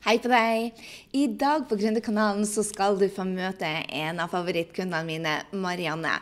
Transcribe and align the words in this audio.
Hei 0.00 0.14
på 0.16 0.30
deg! 0.32 0.78
I 1.12 1.26
dag 1.36 1.66
på 1.68 1.76
Gründerkanalen 1.76 2.46
så 2.48 2.62
skal 2.64 2.94
du 2.96 3.02
få 3.12 3.26
møte 3.28 3.68
en 3.68 4.22
av 4.24 4.30
favorittkundene 4.32 5.04
mine, 5.04 5.34
Marianne. 5.52 6.14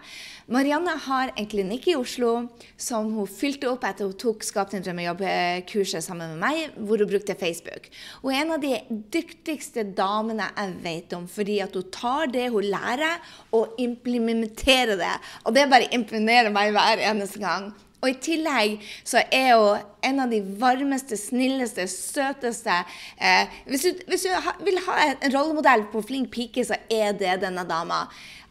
Marianne 0.51 0.97
har 1.05 1.31
en 1.39 1.47
klinikk 1.47 1.87
i 1.93 1.95
Oslo 1.95 2.33
som 2.75 3.13
hun 3.15 3.31
fylte 3.31 3.71
opp 3.71 3.87
etter 3.87 4.11
hun 4.11 4.19
tok 4.19 4.43
Skap 4.43 4.75
din 4.75 4.83
drømmejobb-kurset 4.83 6.03
sammen 6.03 6.35
med 6.35 6.43
meg, 6.43 6.75
hvor 6.75 6.99
hun 6.99 7.13
brukte 7.15 7.39
Facebook. 7.39 7.87
Hun 8.25 8.35
er 8.35 8.43
en 8.43 8.55
av 8.57 8.67
de 8.67 8.75
dyktigste 9.15 9.87
damene 9.95 10.51
jeg 10.51 10.79
vet 10.83 11.15
om, 11.15 11.31
fordi 11.31 11.61
at 11.63 11.79
hun 11.79 11.93
tar 11.95 12.35
det 12.35 12.49
hun 12.51 12.67
lærer, 12.75 13.23
og 13.55 13.79
implementerer 13.79 14.99
det. 14.99 15.17
Og 15.47 15.55
det 15.55 15.71
bare 15.71 15.95
imponerer 15.95 16.51
meg 16.51 16.75
hver 16.75 17.07
eneste 17.13 17.47
gang. 17.47 17.71
Og 17.99 18.11
i 18.13 18.19
tillegg 18.23 18.83
så 19.07 19.25
er 19.35 19.57
hun 19.59 19.87
en 20.07 20.23
av 20.23 20.31
de 20.31 20.39
varmeste, 20.61 21.19
snilleste, 21.19 21.89
søteste 21.91 22.77
eh, 23.19 23.57
hvis, 23.67 23.87
du, 23.89 24.03
hvis, 24.07 24.27
du, 24.29 24.51
vil 24.67 24.79
ha 24.87 24.99
en 25.11 25.35
rollemodell 25.35 25.89
på 25.93 26.05
flink 26.07 26.31
pike, 26.35 26.63
så 26.65 26.79
er 26.87 27.17
det 27.19 27.41
denne 27.43 27.67
dama. 27.67 28.05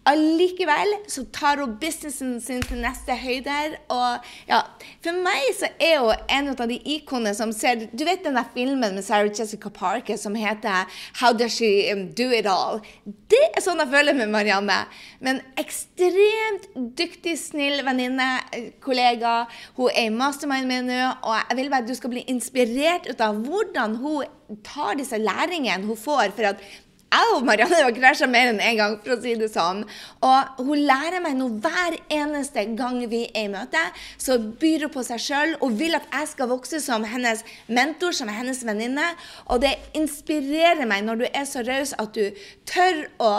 Allikevel 0.07 0.93
så 1.11 1.25
tar 1.35 1.59
hun 1.59 1.73
businessen 1.81 2.37
sin 2.41 2.61
til 2.63 2.79
neste 2.79 3.15
høyder. 3.19 3.75
Og 3.91 4.29
ja, 4.47 4.61
for 5.03 5.19
meg 5.25 5.49
så 5.57 5.69
er 5.83 5.99
hun 5.99 6.29
en 6.37 6.51
av 6.53 6.63
de 6.69 6.77
ikonene 6.95 7.33
som 7.35 7.51
ser 7.55 7.87
Du 7.91 8.05
vet 8.07 8.23
den 8.23 8.37
der 8.39 8.47
filmen 8.53 8.95
med 8.95 9.05
Sarah 9.05 9.27
Jessica 9.27 9.71
Parker 9.73 10.19
som 10.19 10.37
heter 10.37 10.87
How 11.19 11.35
Does 11.35 11.57
She 11.57 11.91
um, 11.91 12.07
Do 12.15 12.29
It 12.31 12.47
All? 12.47 12.79
Det 13.03 13.43
er 13.51 13.63
sånn 13.63 13.83
jeg 13.83 13.91
føler 13.91 14.15
med 14.17 14.31
Marianne. 14.31 14.79
Men 15.23 15.41
ekstremt 15.59 16.69
dyktig, 16.97 17.35
snill 17.41 17.83
venninne, 17.85 18.29
eh, 18.55 18.71
kollega. 18.83 19.41
Hun 19.75 19.91
er 19.91 20.07
i 20.07 20.13
mastermind 20.13 20.69
med 20.69 20.87
nå, 20.87 21.03
og 21.27 21.35
jeg 21.35 21.59
vil 21.59 21.71
bare 21.73 21.83
at 21.83 21.91
du 21.91 21.95
skal 21.97 22.13
bli 22.13 22.23
inspirert 22.31 23.09
ut 23.09 23.21
av 23.23 23.39
hvordan 23.43 23.99
hun 24.01 24.57
tar 24.63 24.95
disse 24.99 25.19
læringene 25.19 25.87
hun 25.87 25.99
får. 25.99 26.31
for 26.37 26.53
at 26.53 26.61
jeg 27.07 27.35
og 27.37 27.45
Marianne 27.47 27.77
har 27.79 27.93
krasja 27.95 28.27
mer 28.27 28.49
enn 28.51 28.59
én 28.59 28.73
en 28.73 28.79
gang, 28.81 28.95
for 29.03 29.15
å 29.15 29.19
si 29.21 29.35
det 29.39 29.47
sånn. 29.53 29.83
Og 30.27 30.61
hun 30.67 30.81
lærer 30.89 31.21
meg 31.23 31.37
noe 31.39 31.55
hver 31.63 31.95
eneste 32.11 32.65
gang 32.77 32.99
vi 33.07 33.23
er 33.29 33.47
i 33.47 33.51
møte. 33.51 33.83
Så 34.19 34.35
byr 34.59 34.87
hun 34.87 34.93
på 34.93 35.05
seg 35.07 35.23
sjøl 35.23 35.55
og 35.61 35.77
vil 35.79 35.95
at 35.95 36.09
jeg 36.11 36.31
skal 36.33 36.51
vokse 36.51 36.81
som 36.83 37.05
hennes 37.07 37.45
mentor, 37.71 38.15
som 38.17 38.31
hennes 38.31 38.59
venninne. 38.67 39.07
Og 39.47 39.63
det 39.63 39.77
inspirerer 39.97 40.83
meg 40.89 41.07
når 41.07 41.23
du 41.23 41.25
er 41.29 41.47
så 41.47 41.63
raus 41.67 41.95
at 41.97 42.17
du 42.17 42.43
tør 42.67 43.05
å 43.23 43.33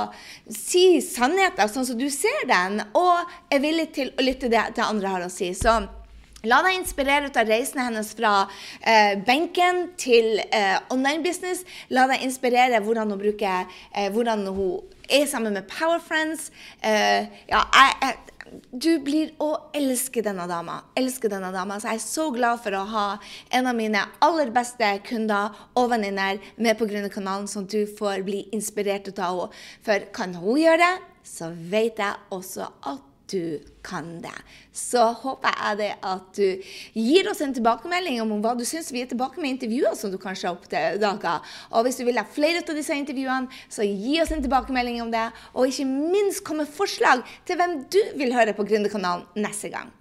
si 0.48 1.03
sannheten 1.05 1.69
sånn 1.69 1.91
som 1.91 2.00
du 2.00 2.09
ser 2.12 2.48
den, 2.48 2.81
og 2.97 3.28
er 3.53 3.65
villig 3.65 3.91
til 3.98 4.15
å 4.17 4.25
lytte 4.25 4.47
til 4.48 4.56
det, 4.56 4.84
andre 4.89 5.12
har 5.12 5.27
å 5.27 5.33
si. 5.33 5.53
Så 5.56 5.77
La 6.49 6.61
deg 6.65 6.79
inspirere 6.79 7.29
av 7.29 7.49
reisene 7.49 7.85
hennes 7.89 8.13
fra 8.17 8.33
eh, 8.81 9.19
benken 9.27 9.89
til 10.01 10.39
eh, 10.47 10.79
online 10.95 11.21
business. 11.25 11.65
La 11.93 12.07
deg 12.09 12.25
inspirere 12.25 12.81
hvordan 12.85 13.13
hun 13.13 13.21
bruker 13.21 13.67
eh, 13.93 14.09
hvordan 14.15 14.47
hun 14.47 14.95
er 15.09 15.27
sammen 15.29 15.57
med 15.57 15.69
Power 15.69 16.01
Friends. 16.01 16.51
Eh, 16.81 17.29
ja, 17.51 17.65
jeg, 17.75 17.97
jeg, 18.03 18.17
du 18.73 18.91
blir 19.05 19.35
å 19.45 19.51
elske 19.77 20.23
denne 20.25 20.47
dama. 20.49 20.79
Elske 20.97 21.29
denne 21.29 21.51
dama. 21.53 21.77
Så 21.81 21.91
jeg 21.91 22.01
er 22.01 22.07
så 22.07 22.29
glad 22.33 22.62
for 22.65 22.77
å 22.79 22.85
ha 22.95 23.07
en 23.55 23.69
av 23.69 23.77
mine 23.77 24.05
aller 24.25 24.53
beste 24.55 24.89
kunder 25.09 25.57
og 25.77 25.91
venninner 25.93 26.41
med 26.57 26.79
på 26.79 26.89
Gründerkanalen, 26.89 27.49
sånn 27.51 27.69
at 27.69 27.77
du 27.77 27.99
får 27.99 28.25
bli 28.29 28.47
inspirert 28.57 29.11
av 29.19 29.45
henne. 29.45 29.67
For 29.85 30.09
kan 30.17 30.39
hun 30.39 30.62
gjøre 30.62 30.81
det, 30.87 30.95
så 31.29 31.51
vet 31.53 32.01
jeg 32.01 32.33
også 32.33 32.71
at 32.89 33.08
du 33.31 33.59
kan 33.84 34.09
det. 34.23 34.34
Så 34.75 35.03
håper 35.23 35.55
jeg 35.55 35.79
det 35.81 35.91
at 36.07 36.39
du 36.39 36.71
gir 36.98 37.31
oss 37.31 37.43
en 37.45 37.55
tilbakemelding 37.57 38.21
om 38.23 38.34
hva 38.45 38.55
du 38.59 38.65
syns 38.69 38.91
vi 38.95 39.03
er 39.05 39.11
tilbake 39.11 39.41
med 39.43 39.57
intervjuer 39.57 39.97
som 39.98 40.12
du 40.12 40.19
kanskje 40.21 40.51
har 40.51 40.57
oppdaga. 40.57 41.37
Og 41.73 41.87
hvis 41.87 42.01
du 42.01 42.05
vil 42.09 42.21
ha 42.21 42.27
flere 42.29 42.65
av 42.65 42.75
disse 42.79 42.97
intervjuene, 42.97 43.49
så 43.69 43.87
gi 43.87 44.19
oss 44.23 44.33
en 44.34 44.45
tilbakemelding 44.45 45.01
om 45.05 45.12
det. 45.15 45.29
Og 45.55 45.71
ikke 45.71 45.89
minst 45.89 46.45
kom 46.47 46.62
med 46.62 46.73
forslag 46.73 47.25
til 47.49 47.61
hvem 47.61 47.81
du 47.93 48.01
vil 48.21 48.37
høre 48.37 48.56
på 48.56 48.67
Gründerkanalen 48.69 49.27
neste 49.39 49.72
gang. 49.75 49.93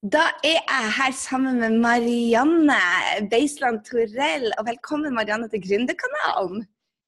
Da 0.00 0.22
er 0.40 0.62
jeg 0.64 0.92
her 0.96 1.12
sammen 1.12 1.58
med 1.60 1.74
Marianne 1.76 2.78
Beisland 3.28 3.82
Torell. 3.84 4.46
Og 4.56 4.64
velkommen 4.64 5.12
Marianne 5.12 5.48
til 5.52 5.60
Gründerkanalen. 5.60 6.62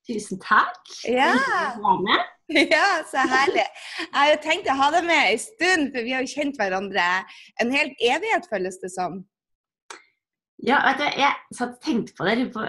Tusen 0.09 0.41
takk. 0.43 0.81
Ja. 1.07 1.31
ja, 2.75 2.87
så 3.07 3.23
herlig. 3.31 3.65
Jeg 4.01 4.13
har 4.13 4.41
tenkt 4.43 4.71
å 4.71 4.77
ha 4.79 4.89
deg 4.95 5.07
med 5.07 5.29
en 5.31 5.43
stund, 5.43 5.93
for 5.95 6.07
vi 6.07 6.15
har 6.17 6.25
jo 6.25 6.33
kjent 6.33 6.59
hverandre 6.59 7.05
en 7.63 7.71
hel 7.75 7.93
evighet, 8.03 8.49
føles 8.51 8.81
det 8.83 8.91
som. 8.95 9.21
Ja, 10.63 10.81
vet 10.89 11.01
du, 11.01 11.07
jeg 11.23 11.59
satt 11.59 11.77
og 11.77 11.87
tenkte 11.87 12.17
på 12.19 12.27
det. 12.27 12.49
På, 12.55 12.67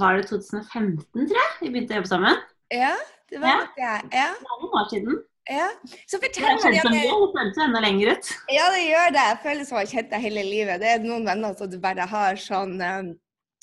var 0.00 0.18
det 0.18 0.26
2015, 0.32 1.04
tror 1.12 1.38
jeg, 1.38 1.52
vi 1.60 1.70
begynte 1.70 1.94
å 1.94 2.00
jobbe 2.00 2.10
sammen? 2.10 2.42
Ja, 2.72 2.94
det 3.30 3.40
var 3.44 3.62
nok 3.62 3.76
det. 3.76 3.84
Ja. 3.84 3.94
Det 4.08 4.24
er 4.24 4.58
noen 4.64 4.76
år 4.80 4.90
siden. 4.90 5.22
Ja. 5.44 5.66
Så 6.08 6.16
fortell 6.22 6.46
meg 6.48 6.78
Det 6.80 7.02
føles 7.34 7.58
enda 7.60 7.80
lenger 7.84 8.14
ut. 8.16 8.30
Ja, 8.48 8.70
det 8.72 8.86
gjør 8.86 9.12
det. 9.12 9.24
Jeg 9.28 9.40
føler 9.42 9.68
som 9.68 9.78
jeg 9.78 9.84
har 9.84 9.92
kjent 9.92 10.14
deg 10.14 10.24
hele 10.24 10.44
livet. 10.48 10.80
Det 10.80 10.88
er 10.94 11.04
noen 11.04 11.28
venner 11.28 11.56
som 11.58 11.68
du 11.68 11.76
bare 11.82 12.08
har 12.08 12.40
sånn 12.40 12.78
um, 12.80 13.12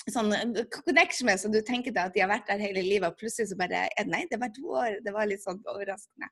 sånn 0.10 0.34
eh, 0.34 0.62
connection 0.74 1.30
med, 1.30 1.40
så 1.42 1.52
du 1.52 1.60
tenker 1.66 1.94
deg 1.94 2.10
at 2.10 2.16
de 2.16 2.24
har 2.24 2.32
vært 2.32 2.50
der 2.50 2.64
hele 2.64 2.84
livet, 2.86 3.12
og 3.12 3.20
plutselig 3.20 3.52
så 3.52 3.58
bare 3.60 3.86
Nei, 4.10 4.26
det 4.32 4.40
var 4.42 4.54
to 4.56 4.74
år. 4.74 5.00
Det 5.06 5.14
var 5.14 5.30
litt 5.30 5.44
sånn 5.44 5.62
overraskende. 5.70 6.32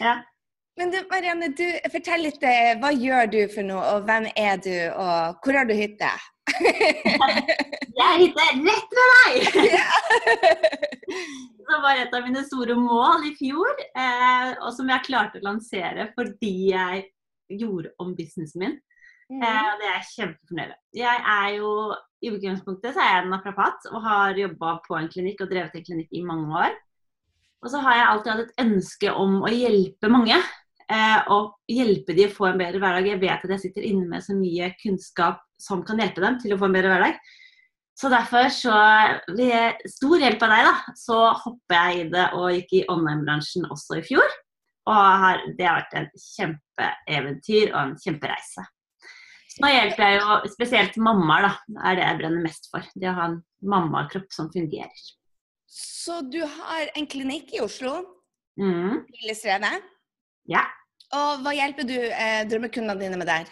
Ja. 0.00 0.20
Men 0.80 0.92
du, 0.92 1.02
Marianne, 1.10 1.50
du, 1.52 1.66
fortell 1.92 2.24
litt. 2.24 2.42
Eh, 2.48 2.74
hva 2.80 2.92
gjør 2.96 3.28
du 3.32 3.40
for 3.52 3.66
noe, 3.68 3.82
og 3.96 4.06
hvem 4.08 4.30
er 4.32 4.60
du, 4.64 4.74
og 4.96 5.42
hvor 5.44 5.60
har 5.60 5.68
du 5.68 5.74
hytte? 5.76 6.12
jeg 6.62 8.02
har 8.02 8.18
hytte 8.18 8.46
rett 8.64 8.96
ved 8.96 9.12
deg! 9.12 9.34
det 11.68 11.80
var 11.84 12.00
et 12.00 12.16
av 12.16 12.24
mine 12.24 12.42
store 12.48 12.76
mål 12.78 13.28
i 13.28 13.34
fjor, 13.36 13.84
eh, 13.92 14.54
og 14.62 14.72
som 14.76 14.88
jeg 14.90 15.06
klarte 15.06 15.42
å 15.42 15.46
lansere 15.50 16.08
fordi 16.16 16.72
jeg 16.72 17.04
gjorde 17.60 17.92
om 18.00 18.16
businessen 18.16 18.64
min. 18.64 18.80
Mm. 19.32 19.42
Eh, 19.42 19.68
det 19.80 19.88
er 19.88 19.94
jeg 19.94 20.08
kjempefornøyd 20.12 20.72
med. 20.72 20.80
Jeg 21.00 21.20
er 21.34 21.52
jo 21.56 21.68
i 22.22 22.30
utgangspunktet 22.30 22.94
så 22.94 23.02
er 23.02 23.14
jeg 23.16 23.28
naprapat 23.32 23.86
og 23.90 24.02
har 24.04 24.38
jobba 24.38 24.76
på 24.84 24.96
en 24.98 25.08
klinikk 25.10 25.42
og 25.42 25.50
drevet 25.50 25.78
en 25.78 25.86
klinikk 25.86 26.12
i 26.14 26.24
mange 26.26 26.50
år. 26.66 26.74
Og 27.62 27.70
så 27.70 27.80
har 27.82 27.96
jeg 27.96 28.08
alltid 28.10 28.32
hatt 28.32 28.42
et 28.44 28.64
ønske 28.64 29.14
om 29.14 29.38
å 29.42 29.50
hjelpe 29.50 30.10
mange. 30.10 30.36
Eh, 30.92 31.30
og 31.32 31.54
hjelpe 31.70 32.14
de 32.16 32.26
å 32.26 32.34
få 32.34 32.50
en 32.50 32.60
bedre 32.60 32.82
hverdag. 32.82 33.08
Jeg 33.08 33.22
vet 33.22 33.46
at 33.46 33.54
jeg 33.54 33.64
sitter 33.64 33.86
inne 33.86 34.08
med 34.10 34.24
så 34.24 34.36
mye 34.36 34.72
kunnskap 34.82 35.40
som 35.62 35.84
kan 35.86 36.02
hjelpe 36.02 36.24
dem 36.24 36.36
til 36.42 36.54
å 36.54 36.58
få 36.60 36.68
en 36.68 36.76
bedre 36.76 36.92
hverdag. 36.92 37.22
Så 37.98 38.10
derfor, 38.10 38.48
så 38.50 38.76
ved 39.36 39.82
stor 39.92 40.22
hjelp 40.24 40.42
av 40.42 40.52
deg, 40.52 40.68
da, 40.68 40.94
så 40.98 41.18
hopper 41.44 41.76
jeg 41.78 42.00
i 42.00 42.06
det 42.12 42.28
og 42.36 42.48
gikk 42.56 42.76
i 42.80 42.84
online-bransjen 42.90 43.68
også 43.70 44.00
i 44.00 44.04
fjor. 44.06 44.38
Og 44.90 45.02
har, 45.22 45.42
det 45.58 45.68
har 45.68 45.78
vært 45.78 45.98
en 46.00 46.08
kjempeeventyr 46.18 47.70
og 47.70 47.80
en 47.82 47.98
kjempereise. 48.02 48.64
Nå 49.60 49.68
hjelper 49.68 50.06
jeg 50.06 50.20
jo 50.20 50.52
spesielt 50.52 50.96
mammaer, 50.96 51.48
da. 51.48 51.80
Er 51.90 51.98
det 51.98 52.06
jeg 52.06 52.20
brenner 52.20 52.44
mest 52.46 52.70
for. 52.72 52.86
Det 52.96 53.10
å 53.10 53.16
ha 53.18 53.26
en 53.30 53.40
mammakropp 53.60 54.30
som 54.32 54.48
fungerer. 54.52 55.08
Så 55.72 56.20
du 56.28 56.40
har 56.44 56.92
en 56.96 57.08
klinikk 57.08 57.52
i 57.56 57.60
Oslo? 57.64 57.98
Mm. 58.60 59.02
Ja. 60.50 60.64
Og 61.12 61.42
hva 61.44 61.52
hjelper 61.56 61.86
du 61.88 61.96
eh, 61.96 62.42
drømmekundene 62.48 63.00
dine 63.00 63.20
med 63.20 63.28
der? 63.28 63.50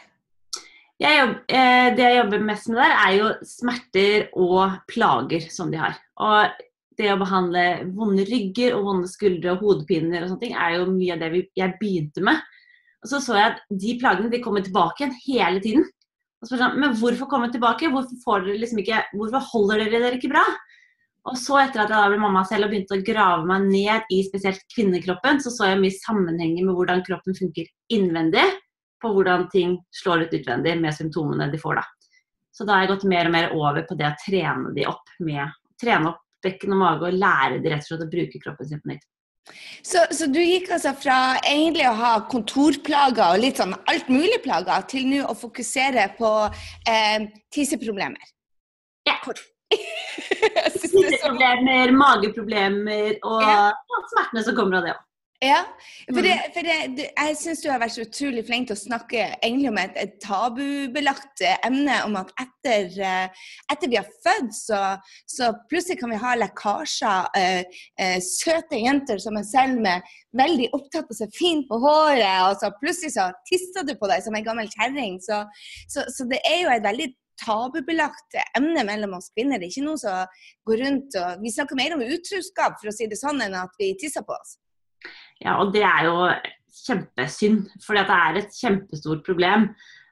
Jeg 1.00 1.16
jobber, 1.16 1.38
eh, 1.49 1.91
det 1.97 2.05
jeg 2.05 2.17
jobber 2.19 2.43
mest 2.44 2.69
med 2.69 2.81
der, 2.82 2.97
er 2.97 3.15
jo 3.17 3.28
smerter 3.49 4.27
og 4.37 4.81
plager 4.91 5.47
som 5.53 5.71
de 5.72 5.81
har. 5.81 5.97
Og 6.21 6.61
det 7.00 7.09
å 7.09 7.21
behandle 7.21 7.65
vonde 7.97 8.27
rygger 8.28 8.77
og 8.77 8.84
vonde 8.88 9.09
skuldre 9.09 9.55
og 9.55 9.65
hodepiner 9.65 10.25
og 10.25 10.32
sånne 10.32 10.44
ting, 10.44 10.56
er 10.56 10.77
jo 10.77 10.91
mye 10.93 11.15
av 11.17 11.22
det 11.22 11.31
vi, 11.32 11.44
jeg 11.56 11.77
begynte 11.81 12.25
med. 12.28 12.43
Og 13.00 13.11
så 13.12 13.21
så 13.25 13.37
jeg 13.38 13.53
at 13.55 13.61
de 13.83 13.94
plagene 14.00 14.33
de 14.33 14.43
kommer 14.44 14.65
tilbake 14.65 15.03
igjen 15.03 15.16
hele 15.25 15.62
tiden. 15.65 15.87
Og 16.41 16.49
så 16.49 16.56
sånn, 16.61 16.78
Men 16.81 16.97
hvorfor 16.97 17.28
komme 17.28 17.50
tilbake? 17.53 17.91
Hvorfor, 17.93 18.44
liksom 18.49 18.81
ikke, 18.83 19.05
hvorfor 19.16 19.44
holder 19.53 19.84
dere 19.84 20.03
dere 20.05 20.19
ikke 20.21 20.33
bra? 20.33 20.44
Og 21.29 21.37
så 21.37 21.58
etter 21.61 21.82
at 21.82 21.91
jeg 21.93 22.00
da 22.00 22.08
ble 22.08 22.20
mamma 22.20 22.47
selv 22.49 22.67
og 22.67 22.73
begynte 22.73 22.97
å 22.97 23.05
grave 23.05 23.44
meg 23.49 23.67
ned 23.69 24.12
i 24.12 24.23
spesielt 24.25 24.62
kvinnekroppen, 24.73 25.41
så 25.44 25.52
så 25.52 25.69
jeg 25.69 25.81
mye 25.82 25.97
sammenhenger 25.99 26.64
med 26.64 26.79
hvordan 26.79 27.05
kroppen 27.05 27.37
funker 27.37 27.69
innvendig, 27.93 28.47
på 29.00 29.12
hvordan 29.12 29.46
ting 29.53 29.76
slår 29.96 30.25
ut 30.25 30.37
utvendig 30.37 30.75
med 30.81 30.96
symptomene 30.96 31.50
de 31.53 31.61
får 31.61 31.81
da. 31.81 31.85
Så 32.56 32.64
da 32.64 32.76
har 32.76 32.87
jeg 32.87 32.93
gått 32.94 33.08
mer 33.12 33.29
og 33.29 33.37
mer 33.37 33.53
over 33.56 33.85
på 33.88 33.96
det 34.00 34.08
å 34.08 34.17
trene 34.25 34.73
de 34.76 34.88
opp 34.88 35.12
med 35.25 35.53
trene 35.81 36.12
opp 36.12 36.25
bekken 36.44 36.75
og 36.76 36.82
mage 36.82 37.08
og 37.08 37.17
lære 37.20 37.61
de 37.61 37.73
rett 37.73 37.85
og 37.85 37.93
slett 37.93 38.06
å 38.06 38.12
bruke 38.12 38.41
kroppen 38.43 38.69
sin 38.69 38.82
på 38.82 38.93
nytt. 38.93 39.06
Så, 39.82 39.98
så, 40.12 40.26
du 40.31 40.40
gikk 40.42 40.70
altså 40.75 40.92
fra 41.00 41.38
egentlig 41.48 41.87
å 41.88 41.94
ha 41.98 42.10
kontorplager 42.31 43.34
og 43.34 43.40
litt 43.42 43.56
sånn 43.60 43.75
alt 43.90 44.08
mulig 44.12 44.40
plager, 44.44 44.82
til 44.90 45.04
nå 45.08 45.20
å 45.26 45.34
fokusere 45.38 46.04
på 46.19 46.31
eh, 46.88 47.19
tisseproblemer? 47.54 48.25
Ja. 49.08 49.16
Tisseproblemer, 49.70 51.92
mageproblemer 51.96 53.10
og 53.26 53.42
ja. 53.46 53.70
smertene 54.12 54.42
som 54.46 54.54
kommer 54.58 54.75
av 54.81 54.84
det 54.88 54.94
òg. 54.96 55.02
Ja, 55.40 55.62
for, 56.04 56.20
det, 56.20 56.34
for 56.52 56.66
det, 56.66 57.04
jeg 57.08 57.37
syns 57.40 57.62
du 57.64 57.70
har 57.70 57.81
vært 57.81 57.94
så 57.94 58.02
utrolig 58.04 58.42
flink 58.44 58.66
til 58.69 58.76
å 58.76 58.81
snakke 58.81 59.22
egentlig 59.38 59.70
om 59.70 59.78
et, 59.81 59.94
et 59.96 60.19
tabubelagt 60.20 61.40
emne 61.64 61.96
om 62.04 62.19
at 62.20 62.34
etter, 62.42 62.90
uh, 63.00 63.46
etter 63.72 63.88
vi 63.88 63.96
har 63.96 64.10
født, 64.20 64.52
så, 64.52 64.81
så, 65.25 65.48
plutselig 65.72 65.96
kan 66.02 66.12
vi 66.12 66.20
ha 66.20 66.34
lekkasjer. 66.42 67.32
Uh, 67.32 67.81
uh, 68.02 68.19
søte 68.20 68.82
jenter 68.84 69.25
som 69.25 69.40
er 69.40 69.48
selv 69.48 69.81
med 69.81 70.12
veldig 70.37 70.69
opptatt 70.76 71.08
av 71.08 71.16
å 71.16 71.20
se 71.22 71.32
fint 71.32 71.64
på 71.72 71.81
håret, 71.88 72.44
og 72.44 72.60
så 72.60 72.75
plutselig 72.76 73.16
så 73.16 73.31
tisser 73.48 73.88
du 73.88 73.96
på 73.96 74.12
deg 74.12 74.20
som 74.28 74.36
en 74.36 74.48
gammel 74.52 74.69
kjerring. 74.76 75.16
Så, 75.25 75.40
så, 75.88 76.04
så 76.12 76.28
det 76.28 76.44
er 76.44 76.66
jo 76.66 76.76
et 76.76 76.84
veldig 76.84 77.10
tabubelagt 77.40 78.43
emne 78.60 78.84
mellom 78.84 79.16
oss 79.16 79.32
kvinner. 79.32 79.56
Det 79.56 79.70
er 79.70 79.72
ikke 79.72 79.88
noe 79.88 80.04
som 80.04 80.43
går 80.69 80.84
rundt 80.84 81.22
og 81.25 81.40
Vi 81.40 81.56
snakker 81.56 81.81
mer 81.81 81.96
om 81.96 82.04
utroskap, 82.04 82.76
for 82.76 82.93
å 82.93 82.98
si 83.00 83.08
det 83.08 83.25
sånn, 83.25 83.40
enn 83.46 83.56
at 83.64 83.72
vi 83.81 83.94
tisser 83.96 84.28
på 84.28 84.36
oss. 84.36 84.60
Ja, 85.40 85.56
og 85.62 85.72
det 85.75 85.82
er 85.87 86.06
jo 86.08 86.16
kjempesynd, 86.84 87.64
for 87.84 87.96
det 87.96 88.04
er 88.14 88.40
et 88.40 88.56
kjempestort 88.56 89.22
problem. 89.26 89.70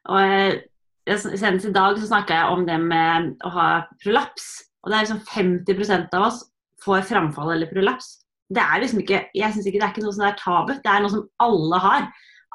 Og 0.09 0.21
eh, 0.25 0.61
Senest 1.09 1.65
i 1.65 1.73
dag 1.73 1.97
så 1.97 2.09
snakka 2.11 2.37
jeg 2.37 2.53
om 2.53 2.65
det 2.69 2.77
med 2.83 3.31
å 3.47 3.53
ha 3.55 3.69
prolaps. 4.03 4.49
Og 4.85 4.91
det 4.91 4.99
er 4.99 5.07
liksom 5.07 5.23
50% 5.25 6.17
av 6.19 6.27
oss 6.27 6.43
får 6.85 7.07
framfall 7.09 7.55
eller 7.55 7.71
prolaps. 7.71 8.19
Det 8.49 8.61
er 8.61 8.83
liksom 8.83 9.01
ikke, 9.03 9.23
jeg 9.37 9.53
synes 9.55 9.69
ikke 9.69 9.81
det 9.81 9.87
er 9.87 9.95
ikke 9.95 10.05
noe 10.05 10.17
som 10.17 10.27
er 10.29 10.37
tabu. 10.41 10.75
Det 10.77 10.93
er 10.93 11.03
noe 11.05 11.13
som 11.13 11.25
alle 11.45 11.81
har. 11.85 12.07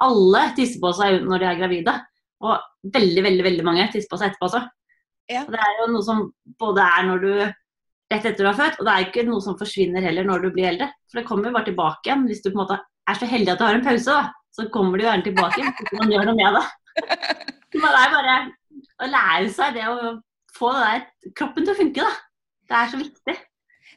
Alle 0.06 0.44
tisser 0.58 0.82
på 0.82 0.94
seg 0.98 1.26
når 1.26 1.42
de 1.42 1.50
er 1.50 1.60
gravide. 1.60 1.98
Og 2.44 2.94
veldig 2.94 3.26
veldig, 3.26 3.44
veldig 3.50 3.66
mange 3.66 3.90
tisser 3.94 4.10
på 4.12 4.22
seg 4.22 4.32
etterpå 4.32 4.50
også. 4.50 4.64
Ja. 5.32 5.44
Og 5.46 5.54
det 5.56 5.62
er 5.64 5.76
jo 5.80 5.92
noe 5.94 6.06
som 6.06 6.24
både 6.60 6.86
er 6.86 7.06
når 7.10 7.24
du 7.24 7.34
rett 8.14 8.26
etter 8.30 8.46
du 8.46 8.50
har 8.50 8.58
født. 8.58 8.80
Og 8.80 8.88
det 8.88 8.94
er 8.94 9.08
ikke 9.08 9.26
noe 9.28 9.44
som 9.44 9.58
forsvinner 9.60 10.06
heller 10.06 10.28
når 10.28 10.46
du 10.46 10.52
blir 10.56 10.70
eldre. 10.72 10.90
For 11.10 11.20
det 11.20 11.28
kommer 11.28 11.50
jo 11.50 11.58
bare 11.58 11.70
tilbake 11.70 12.10
igjen. 12.10 12.28
Hvis 12.30 12.44
du 12.44 12.52
på 12.52 12.56
en 12.56 12.64
måte 12.64 12.80
er 13.10 13.20
så 13.20 13.30
heldig 13.30 13.54
at 13.54 13.62
du 13.62 13.66
har 13.68 13.78
en 13.78 13.86
pause, 13.86 14.18
da, 14.18 14.44
så 14.54 14.68
kommer 14.74 14.98
det 14.98 15.06
jo 15.06 15.10
gjerne 15.12 15.28
tilbake 15.30 15.62
igjen. 15.62 15.96
Man 16.00 16.14
gjør 16.14 16.30
noe 16.30 16.38
med 16.40 16.60
det. 16.60 16.68
det 17.74 17.82
er 17.90 18.14
bare 18.14 18.38
å 19.04 19.10
lære 19.10 19.50
seg 19.54 19.80
det 19.80 19.88
å 19.90 20.14
få 20.54 20.70
det 20.76 20.84
der, 20.86 21.08
kroppen 21.40 21.66
til 21.66 21.74
å 21.74 21.80
funke, 21.80 22.06
da. 22.06 22.14
Det 22.70 22.78
er 22.80 22.92
så 22.92 23.00
viktig. 23.02 23.36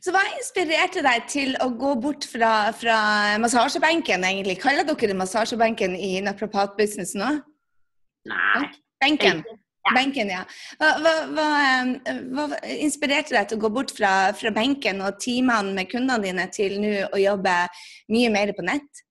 Så 0.05 0.13
Hva 0.15 0.23
inspirerte 0.37 1.03
deg 1.05 1.29
til 1.31 1.55
å 1.65 1.69
gå 1.75 1.93
bort 2.01 2.27
fra, 2.29 2.71
fra 2.77 2.97
massasjebenken, 3.43 4.25
egentlig? 4.29 4.59
Kaller 4.63 4.87
dere 4.87 5.11
det 5.13 5.19
massasjebenken 5.19 5.97
i 5.99 6.17
naprapatbusinessen 6.25 7.25
òg? 7.27 7.41
Nei. 8.31 8.67
Benken. 9.03 9.43
Ja. 9.87 9.95
Benken, 9.95 10.31
ja. 10.33 10.43
Hva, 10.81 10.89
hva, 10.99 11.11
hva, 11.31 11.49
hva, 12.35 12.47
inspirerte 12.75 13.37
deg 13.37 13.51
til 13.51 13.61
å 13.61 13.65
gå 13.67 13.71
bort 13.77 13.93
fra, 13.95 14.13
fra 14.35 14.51
benken 14.55 15.03
og 15.07 15.21
timene 15.23 15.77
med 15.77 15.91
kundene 15.93 16.25
dine 16.25 16.47
til 16.55 16.81
nå 16.83 16.95
å 17.07 17.21
jobbe 17.23 17.55
mye 18.11 18.33
mer 18.35 18.51
på 18.57 18.65
nett? 18.67 19.05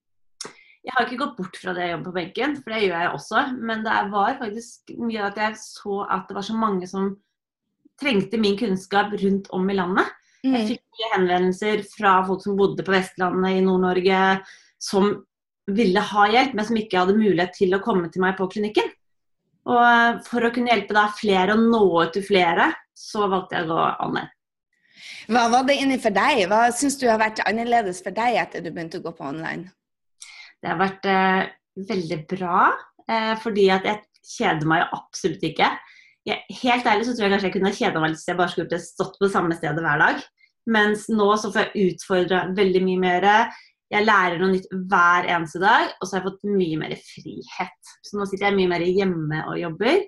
Jeg 0.86 0.94
har 0.94 1.08
ikke 1.08 1.22
gått 1.24 1.38
bort 1.40 1.56
fra 1.58 1.74
det 1.74 1.88
å 1.88 1.94
jobbe 1.96 2.12
på 2.12 2.18
benken, 2.20 2.58
for 2.60 2.76
det 2.76 2.82
gjør 2.84 3.06
jeg 3.06 3.14
også. 3.16 3.46
Men 3.72 3.86
det 3.88 4.02
var 4.12 4.36
faktisk 4.42 4.92
mye 5.00 5.24
at 5.30 5.40
jeg 5.42 5.56
så 5.62 6.02
at 6.04 6.28
det 6.28 6.38
var 6.38 6.46
så 6.46 6.58
mange 6.60 6.90
som 6.92 7.14
trengte 8.02 8.38
min 8.42 8.60
kunnskap 8.60 9.16
rundt 9.22 9.48
om 9.56 9.72
i 9.72 9.78
landet. 9.78 10.12
Jeg 10.46 10.54
mm. 10.54 10.68
fikk 10.70 11.00
mye 11.00 11.14
henvendelser 11.16 11.82
fra 11.90 12.20
folk 12.28 12.44
som 12.44 12.60
bodde 12.60 12.86
på 12.86 12.94
Vestlandet 12.94 13.56
i 13.56 13.64
Nord-Norge, 13.66 14.20
som 14.78 15.10
ville 15.74 16.04
ha 16.12 16.28
hjelp, 16.30 16.54
men 16.54 16.68
som 16.68 16.78
ikke 16.78 17.02
hadde 17.02 17.18
mulighet 17.18 17.56
til 17.58 17.74
å 17.74 17.82
komme 17.82 18.12
til 18.14 18.22
meg 18.22 18.36
på 18.38 18.46
klinikken. 18.52 18.92
Og 19.70 19.82
eh, 19.82 20.22
for 20.28 20.46
å 20.46 20.54
kunne 20.54 20.72
hjelpe 20.74 20.96
da 20.98 21.08
flere 21.16 21.58
og 21.58 21.68
nå 21.72 21.84
ut 22.06 22.16
til 22.16 22.26
flere, 22.26 22.70
så 22.96 23.28
valgte 23.32 23.58
jeg 23.58 23.68
å 23.68 23.74
gå 23.74 23.86
online. 24.08 24.32
Hva 25.28 25.48
var 25.52 25.66
det 25.68 25.80
inni 25.82 25.98
for 26.02 26.14
deg? 26.16 26.46
Hva 26.50 26.70
syns 26.76 27.00
du 27.02 27.08
har 27.10 27.20
vært 27.22 27.42
annerledes 27.46 28.02
for 28.06 28.16
deg 28.16 28.38
etter 28.40 28.64
du 28.64 28.72
begynte 28.72 29.02
å 29.02 29.06
gå 29.06 29.14
på 29.18 29.26
online? 29.28 29.72
Det 30.62 30.72
har 30.72 30.80
vært 30.80 31.10
eh, 31.10 31.42
veldig 31.90 32.20
bra, 32.30 32.70
eh, 33.10 33.34
fordi 33.42 33.68
at 33.74 33.90
jeg 33.90 34.04
kjeder 34.36 34.70
meg 34.70 34.84
jo 34.84 35.02
absolutt 35.02 35.44
ikke. 35.46 35.70
Jeg, 36.26 36.42
helt 36.64 36.88
ærlig 36.90 37.06
så 37.06 37.14
tror 37.14 37.28
jeg 37.28 37.36
kanskje 37.36 37.50
jeg 37.50 37.56
kunne 37.58 37.76
kjeda 37.76 38.02
meg 38.02 38.16
hvis 38.16 38.26
jeg 38.30 38.40
bare 38.40 38.54
skulle 38.54 38.82
stått 38.82 39.20
på 39.20 39.28
det 39.28 39.34
samme 39.34 39.58
stedet 39.58 39.84
hver 39.86 40.02
dag. 40.02 40.24
Mens 40.74 41.06
nå 41.14 41.28
så 41.38 41.52
får 41.54 41.68
jeg 41.68 41.92
utfordra 41.92 42.46
veldig 42.58 42.82
mye 42.88 43.02
mer. 43.04 43.28
Jeg 43.94 44.06
lærer 44.06 44.40
noe 44.42 44.56
nytt 44.56 44.72
hver 44.90 45.28
eneste 45.30 45.62
dag, 45.62 45.92
og 46.00 46.08
så 46.08 46.16
har 46.16 46.24
jeg 46.24 46.32
fått 46.32 46.48
mye 46.56 46.80
mer 46.82 46.96
frihet. 46.98 47.92
Så 48.06 48.18
nå 48.18 48.26
sitter 48.30 48.50
jeg 48.50 48.58
mye 48.58 48.72
mer 48.72 48.86
hjemme 48.86 49.44
og 49.46 49.60
jobber, 49.62 50.02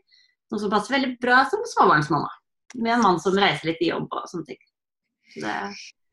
noe 0.52 0.64
som 0.64 0.74
passer 0.74 0.98
veldig 0.98 1.14
bra 1.22 1.44
som 1.52 1.62
småbarnsmamma. 1.76 2.34
Med 2.82 2.98
en 2.98 3.06
mann 3.06 3.22
som 3.24 3.38
reiser 3.38 3.70
litt 3.70 3.84
i 3.86 3.92
jobb 3.94 4.10
og 4.10 4.28
sånne 4.32 4.50
ting. 4.50 4.62
det... 5.44 5.56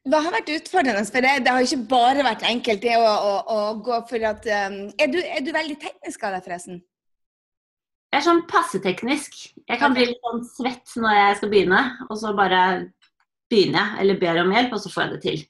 Hva 0.05 0.19
har 0.21 0.35
vært 0.35 0.51
utfordrende 0.53 1.01
for 1.09 1.25
deg? 1.25 1.45
Det 1.47 1.53
har 1.57 1.65
ikke 1.65 1.87
bare 1.89 2.25
vært 2.27 2.43
enkelt 2.45 2.83
det 2.83 2.99
å, 3.01 3.05
å, 3.09 3.31
å 3.55 3.61
gå 3.87 4.01
for 4.11 4.27
at 4.29 4.45
um, 4.69 4.75
er, 5.01 5.09
du, 5.09 5.17
er, 5.23 5.41
du, 5.41 5.49
veldig 5.55 5.79
teknisk 5.81 6.27
av 6.29 6.37
deg, 6.37 6.45
forresten? 6.45 6.83
Jeg 8.13 8.21
er 8.21 8.27
sånn 8.27 8.43
passe 8.51 8.83
teknisk. 8.85 9.39
Jeg 9.65 9.81
kan 9.81 9.97
bli 9.97 10.05
litt 10.11 10.21
sånn 10.29 10.45
svett 10.45 10.93
når 11.01 11.17
jeg 11.17 11.39
skal 11.41 11.53
begynne, 11.55 11.81
og 12.11 12.21
så 12.21 12.35
bare 12.37 12.61
begynner 13.51 13.81
jeg, 13.81 14.03
eller 14.05 14.21
ber 14.21 14.43
om 14.45 14.53
hjelp, 14.53 14.77
og 14.77 14.85
så 14.85 14.93
får 14.93 15.07
jeg 15.07 15.15
det 15.15 15.23
til. 15.25 15.41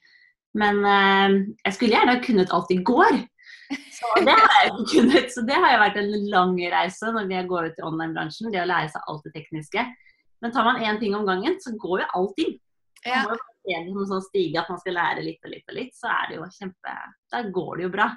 Men 0.58 0.82
eh, 0.86 1.38
jeg 1.66 1.76
skulle 1.76 1.96
gjerne 1.96 2.16
ha 2.16 2.24
kunnet 2.24 2.52
alt 2.54 2.72
i 2.74 2.80
går. 2.86 3.22
Så 3.94 4.10
det 4.26 4.34
har 4.34 4.56
jeg 4.60 4.72
ikke 4.72 4.88
kunnet. 4.92 5.30
Så 5.32 5.42
det 5.48 5.56
har 5.56 5.74
jo 5.74 5.82
vært 5.82 6.00
en 6.00 6.12
lang 6.30 6.58
reise 6.74 7.12
når 7.14 7.30
vi 7.30 7.40
går 7.48 7.70
ut 7.70 7.80
i 7.80 7.86
online-bransjen. 7.88 8.52
Det 8.52 8.62
å 8.62 8.68
lære 8.68 8.92
seg 8.92 9.08
alt 9.10 9.24
det 9.26 9.34
tekniske. 9.38 9.86
Men 10.44 10.52
tar 10.52 10.66
man 10.66 10.82
én 10.84 11.00
ting 11.00 11.14
om 11.16 11.26
gangen, 11.26 11.56
så 11.62 11.72
går 11.80 12.04
jo 12.04 12.12
alt 12.20 12.44
inn. 12.44 12.54
Man 13.04 13.88
må 13.88 14.02
jo 14.02 14.04
som 14.04 14.18
sånn 14.18 14.26
stige 14.26 14.60
at 14.60 14.68
man 14.68 14.80
skal 14.80 14.96
lære 14.98 15.24
litt 15.24 15.44
og 15.44 15.52
litt 15.52 15.70
og 15.72 15.76
litt, 15.78 15.94
så 15.96 16.10
er 16.12 16.28
det 16.28 16.36
jo 16.36 16.48
kjempe 16.52 16.94
Da 17.32 17.40
går 17.48 17.70
det 17.76 17.86
jo 17.86 17.92
bra. 17.94 18.08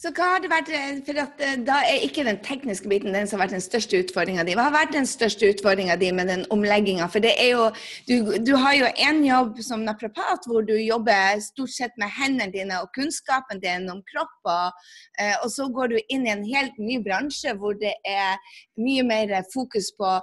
Så 0.00 0.08
hva 0.16 0.30
har 0.32 0.40
det 0.40 0.48
vært, 0.48 0.68
eh, 0.72 1.00
for 1.04 1.18
at, 1.20 1.40
eh, 1.44 1.56
Da 1.56 1.82
er 1.84 2.00
ikke 2.00 2.24
den 2.24 2.38
tekniske 2.38 2.88
biten 2.88 3.12
den 3.12 3.26
som 3.26 3.38
har 3.38 3.46
vært 3.46 3.52
den 3.52 3.60
største 3.60 4.00
utfordringa 4.00 4.46
di. 4.46 4.54
Hva 4.54 4.70
har 4.70 4.72
vært 4.72 4.92
den 4.92 5.04
største 5.04 5.44
utfordringa 5.52 5.98
di 6.00 6.10
med 6.10 6.26
den 6.26 6.46
omlegginga? 6.50 7.06
For 7.10 7.20
det 7.20 7.34
er 7.36 7.50
jo, 7.50 7.70
du, 8.08 8.38
du 8.38 8.56
har 8.56 8.72
jo 8.78 8.86
en 8.96 9.22
jobb 9.22 9.60
som 9.60 9.84
naprapat 9.84 10.46
hvor 10.48 10.64
du 10.64 10.72
jobber 10.72 11.36
stort 11.44 11.68
sett 11.68 11.92
med 11.98 12.08
hendene 12.08 12.50
dine 12.50 12.80
og 12.80 12.88
kunnskapen 12.96 13.60
din 13.60 13.90
om 13.90 14.00
kropp. 14.08 14.32
Og, 14.46 14.72
eh, 15.18 15.36
og 15.44 15.50
så 15.50 15.68
går 15.68 15.92
du 15.92 16.00
inn 16.08 16.26
i 16.26 16.32
en 16.32 16.46
helt 16.48 16.78
ny 16.78 16.96
bransje 17.04 17.52
hvor 17.60 17.76
det 17.76 17.92
er 18.08 18.40
mye 18.80 19.04
mer 19.04 19.44
fokus 19.52 19.92
på 20.00 20.14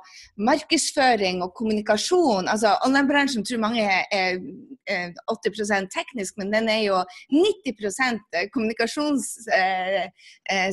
markedsføring 0.42 1.44
og 1.44 1.54
kommunikasjon. 1.54 2.50
Altså 2.50 2.74
Online-bransjen 2.82 3.46
tror 3.46 3.62
mange 3.62 3.86
er, 3.86 4.42
er 4.90 5.14
80% 5.30 5.94
teknisk, 5.94 6.34
men 6.42 6.50
den 6.50 6.68
er 6.68 6.82
jo 6.82 7.04
90 7.30 8.50
kommunikasjons 8.50 9.46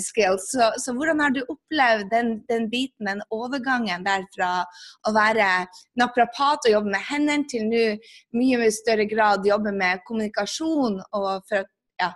skills. 0.02 0.50
Så, 0.52 0.70
så, 0.81 0.94
hvordan 0.96 1.20
har 1.20 1.35
du 1.35 1.41
opplevd 1.49 2.11
den, 2.12 2.35
den, 2.50 2.69
biten, 2.73 3.08
den 3.08 3.23
overgangen 3.35 4.06
der 4.06 4.26
fra 4.35 4.50
å 5.08 5.14
være 5.14 5.49
naprapat 6.00 6.69
og 6.69 6.76
jobbe 6.76 6.94
med 6.94 7.06
hendene, 7.08 7.49
til 7.50 7.67
nå 7.69 7.85
mye 8.38 8.70
større 8.75 9.06
grad 9.11 9.46
jobbe 9.46 9.73
med 9.75 10.05
kommunikasjon 10.08 11.01
og 11.17 11.31
for 11.48 11.65
ja. 12.01 12.13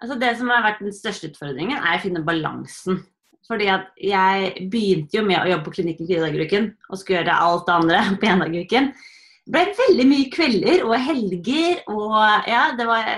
Altså 0.00 0.18
det 0.20 0.34
som 0.38 0.52
har 0.52 0.64
vært 0.64 0.84
den 0.84 0.94
største 0.96 1.30
utfordringen, 1.30 1.78
er 1.78 1.98
å 1.98 2.04
finne 2.04 2.24
balansen. 2.26 3.02
Fordi 3.50 3.66
at 3.72 3.88
jeg 3.98 4.68
begynte 4.70 5.18
jo 5.18 5.24
med 5.26 5.40
å 5.40 5.48
jobbe 5.50 5.66
på 5.66 5.80
klinikken 5.80 6.06
fire 6.06 6.26
dager 6.26 6.42
i 6.42 6.46
uken 6.46 6.68
og 6.88 7.00
skulle 7.00 7.18
gjøre 7.20 7.38
alt 7.46 7.64
det 7.66 7.78
andre 7.80 8.02
på 8.20 8.28
én 8.30 8.44
dag 8.44 8.54
i 8.54 8.64
uken. 8.66 8.92
Det 9.40 9.54
ble 9.56 9.78
veldig 9.78 10.06
mye 10.06 10.30
kvelder 10.30 10.82
og 10.86 10.92
helger 11.02 11.80
og 11.90 12.12
ja, 12.46 12.68
det 12.78 12.86
var 12.86 13.08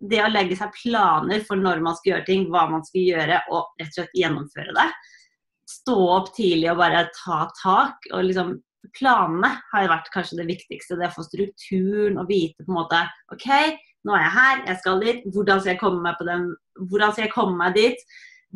det 0.00 0.22
å 0.24 0.30
legge 0.32 0.56
seg 0.56 0.72
planer 0.78 1.44
for 1.46 1.60
når 1.60 1.82
man 1.84 1.96
skal 1.98 2.14
gjøre 2.14 2.28
ting, 2.28 2.46
hva 2.52 2.64
man 2.70 2.84
skal 2.86 3.04
gjøre, 3.04 3.42
og 3.52 3.80
rett 3.80 3.92
og 3.92 3.98
slett 3.98 4.16
gjennomføre 4.16 4.74
det. 4.76 4.88
Stå 5.70 5.96
opp 6.16 6.32
tidlig 6.36 6.70
og 6.72 6.80
bare 6.80 7.06
ta 7.18 7.44
tak. 7.60 8.10
og 8.14 8.26
liksom 8.26 8.58
Planene 8.96 9.50
har 9.74 9.90
vært 9.90 10.08
kanskje 10.14 10.38
det 10.38 10.46
viktigste. 10.48 10.96
Det 10.96 11.10
å 11.10 11.12
få 11.12 11.22
strukturen 11.26 12.16
og 12.18 12.30
vite 12.30 12.64
på 12.64 12.72
en 12.72 12.78
måte 12.78 13.02
OK, 13.34 13.46
nå 14.08 14.14
er 14.16 14.24
jeg 14.24 14.32
her, 14.38 14.62
jeg 14.70 14.80
skal 14.80 15.04
dit. 15.04 15.26
Hvordan 15.34 15.60
skal 15.60 15.74
jeg 15.74 15.82
komme 15.82 16.00
meg, 16.06 16.24
den, 16.24 16.46
hvordan 16.88 17.12
skal 17.12 17.26
jeg 17.26 17.34
komme 17.34 17.58
meg 17.60 17.76
dit? 17.76 18.06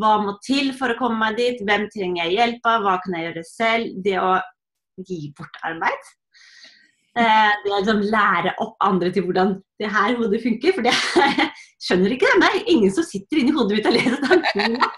Hva 0.01 0.17
må 0.25 0.39
til 0.43 0.73
for 0.75 0.91
å 0.91 0.99
komme 0.99 1.21
meg 1.21 1.37
dit? 1.39 1.61
Hvem 1.69 1.87
trenger 1.93 2.25
jeg 2.25 2.39
hjelp 2.39 2.73
av? 2.73 2.89
Hva 2.89 2.97
kan 3.05 3.19
jeg 3.19 3.29
gjøre 3.29 3.47
selv? 3.51 4.01
Det 4.09 4.17
å 4.23 4.33
gi 5.05 5.21
bort 5.37 5.61
arbeid 5.69 6.15
det 7.15 7.71
å 7.71 7.79
liksom 7.79 8.03
lære 8.11 8.57
opp 8.63 8.75
andre 8.83 9.13
til 9.15 9.27
hvordan 9.27 9.55
det 9.79 9.91
her 9.95 10.17
hodet 10.19 10.43
funker. 10.43 10.75
For 10.75 10.87
det 10.87 10.95
skjønner 11.85 12.15
ikke 12.15 12.33
det. 12.43 12.51
er 12.51 12.73
ingen 12.75 12.93
som 12.95 13.07
sitter 13.07 13.41
inni 13.41 13.55
hodet 13.55 13.79
mitt 13.79 13.89
og 13.91 13.97
leser 13.97 14.21
tankene. 14.25 14.91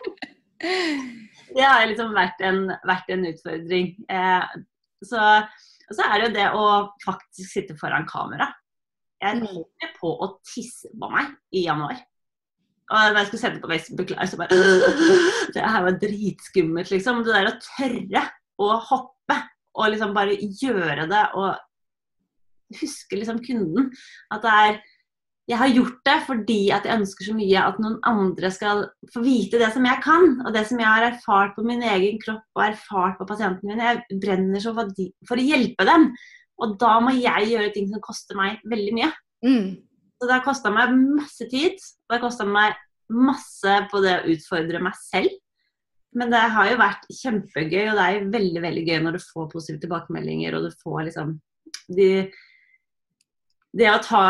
Det 1.56 1.64
har 1.64 1.86
liksom 1.88 2.12
vært 2.16 2.42
en, 2.44 2.66
vært 2.88 3.12
en 3.14 3.28
utfordring. 3.30 3.92
Eh, 4.12 4.56
så, 5.04 5.22
så, 5.88 6.02
er 6.04 6.14
det 6.18 6.26
jo 6.26 6.34
det 6.34 6.46
å 6.56 6.66
faktisk 7.04 7.52
sitte 7.52 7.76
foran 7.80 8.08
kamera. 8.08 8.50
Jeg 9.22 9.40
mm. 9.40 9.46
holdt 9.52 9.86
på 10.00 10.12
å 10.12 10.30
tisse 10.44 10.90
på 10.92 11.10
meg 11.12 11.32
i 11.56 11.64
januar. 11.64 12.00
Og 12.86 13.12
da 13.12 13.18
jeg 13.18 13.30
skulle 13.30 13.42
sende 13.42 13.62
på 13.62 13.70
Facebook 13.72 14.12
så 14.30 14.38
bare 14.38 14.56
Det 15.54 15.62
her 15.64 15.86
var 15.88 15.96
dritskummelt, 15.98 16.92
liksom. 16.92 17.24
Det 17.26 17.34
der 17.34 17.48
å 17.50 17.56
tørre 17.64 18.26
å 18.62 18.68
hoppe 18.90 19.40
og 19.76 19.90
liksom 19.92 20.14
bare 20.16 20.36
gjøre 20.60 21.08
det 21.10 21.24
og 21.36 21.56
husker 22.80 23.20
liksom 23.20 23.42
kunden. 23.44 23.90
At 24.34 24.44
det 24.44 24.58
er 24.66 24.78
jeg 25.46 25.60
har 25.60 25.70
gjort 25.70 25.98
det 26.06 26.14
fordi 26.26 26.60
at 26.74 26.86
jeg 26.88 26.98
ønsker 26.98 27.28
så 27.28 27.34
mye 27.36 27.60
at 27.62 27.76
noen 27.78 28.00
andre 28.08 28.48
skal 28.50 28.80
få 29.12 29.20
vite 29.22 29.60
det 29.60 29.68
som 29.76 29.84
jeg 29.86 30.02
kan, 30.02 30.40
og 30.42 30.50
det 30.56 30.64
som 30.66 30.80
jeg 30.82 30.90
har 30.90 31.06
erfart 31.06 31.54
på 31.54 31.62
min 31.66 31.84
egen 31.86 32.18
kropp 32.22 32.58
og 32.58 32.64
erfart 32.64 33.14
på 33.20 33.28
pasientene 33.28 33.70
mine. 33.70 33.92
Jeg 33.92 34.18
brenner 34.24 34.62
så 34.62 34.72
for, 34.74 34.90
å 35.36 35.46
hjelpe 35.46 35.86
dem. 35.86 36.08
Og 36.58 36.74
da 36.80 36.96
må 37.04 37.14
jeg 37.14 37.52
gjøre 37.52 37.70
ting 37.76 37.86
som 37.92 38.02
koster 38.02 38.38
meg 38.38 38.58
veldig 38.66 38.96
mye. 38.96 39.12
Mm. 39.46 39.68
Så 40.16 40.26
det 40.26 40.34
har 40.34 40.44
kosta 40.48 40.72
meg 40.74 40.96
masse 40.98 41.46
tid. 41.52 41.78
Og 41.78 42.10
det 42.10 42.18
har 42.18 42.24
kosta 42.26 42.48
meg 42.50 42.74
masse 43.12 43.78
på 43.92 44.02
det 44.02 44.16
å 44.18 44.34
utfordre 44.34 44.82
meg 44.82 44.98
selv. 44.98 45.30
Men 46.16 46.32
det 46.32 46.42
har 46.56 46.72
jo 46.72 46.80
vært 46.80 47.06
kjempegøy, 47.12 47.84
og 47.92 47.98
det 48.00 48.02
er 48.02 48.14
jo 48.16 48.28
veldig 48.34 48.66
veldig 48.66 48.84
gøy 48.88 48.98
når 49.04 49.18
du 49.18 49.26
får 49.28 49.50
positive 49.52 49.82
tilbakemeldinger, 49.84 50.56
og 50.56 50.66
du 50.66 50.78
får 50.82 51.02
liksom 51.10 51.36
de 51.92 52.10
det 53.76 53.88
å, 53.92 53.98
ta, 54.02 54.22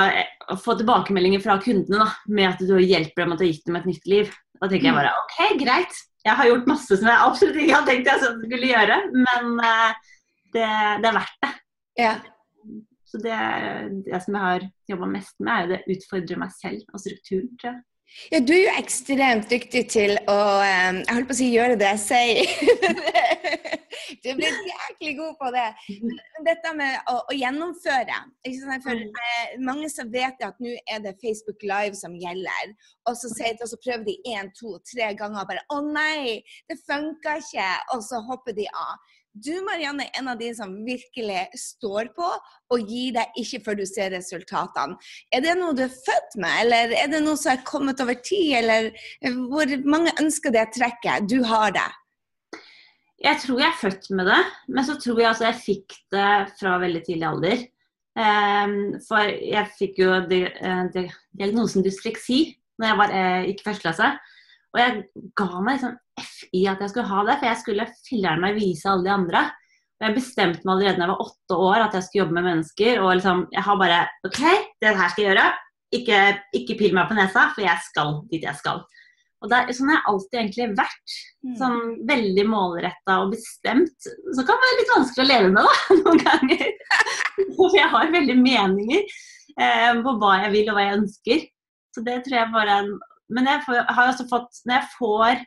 å, 0.50 0.56
få 0.60 0.76
tilbakemeldinger 0.78 1.42
fra 1.44 1.58
kundene 1.62 2.02
da, 2.02 2.10
med 2.28 2.50
at 2.50 2.62
du 2.66 2.76
hjelper 2.80 3.24
dem 3.24 3.34
og 3.34 3.42
har 3.42 3.50
gitt 3.50 3.66
dem 3.68 3.78
et 3.78 3.88
nytt 3.88 4.10
liv. 4.10 4.30
Da 4.56 4.68
tenker 4.70 4.90
jeg 4.90 4.96
bare 4.96 5.14
OK, 5.22 5.40
greit. 5.60 5.98
Jeg 6.26 6.38
har 6.38 6.48
gjort 6.50 6.70
masse 6.70 6.98
som 6.98 7.06
jeg 7.06 7.22
absolutt 7.22 7.58
ikke 7.62 7.76
hadde 7.76 7.92
tenkt 7.92 8.08
jeg 8.10 8.22
skulle 8.24 8.70
gjøre, 8.72 8.96
men 9.14 9.50
uh, 9.62 10.14
det, 10.56 10.70
det, 11.02 11.10
er 11.10 11.18
verdt 11.20 11.36
det. 11.44 11.52
Ja. 12.00 12.14
Så 13.06 13.20
det, 13.22 13.36
det 14.08 14.22
som 14.24 14.34
jeg 14.34 14.42
har 14.42 14.64
jobba 14.90 15.10
mest 15.12 15.36
med, 15.38 15.52
er 15.52 15.60
jo 15.62 15.74
det 15.74 15.96
utfordre 15.96 16.40
meg 16.40 16.56
selv 16.56 16.82
og 16.90 17.02
strukturen, 17.04 17.52
tror 17.60 17.70
jeg. 17.70 17.84
Ja, 18.32 18.40
du 18.40 18.52
er 18.54 18.62
jo 18.62 18.74
ekstremt 18.78 19.50
dyktig 19.50 19.82
til 19.92 20.16
å 20.30 20.36
um, 20.62 21.00
Jeg 21.02 21.12
holdt 21.12 21.28
på 21.28 21.34
å 21.34 21.38
si 21.38 21.48
gjøre 21.52 21.76
det 21.78 21.88
jeg 21.92 22.02
sier. 22.02 22.38
du 24.22 24.28
er 24.30 24.38
blitt 24.38 24.62
jæklig 24.70 25.14
god 25.18 25.34
på 25.40 25.50
det. 25.54 25.66
Dette 26.46 26.72
med 26.78 27.10
å, 27.12 27.18
å 27.26 27.36
gjennomføre. 27.36 28.20
For 28.84 28.94
mm. 28.94 29.20
eh, 29.26 29.56
Mange 29.66 29.90
som 29.92 30.10
vet 30.12 30.42
at 30.46 30.58
nå 30.62 30.76
er 30.86 31.02
det 31.04 31.16
Facebook 31.22 31.66
Live 31.66 31.98
som 31.98 32.16
gjelder. 32.18 32.72
Og 33.10 33.18
så, 33.18 33.30
sier, 33.34 33.58
og 33.60 33.70
så 33.70 33.80
prøver 33.82 34.06
de 34.08 34.16
én, 34.32 34.50
to, 34.58 34.78
tre 34.90 35.12
ganger 35.18 35.42
og 35.42 35.52
bare 35.52 35.66
Å 35.74 35.82
nei, 35.84 36.40
det 36.70 36.80
funka 36.86 37.38
ikke. 37.42 37.68
Og 37.96 38.04
så 38.06 38.22
hopper 38.30 38.56
de 38.56 38.68
av. 38.72 39.14
Du 39.36 39.52
Marianne, 39.66 40.06
er 40.06 40.20
en 40.20 40.30
av 40.32 40.38
de 40.40 40.48
som 40.56 40.70
virkelig 40.86 41.42
står 41.60 42.08
på 42.16 42.28
og 42.72 42.88
gir 42.88 43.12
deg 43.18 43.36
ikke 43.42 43.60
før 43.66 43.76
du 43.76 43.84
ser 43.88 44.14
resultatene. 44.14 44.96
Er 45.34 45.42
det 45.44 45.56
noe 45.58 45.76
du 45.76 45.82
er 45.84 45.92
født 45.92 46.38
med, 46.40 46.54
eller 46.62 46.94
er 46.96 47.10
det 47.12 47.20
noe 47.24 47.36
som 47.36 47.52
er 47.52 47.66
kommet 47.68 48.00
over 48.00 48.16
tid? 48.16 48.54
Eller 48.62 48.88
hvor 49.50 49.74
mange 49.84 50.14
ønsker 50.22 50.54
det 50.54 50.70
trekket? 50.78 51.28
Du 51.28 51.42
har 51.44 51.74
det. 51.76 51.88
Jeg 53.26 53.40
tror 53.42 53.60
jeg 53.60 53.68
er 53.68 53.80
født 53.80 54.08
med 54.16 54.28
det, 54.30 54.40
men 54.72 54.88
så 54.88 54.96
tror 55.00 55.20
jeg 55.20 55.28
altså 55.30 55.48
jeg 55.50 55.64
fikk 55.66 55.98
det 56.14 56.30
fra 56.56 56.76
veldig 56.80 57.02
tidlig 57.04 57.28
alder. 57.28 57.66
Um, 58.16 58.76
for 59.04 59.28
jeg 59.28 59.68
fikk 59.76 60.00
jo 60.00 60.14
eh, 60.16 60.86
diagnosen 60.94 61.84
dysleksi 61.84 62.38
når 62.80 62.88
jeg 62.88 62.98
var, 63.02 63.12
uh, 63.12 63.44
gikk 63.50 63.60
i 63.60 63.68
første 63.68 63.84
klasse. 63.84 64.10
Og 64.74 64.80
jeg 64.82 65.04
ga 65.38 65.60
meg 65.60 65.78
liksom 65.78 65.94
F 66.20 66.34
i 66.56 66.64
at 66.70 66.82
jeg 66.82 66.92
skulle 66.92 67.10
ha 67.10 67.22
det, 67.28 67.38
for 67.38 67.48
jeg 67.50 67.60
skulle 67.60 67.86
filler'n 68.08 68.42
meg 68.42 68.58
vise 68.58 68.88
alle 68.90 69.06
de 69.06 69.14
andre. 69.14 69.44
Og 69.96 70.04
jeg 70.04 70.16
bestemte 70.18 70.64
meg 70.64 70.74
allerede 70.74 70.98
da 70.98 71.06
jeg 71.06 71.12
var 71.12 71.24
åtte 71.24 71.60
år 71.66 71.84
at 71.86 71.94
jeg 71.96 72.06
skulle 72.06 72.22
jobbe 72.24 72.36
med 72.36 72.48
mennesker. 72.50 73.00
Og 73.04 73.14
liksom, 73.14 73.46
jeg 73.54 73.64
har 73.68 73.80
bare 73.80 74.02
OK, 74.28 74.42
det 74.84 74.92
her 74.98 75.12
skal 75.12 75.24
jeg 75.24 75.30
gjøre. 75.30 75.46
Ikke, 75.96 76.20
ikke 76.58 76.76
pill 76.80 76.96
meg 76.96 77.08
på 77.08 77.16
nesa, 77.16 77.48
for 77.54 77.64
jeg 77.64 77.84
skal 77.86 78.20
dit 78.32 78.44
jeg 78.44 78.58
skal. 78.58 78.82
Og 79.44 79.50
det, 79.52 79.62
Sånn 79.76 79.90
har 79.92 79.98
jeg 79.98 80.08
alltid 80.10 80.38
egentlig 80.40 80.68
vært. 80.78 81.16
Mm. 81.46 81.56
Sånn 81.60 81.80
veldig 82.08 82.44
målretta 82.50 83.18
og 83.22 83.34
bestemt. 83.34 83.96
Så 84.08 84.44
kan 84.44 84.56
det 84.56 84.66
være 84.66 84.78
litt 84.80 84.94
vanskelig 84.94 85.24
å 85.24 85.28
leve 85.30 85.50
med, 85.54 85.68
da, 85.68 85.96
noen 86.02 86.22
ganger. 86.24 86.70
For 87.56 87.76
jeg 87.76 87.90
har 87.92 88.14
veldig 88.14 88.38
meninger 88.40 89.02
eh, 89.04 89.92
på 90.04 90.16
hva 90.20 90.38
jeg 90.44 90.54
vil 90.56 90.72
og 90.72 90.78
hva 90.78 90.86
jeg 90.86 91.00
ønsker. 91.00 91.44
Så 91.96 92.04
det 92.04 92.18
tror 92.24 92.40
jeg 92.40 92.52
bare 92.52 92.78
er 92.80 92.88
en 92.88 92.96
men 93.32 93.48
jeg, 93.50 93.62
får, 93.66 93.80
har 93.90 94.10
også 94.12 94.26
fått 94.30 94.60
Når 94.68 94.76
jeg 94.76 94.88
får, 94.94 95.40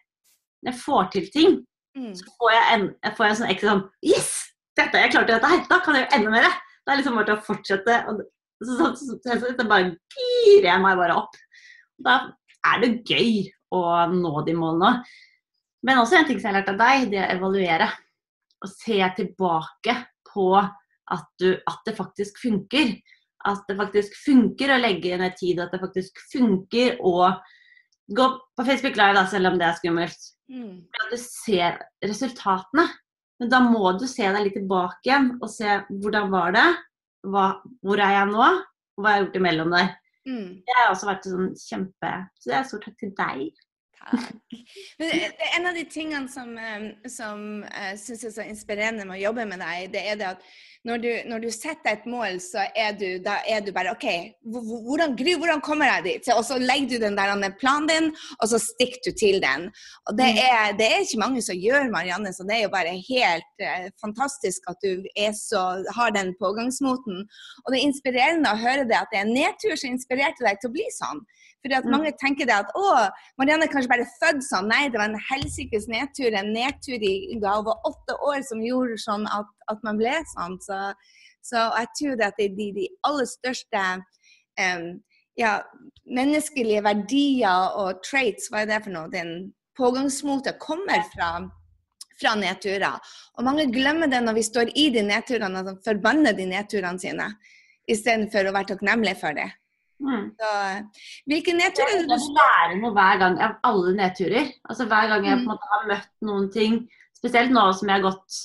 når 0.64 0.72
jeg 0.72 0.80
får 0.82 1.06
til 1.14 1.30
ting, 1.34 1.54
mm. 1.98 2.10
så 2.18 2.34
får 2.36 2.56
jeg, 2.56 2.66
en, 2.76 3.14
får 3.18 3.28
en 3.28 3.40
sånn 3.40 3.54
ekstra 3.54 3.76
sånn 3.76 3.86
Yes! 4.06 4.34
Dette, 4.80 5.00
jeg 5.04 5.14
klarte 5.14 5.36
dette 5.36 5.52
her! 5.52 5.64
Da 5.70 5.80
kan 5.84 5.98
jeg 5.98 6.06
gjøre 6.06 6.20
enda 6.20 6.34
mer! 6.36 6.50
Det 6.84 6.94
er 6.94 7.02
liksom 7.02 7.18
bare 7.20 7.28
til 7.30 7.38
å 7.38 7.46
fortsette. 7.46 7.96
Og, 8.10 8.22
så, 8.60 8.76
så, 8.76 8.92
så, 8.98 9.18
så, 9.24 9.54
så 9.56 9.66
bare 9.68 9.94
girer 10.16 10.70
jeg 10.72 10.84
meg 10.84 11.00
bare 11.00 11.18
opp. 11.20 11.36
Da 12.02 12.16
er 12.66 12.82
det 12.84 12.90
gøy 13.08 13.44
å 13.76 13.82
nå 14.12 14.32
de 14.48 14.56
målene. 14.58 15.04
Men 15.86 16.02
også 16.02 16.20
en 16.20 16.28
ting 16.28 16.40
som 16.40 16.50
jeg 16.50 16.54
har 16.54 16.60
lært 16.60 16.72
av 16.74 16.80
deg, 16.80 17.12
det 17.14 17.22
å 17.22 17.30
evaluere. 17.36 17.90
Og 18.60 18.72
se 18.74 18.98
tilbake 19.20 19.96
på 20.32 20.50
at, 20.60 21.30
du, 21.40 21.54
at 21.56 21.86
det 21.88 21.96
faktisk 22.00 22.42
funker. 22.42 22.96
At 23.48 23.64
det 23.70 23.78
faktisk 23.80 24.18
funker 24.26 24.74
å 24.76 24.82
legge 24.82 25.20
ned 25.20 25.38
tid, 25.40 25.62
at 25.64 25.72
det 25.72 25.80
faktisk 25.84 26.20
funker 26.32 26.98
å 27.06 27.30
Gå 28.16 28.26
på 28.58 28.66
Facebook 28.66 28.98
Live, 28.98 29.16
da, 29.18 29.26
selv 29.30 29.52
om 29.52 29.60
det 29.60 29.68
er 29.68 29.78
skummelt. 29.78 30.28
Mm. 30.50 30.82
Du 31.12 31.18
ser 31.22 31.78
resultatene. 32.06 32.88
Men 33.40 33.52
da 33.54 33.62
må 33.64 33.94
du 33.96 34.04
se 34.10 34.26
deg 34.28 34.44
litt 34.44 34.58
tilbake 34.58 35.08
igjen 35.08 35.32
og 35.40 35.48
se 35.52 35.78
hvordan 35.88 36.28
var 36.34 36.52
det, 36.58 36.68
hva, 37.32 37.46
hvor 37.86 38.02
er 38.04 38.18
jeg 38.18 38.30
nå, 38.34 38.48
og 39.00 39.00
hva 39.00 39.14
har 39.14 39.20
jeg 39.20 39.28
gjort 39.28 39.40
imellom 39.40 39.76
der. 39.76 39.94
Mm. 40.28 40.50
Det 40.68 40.76
har 40.76 40.92
også 40.92 41.08
vært 41.08 41.26
sånn 41.26 41.54
kjempe 41.58 42.10
Så 42.38 42.50
det 42.52 42.56
er 42.58 42.66
stor 42.68 42.82
takk 42.84 42.98
til 43.00 43.14
deg. 43.18 43.62
Takk. 44.00 44.58
Men 45.00 45.40
en 45.56 45.70
av 45.70 45.78
de 45.80 45.86
tingene 45.92 46.32
som, 46.32 46.52
eh, 46.60 46.90
som 47.12 47.64
jeg 47.64 47.96
eh, 47.96 47.98
syns 48.00 48.26
er 48.28 48.36
så 48.36 48.46
inspirerende 48.48 49.08
med 49.08 49.18
å 49.18 49.24
jobbe 49.24 49.48
med 49.50 49.64
deg, 49.64 49.90
det 49.96 50.04
er 50.12 50.20
det 50.20 50.28
at 50.34 50.46
når 50.88 51.02
du, 51.04 51.10
når 51.28 51.42
du, 51.44 51.50
setter 51.52 51.92
et 51.92 52.06
mål, 52.08 52.38
så 52.40 52.64
er 52.78 52.94
du, 52.96 53.08
er 53.28 53.64
du 53.66 53.72
bare 53.76 53.92
OK, 53.92 54.06
hvordan, 54.48 55.16
hvordan 55.42 55.62
kommer 55.62 55.90
jeg 55.90 56.06
dit? 56.06 56.30
Og 56.32 56.44
så 56.48 56.56
legger 56.62 56.94
du 56.94 57.04
den 57.04 57.18
der 57.20 57.52
planen 57.60 57.90
din, 57.90 58.08
og 58.40 58.48
så 58.52 58.60
stikker 58.64 59.10
du 59.10 59.12
til 59.20 59.42
den. 59.44 59.68
Og 60.08 60.16
det 60.20 60.30
mm. 60.38 60.40
er, 60.46 60.78
det 60.80 60.88
er 60.88 61.04
ikke 61.04 61.20
mange 61.20 61.44
som 61.44 61.60
gjør, 61.60 61.92
Marianne, 61.92 62.32
så 62.34 62.48
det 62.48 62.58
er 62.58 62.64
jo 62.64 62.72
bare 62.72 62.96
helt 63.10 63.66
eh, 63.66 63.90
fantastisk 64.00 64.72
at 64.72 64.80
du 64.86 65.04
så, 65.36 65.64
har 65.98 66.16
den 66.16 66.32
pågangsmoten. 66.40 67.28
Og 67.64 67.68
det 67.72 67.82
er 67.82 67.90
inspirerende 67.90 68.56
å 68.56 68.64
høre 68.64 68.88
det, 68.88 68.98
at 69.02 69.12
det 69.12 69.20
er 69.24 69.34
nedtur 69.36 69.76
som 69.76 69.92
inspirerte 69.92 70.48
deg 70.48 70.62
til 70.62 70.72
å 70.72 70.76
bli 70.78 70.88
sånn. 70.96 71.24
Fordi 71.60 71.76
at 71.76 71.86
mm. 71.86 71.92
mange 71.92 72.16
tenker 72.22 72.48
det 72.48 72.56
at 72.56 72.72
å, 72.78 72.88
Marianne 73.40 73.68
er 73.68 73.72
kanskje 73.74 73.92
bare 73.92 74.08
født 74.16 74.46
sånn. 74.48 74.72
Nei, 74.72 74.86
det 74.88 75.02
var 75.02 75.12
en 75.12 75.24
helsikes 75.30 75.90
nedtur. 75.92 76.32
En 76.32 76.54
nedtur 76.56 77.04
i 77.04 77.14
hun 77.34 77.44
var 77.44 77.88
åtte 77.90 78.16
år 78.32 78.40
som 78.48 78.64
gjorde 78.64 78.96
sånn 79.04 79.28
at, 79.28 79.50
at 79.72 79.86
man 79.86 80.00
ble 80.00 80.16
sånn. 80.34 80.58
Så, 80.64 80.80
så, 81.46 81.68
jeg 81.78 81.94
tror 82.00 82.26
at 82.28 82.40
det 82.40 82.50
er 82.50 82.58
de, 82.58 82.72
de 82.80 82.88
aller 83.10 83.30
største 83.30 83.86
um, 84.00 84.90
ja, 85.40 85.54
menneskelige 86.10 86.84
verdier 86.84 87.78
og 87.80 88.04
traits, 88.06 88.50
hva 88.52 88.64
er 88.64 88.74
det 88.74 88.84
for 88.88 88.96
noe? 88.96 89.12
Den 89.14 89.54
pågangsmotet 89.80 90.60
kommer 90.62 91.06
fra 91.14 91.32
fra 92.20 92.36
nedturer. 92.36 93.00
Og 93.38 93.46
mange 93.48 93.70
glemmer 93.72 94.12
det 94.12 94.22
når 94.26 94.38
vi 94.40 94.46
står 94.48 94.74
i 94.76 94.90
de 94.96 95.04
nedturene, 95.06 95.62
at 95.62 95.72
de 95.72 95.78
forbanner 95.86 96.36
de 96.38 96.48
nedturene 96.50 97.02
sine, 97.02 97.30
istedenfor 97.90 98.50
å 98.50 98.54
være 98.56 98.74
takknemlige 98.74 99.20
for 99.22 99.38
det. 99.38 99.48
Mm. 100.00 100.30
Så, 100.40 100.50
hvilke 101.28 101.54
nedturer 101.58 102.06
Jeg 102.08 102.36
lærer 102.38 102.78
noe 102.80 102.94
hver 102.96 103.18
gang 103.20 103.34
av 103.44 103.58
alle 103.68 103.96
nedturer. 103.98 104.54
Altså 104.64 104.88
Hver 104.88 105.10
gang 105.12 105.28
jeg 105.28 105.36
på 105.36 105.42
en 105.42 105.44
mm. 105.44 105.50
måte 105.52 105.72
har 105.74 105.90
møtt 105.90 106.14
noen 106.30 106.48
ting, 106.54 106.78
spesielt 107.20 107.52
nå 107.52 107.66
som 107.76 107.90
jeg 107.90 108.00
har 108.00 108.06
gått 108.06 108.38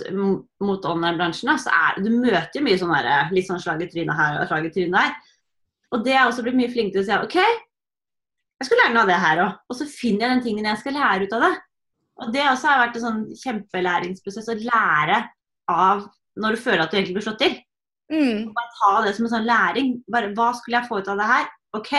mot 0.65 0.89
online-bransjen, 0.91 1.53
så 1.63 1.71
er 1.75 2.01
du 2.03 2.11
møter 2.11 2.59
jo 2.59 2.65
mye 2.67 2.81
sånn 2.81 2.95
der, 2.95 3.31
litt 3.35 3.47
sånn 3.49 3.63
slag 3.63 3.85
i 3.85 3.91
trynet 3.91 4.19
her 4.19 4.41
og 4.41 4.51
slag 4.51 4.67
i 4.67 4.73
trynet 4.75 4.99
der. 4.99 5.15
Og 5.95 6.03
det 6.07 6.17
er 6.17 6.27
også 6.27 6.43
blitt 6.43 6.59
mye 6.59 6.73
flinkere 6.73 6.99
til 6.99 7.05
å 7.05 7.07
si 7.07 7.29
OK, 7.29 7.39
jeg 8.61 8.69
skal 8.69 8.81
lære 8.81 8.95
noe 8.95 9.05
av 9.05 9.13
det 9.13 9.21
her 9.23 9.45
òg. 9.45 9.61
Og 9.71 9.79
så 9.79 9.87
finner 9.91 10.27
jeg 10.27 10.35
den 10.35 10.45
tingen 10.49 10.69
jeg 10.71 10.81
skal 10.81 10.97
lære 10.99 11.27
ut 11.27 11.37
av 11.37 11.47
det. 11.47 11.55
Og 12.23 12.35
det 12.35 12.45
også 12.47 12.71
har 12.71 12.83
vært 12.85 12.99
en 12.99 13.05
sånn 13.05 13.23
kjempelæringsprosess 13.41 14.51
å 14.53 14.59
lære 14.61 15.23
av 15.71 16.05
når 16.41 16.55
du 16.55 16.63
føler 16.63 16.85
at 16.85 16.93
du 16.93 16.99
egentlig 16.99 17.17
blir 17.19 17.27
slått 17.27 17.43
til. 17.43 17.57
Mm. 18.13 18.53
Bare 18.55 18.79
ta 18.79 18.93
det 19.07 19.15
som 19.17 19.27
en 19.27 19.33
sånn 19.33 19.49
læring. 19.49 19.91
Bare, 20.11 20.31
hva 20.37 20.53
skulle 20.59 20.81
jeg 20.81 20.91
få 20.91 21.01
ut 21.03 21.11
av 21.11 21.21
det 21.21 21.29
her? 21.31 21.51
OK, 21.75 21.93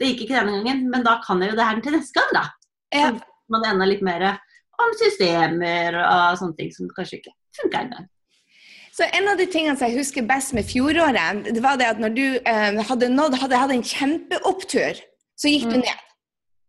det 0.00 0.10
gikk 0.10 0.24
ikke 0.24 0.40
denne 0.40 0.58
gangen, 0.58 0.84
men 0.92 1.04
da 1.06 1.18
kan 1.24 1.42
jeg 1.42 1.52
jo 1.52 1.58
det 1.58 1.68
her 1.68 1.84
til 1.84 1.96
neste 1.98 2.16
gang, 2.18 2.32
da. 2.36 2.44
Ja. 2.94 3.12
Så 3.12 3.52
man 3.52 3.66
enda 3.68 3.88
litt 3.88 4.04
mer 4.04 4.26
om 4.82 4.96
systemer 5.00 6.00
og 6.00 6.40
sånne 6.40 6.58
ting 6.58 6.72
som 6.74 6.90
kanskje 6.96 7.20
ikke 7.20 7.34
funker 7.60 7.86
engang. 7.86 8.10
Så 8.94 9.06
En 9.10 9.26
av 9.26 9.38
de 9.40 9.46
tingene 9.50 9.74
jeg 9.80 9.98
husker 9.98 10.26
best 10.26 10.54
med 10.54 10.68
fjoråret, 10.70 11.48
det 11.50 11.62
var 11.62 11.78
det 11.80 11.90
at 11.90 12.00
når 12.02 12.14
du 12.14 12.26
eh, 12.38 12.80
hadde 12.88 13.10
nådd, 13.10 13.40
hadde, 13.42 13.58
hatt 13.58 13.74
en 13.74 13.82
kjempeopptur, 13.82 15.00
så 15.34 15.50
gikk 15.50 15.66
du 15.66 15.78
mm. 15.80 15.82
ned. 15.82 16.04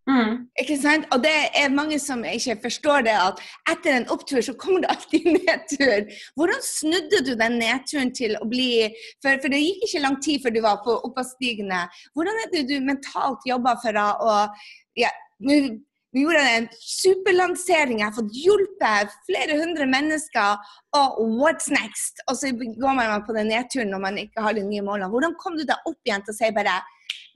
Mm. 0.10 0.34
Ikke 0.62 0.78
sant? 0.78 1.06
Og 1.14 1.22
det 1.22 1.34
er 1.58 1.74
mange 1.74 1.98
som 2.02 2.22
ikke 2.26 2.58
forstår 2.64 3.06
det, 3.08 3.14
at 3.14 3.42
etter 3.72 3.98
en 3.98 4.10
opptur 4.14 4.42
så 4.46 4.54
kommer 4.58 4.84
det 4.84 4.92
alltid 4.94 5.30
nedtur. 5.38 6.10
Hvordan 6.38 6.66
snudde 6.66 7.24
du 7.26 7.34
den 7.38 7.58
nedturen 7.62 8.14
til 8.14 8.38
å 8.42 8.50
bli 8.50 8.70
For, 9.24 9.38
for 9.42 9.50
det 9.54 9.62
gikk 9.64 9.86
ikke 9.88 10.04
lang 10.06 10.20
tid 10.22 10.42
før 10.44 10.54
du 10.54 10.62
var 10.66 10.82
på 10.86 10.98
oppadstigende. 11.10 11.86
Hvordan 12.14 12.42
er 12.44 12.54
det 12.54 12.68
du 12.70 12.78
mentalt 12.86 13.46
jobba 13.50 13.78
for 13.82 14.02
å 14.02 14.38
ja, 14.98 15.14
nå 16.16 16.24
gjorde 16.24 16.42
en 16.48 16.68
superlansering, 16.80 18.00
jeg 18.00 18.08
har 18.08 18.16
fått 18.16 18.36
hjulpet 18.40 19.16
flere 19.28 19.58
hundre 19.60 19.88
mennesker. 19.92 20.62
Og 20.96 21.18
what's 21.42 21.68
next? 21.74 22.22
Og 22.32 22.40
så 22.40 22.54
går 22.56 22.94
man 22.96 23.26
på 23.28 23.36
den 23.36 23.52
nedturen 23.52 23.92
når 23.92 24.04
man 24.06 24.20
ikke 24.22 24.46
har 24.46 24.56
de 24.56 24.64
nye 24.64 24.86
målene. 24.86 25.12
Hvordan 25.12 25.36
kom 25.42 25.60
du 25.60 25.66
deg 25.68 25.90
opp 25.90 26.00
igjen 26.08 26.24
til 26.24 26.32
å 26.32 26.38
si 26.38 26.52
bare 26.56 26.80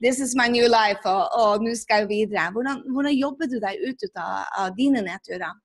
this 0.02 0.20
is 0.20 0.36
my 0.36 0.48
new 0.48 0.68
life, 0.68 1.04
og, 1.06 1.28
og 1.36 1.64
nå 1.64 1.74
skal 1.76 2.06
jeg 2.06 2.12
videre. 2.12 2.50
Hvordan, 2.56 2.84
hvordan, 2.88 3.16
jobber 3.20 3.50
du 3.52 3.58
deg 3.60 3.82
ut, 3.84 4.06
ut 4.06 4.22
av, 4.22 4.46
av, 4.62 4.72
dine 4.78 5.04
nedturer? 5.06 5.58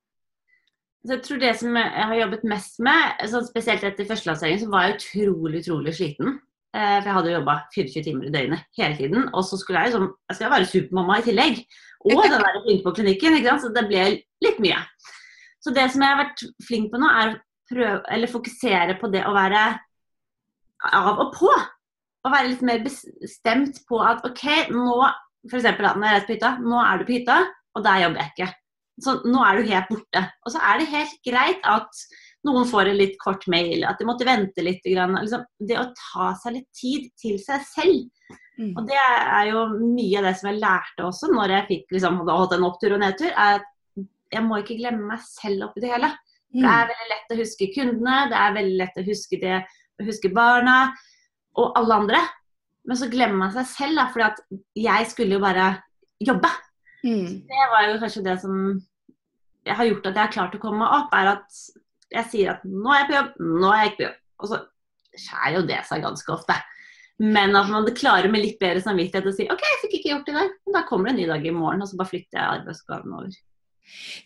Så 1.04 1.14
jeg 1.14 1.22
tror 1.26 1.40
Det 1.42 1.52
som 1.60 1.76
jeg 1.76 2.08
har 2.10 2.20
jobbet 2.22 2.46
mest 2.48 2.82
med, 2.82 3.24
sånn 3.30 3.46
spesielt 3.46 3.84
etter 3.86 4.08
førstelanseringen, 4.08 4.64
så 4.64 4.72
var 4.72 4.88
jeg 4.88 4.98
utrolig 4.98 5.62
utrolig 5.62 5.94
sliten. 5.96 6.38
Eh, 6.74 6.96
for 6.98 7.06
jeg 7.06 7.16
hadde 7.18 7.34
jobba 7.36 7.58
24 7.76 8.04
timer 8.08 8.28
i 8.28 8.34
døgnet 8.34 8.64
hele 8.78 8.96
tiden. 8.98 9.28
Og 9.30 9.44
så 9.46 9.58
skulle 9.60 9.84
jeg 9.84 9.92
liksom, 9.92 10.08
jeg 10.30 10.38
skulle 10.38 10.54
være 10.56 10.70
supermamma 10.72 11.18
i 11.20 11.26
tillegg. 11.28 11.60
Og 12.04 12.20
den 12.20 12.36
der 12.36 12.60
flink 12.64 12.84
på 12.84 12.92
klinikken. 12.98 13.38
ikke 13.38 13.54
sant? 13.54 13.64
Så 13.64 13.72
det 13.74 13.86
ble 13.88 14.04
litt 14.44 14.60
mye. 14.62 14.80
Så 15.64 15.72
det 15.72 15.86
som 15.92 16.04
jeg 16.04 16.12
har 16.12 16.20
vært 16.20 16.42
flink 16.66 16.90
på 16.92 17.00
nå, 17.00 17.08
er 17.08 17.32
å 17.32 17.38
prøve, 17.70 18.32
fokusere 18.32 18.98
på 19.00 19.08
det 19.12 19.22
å 19.24 19.32
være 19.36 19.62
av 20.92 21.22
og 21.24 21.30
på. 21.36 21.52
Å 22.24 22.32
være 22.32 22.50
litt 22.52 22.64
mer 22.64 22.84
bestemt 22.84 23.80
på 23.88 24.00
at 24.04 24.24
OK, 24.24 24.44
nå 24.72 24.98
f.eks. 25.50 25.64
når 25.64 26.06
jeg 26.08 26.20
er 26.20 26.28
på 26.28 26.36
hytta, 26.36 26.52
nå 26.64 26.78
er 26.80 27.00
du 27.00 27.08
på 27.08 27.16
hytta, 27.18 27.40
og 27.76 27.84
der 27.84 28.04
jobber 28.04 28.22
jeg 28.22 28.32
ikke. 28.32 28.52
Så 29.04 29.16
nå 29.26 29.40
er 29.44 29.58
du 29.58 29.68
helt 29.72 29.90
borte. 29.90 30.22
Og 30.44 30.54
så 30.54 30.62
er 30.62 30.80
det 30.80 30.92
helt 30.92 31.18
greit 31.26 31.66
at 31.68 32.04
noen 32.46 32.68
får 32.68 32.90
en 32.90 32.98
litt 33.00 33.16
kort 33.20 33.44
mail, 33.50 33.84
at 33.88 34.00
de 34.00 34.06
måtte 34.08 34.28
vente 34.28 34.64
litt. 34.64 34.84
Liksom, 34.84 35.44
det 35.68 35.80
å 35.80 35.88
ta 35.98 36.32
seg 36.40 36.58
litt 36.58 36.68
tid 36.76 37.08
til 37.20 37.38
seg 37.42 37.64
selv. 37.66 38.04
Mm. 38.54 38.72
Og 38.78 38.84
det 38.86 38.98
er 38.98 39.48
jo 39.50 39.62
mye 39.80 40.20
av 40.20 40.28
det 40.28 40.34
som 40.38 40.48
jeg 40.50 40.60
lærte 40.62 41.06
også 41.08 41.30
når 41.32 41.56
jeg 41.56 41.68
fikk 41.70 41.96
liksom, 41.96 42.20
hadde 42.20 42.36
hatt 42.38 42.54
en 42.54 42.66
opptur 42.68 42.94
og 42.94 43.02
nedtur, 43.02 43.32
er 43.32 43.58
at 43.58 43.70
jeg 44.34 44.46
må 44.46 44.60
ikke 44.60 44.78
glemme 44.78 45.08
meg 45.10 45.24
selv 45.26 45.68
oppi 45.68 45.82
det 45.82 45.90
hele. 45.90 46.10
Mm. 46.54 46.62
Det 46.62 46.70
er 46.70 46.88
veldig 46.90 47.10
lett 47.10 47.34
å 47.34 47.40
huske 47.40 47.70
kundene, 47.74 48.16
det 48.30 48.38
er 48.38 48.56
veldig 48.58 48.78
lett 48.78 49.00
å 49.00 49.06
huske, 49.08 49.40
det, 49.42 49.60
huske 50.06 50.30
barna 50.34 50.78
og 51.58 51.78
alle 51.80 52.00
andre. 52.02 52.22
Men 52.84 53.00
så 53.00 53.08
glemmer 53.10 53.46
man 53.46 53.54
seg 53.54 53.68
selv, 53.70 53.98
da, 53.98 54.08
fordi 54.12 54.26
at 54.26 54.42
jeg 54.84 55.10
skulle 55.10 55.38
jo 55.38 55.42
bare 55.42 55.68
jobbe. 56.22 56.50
Mm. 57.04 57.30
Det 57.48 57.70
var 57.72 57.88
jo 57.88 57.96
kanskje 58.02 58.24
det 58.26 58.36
som 58.42 58.58
jeg 59.64 59.78
har 59.78 59.88
gjort 59.88 60.06
at 60.10 60.18
jeg 60.18 60.26
har 60.26 60.34
klart 60.34 60.56
å 60.56 60.60
komme 60.60 60.82
meg 60.82 60.92
opp, 60.92 61.14
er 61.16 61.32
at 61.34 61.60
jeg 62.14 62.30
sier 62.30 62.52
at 62.54 62.64
nå 62.68 62.92
er 62.92 63.02
jeg 63.02 63.08
på 63.08 63.16
jobb, 63.16 63.34
nå 63.40 63.70
er 63.70 63.80
jeg 63.80 63.90
ikke 63.90 63.98
på 63.98 64.06
jobb. 64.06 64.20
Og 64.34 64.50
så 64.50 64.60
skjærer 65.24 65.56
jo 65.56 65.66
det 65.70 65.80
seg 65.88 66.04
ganske 66.04 66.34
ofte. 66.34 66.56
Men 67.22 67.54
at 67.54 67.68
man 67.70 67.86
klarer 67.94 68.30
med 68.30 68.42
litt 68.42 68.56
bedre 68.58 68.82
samvittighet 68.82 69.26
å 69.30 69.34
si 69.34 69.46
OK, 69.52 69.60
jeg 69.62 69.80
fikk 69.84 69.98
ikke 70.00 70.10
gjort 70.10 70.30
det 70.30 70.38
der. 70.38 70.54
Men 70.66 70.76
da 70.76 70.86
kommer 70.88 71.08
det 71.08 71.14
en 71.14 71.20
ny 71.22 71.26
dag 71.30 71.44
i 71.46 71.52
morgen, 71.54 71.84
og 71.84 71.90
så 71.90 71.98
bare 72.00 72.10
flytter 72.10 72.40
jeg 72.40 72.60
arbeidsoppgaven 72.60 73.18
over. 73.18 73.36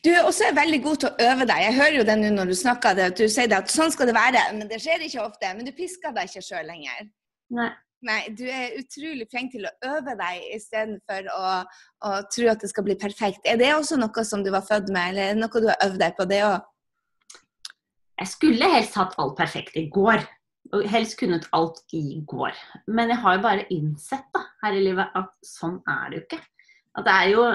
Du 0.06 0.08
er 0.12 0.22
også 0.22 0.52
veldig 0.54 0.78
god 0.84 1.02
til 1.02 1.10
å 1.10 1.26
øve 1.32 1.48
deg. 1.50 1.64
Jeg 1.66 1.76
hører 1.80 1.96
jo 1.98 2.06
det 2.08 2.16
nå 2.20 2.30
når 2.36 2.52
du 2.52 2.56
snakker 2.56 2.96
det, 2.96 3.10
at 3.12 3.18
du 3.18 3.26
sier 3.26 3.50
det 3.50 3.58
at 3.58 3.74
sånn 3.74 3.92
skal 3.92 4.08
det 4.08 4.16
være. 4.16 4.44
Men 4.56 4.70
det 4.70 4.80
skjer 4.84 5.04
ikke 5.04 5.26
ofte. 5.26 5.50
Men 5.58 5.68
du 5.68 5.74
pisker 5.76 6.14
deg 6.16 6.30
ikke 6.30 6.44
sjøl 6.46 6.64
lenger. 6.70 7.10
Nei. 7.58 7.68
Nei, 8.06 8.20
du 8.30 8.44
er 8.46 8.76
utrolig 8.78 9.26
flink 9.26 9.50
til 9.56 9.64
å 9.66 9.72
øve 9.90 10.14
deg 10.20 10.42
istedenfor 10.54 11.26
å, 11.34 11.46
å 12.06 12.10
tro 12.30 12.50
at 12.52 12.62
det 12.62 12.70
skal 12.70 12.86
bli 12.86 12.94
perfekt. 13.00 13.42
Er 13.42 13.58
det 13.58 13.72
også 13.74 13.98
noe 13.98 14.22
som 14.24 14.44
du 14.46 14.52
var 14.54 14.62
født 14.66 14.92
med, 14.94 15.10
eller 15.10 15.24
er 15.24 15.34
det 15.34 15.42
noe 15.42 15.62
du 15.64 15.66
har 15.66 15.82
øvd 15.88 15.98
deg 16.04 16.14
på 16.14 16.28
det 16.30 16.44
òg? 16.46 16.68
Jeg 18.18 18.30
skulle 18.30 18.70
helst 18.70 18.94
hatt 18.98 19.18
alt 19.18 19.34
perfekt 19.38 19.74
i 19.78 19.88
går. 19.94 20.22
Og 20.76 20.84
helst 20.90 21.16
kunnet 21.20 21.48
alt 21.56 21.80
i 21.96 22.20
går. 22.28 22.56
Men 22.86 23.12
jeg 23.12 23.22
har 23.22 23.36
jo 23.36 23.44
bare 23.44 23.66
innsett 23.72 24.26
da, 24.34 24.42
her 24.64 24.76
i 24.76 24.82
livet 24.84 25.14
at 25.16 25.30
sånn 25.46 25.78
er 25.88 26.10
det 26.10 26.18
jo 26.18 26.24
ikke. 26.26 26.40
At 26.98 27.06
det 27.06 27.14
er 27.14 27.30
jo 27.32 27.46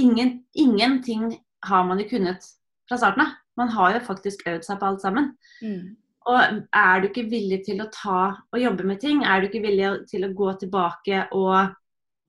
ingen, 0.00 0.32
ingenting 0.58 1.28
har 1.68 1.84
man 1.86 2.00
jo 2.02 2.08
kunnet 2.10 2.46
fra 2.88 2.98
starten 2.98 3.26
av. 3.26 3.36
Man 3.60 3.70
har 3.74 3.94
jo 3.94 4.04
faktisk 4.06 4.46
øvd 4.48 4.66
seg 4.66 4.80
på 4.80 4.88
alt 4.88 5.02
sammen. 5.04 5.32
Mm. 5.62 5.96
Og 6.30 6.62
er 6.76 7.00
du 7.00 7.08
ikke 7.08 7.28
villig 7.30 7.62
til 7.66 7.80
å 7.82 7.90
ta 7.94 8.20
og 8.52 8.60
jobbe 8.60 8.86
med 8.88 9.00
ting, 9.02 9.22
er 9.24 9.40
du 9.40 9.48
ikke 9.48 9.64
villig 9.64 9.92
til 10.10 10.26
å 10.26 10.34
gå 10.36 10.52
tilbake 10.60 11.24
og 11.36 11.72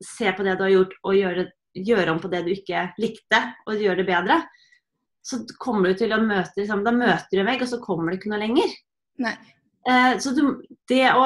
se 0.01 0.31
på 0.33 0.45
det 0.45 0.55
du 0.57 0.65
har 0.65 0.73
gjort 0.73 0.95
og 1.03 1.17
gjøre, 1.17 1.45
gjøre 1.77 2.13
om 2.13 2.21
på 2.21 2.31
det 2.31 2.43
du 2.45 2.53
ikke 2.53 2.87
likte, 3.01 3.41
og 3.67 3.83
gjøre 3.83 4.01
det 4.01 4.07
bedre, 4.07 4.39
så 5.21 5.41
kommer 5.61 5.91
du 5.91 5.99
til 5.99 6.15
å 6.15 6.21
møte 6.23 6.63
liksom, 6.63 6.85
Da 6.85 6.93
møter 6.95 7.35
du 7.35 7.41
en 7.43 7.51
vegg, 7.51 7.61
og 7.61 7.69
så 7.69 7.81
kommer 7.83 8.09
du 8.09 8.17
ikke 8.17 8.31
noe 8.31 8.41
lenger. 8.41 8.71
Eh, 9.21 9.51
så 10.21 10.33
du, 10.37 10.43
det 10.89 11.07
å 11.17 11.25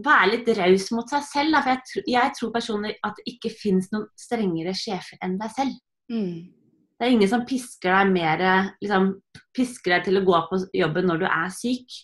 være 0.00 0.30
litt 0.32 0.48
raus 0.56 0.88
mot 0.96 1.08
seg 1.10 1.24
selv. 1.26 1.58
For 1.60 1.72
jeg, 1.74 2.04
jeg, 2.14 2.34
tror 2.38 2.54
personlig 2.54 2.96
at 3.04 3.18
det 3.18 3.34
ikke 3.34 3.52
finnes 3.54 3.90
noen 3.92 4.08
strengere 4.18 4.74
sjefer 4.76 5.20
enn 5.24 5.38
deg 5.40 5.54
selv. 5.54 5.76
Mm. 6.12 6.50
Det 7.02 7.08
er 7.08 7.14
ingen 7.16 7.30
som 7.30 7.44
pisker 7.48 7.90
deg 7.90 8.10
mer 8.14 8.42
liksom, 8.82 9.14
pisker 9.56 9.96
deg 9.96 10.04
til 10.06 10.20
å 10.20 10.26
gå 10.26 10.40
på 10.48 10.58
jobben 10.78 11.08
når 11.10 11.22
du 11.24 11.28
er 11.28 11.54
syk, 11.54 11.96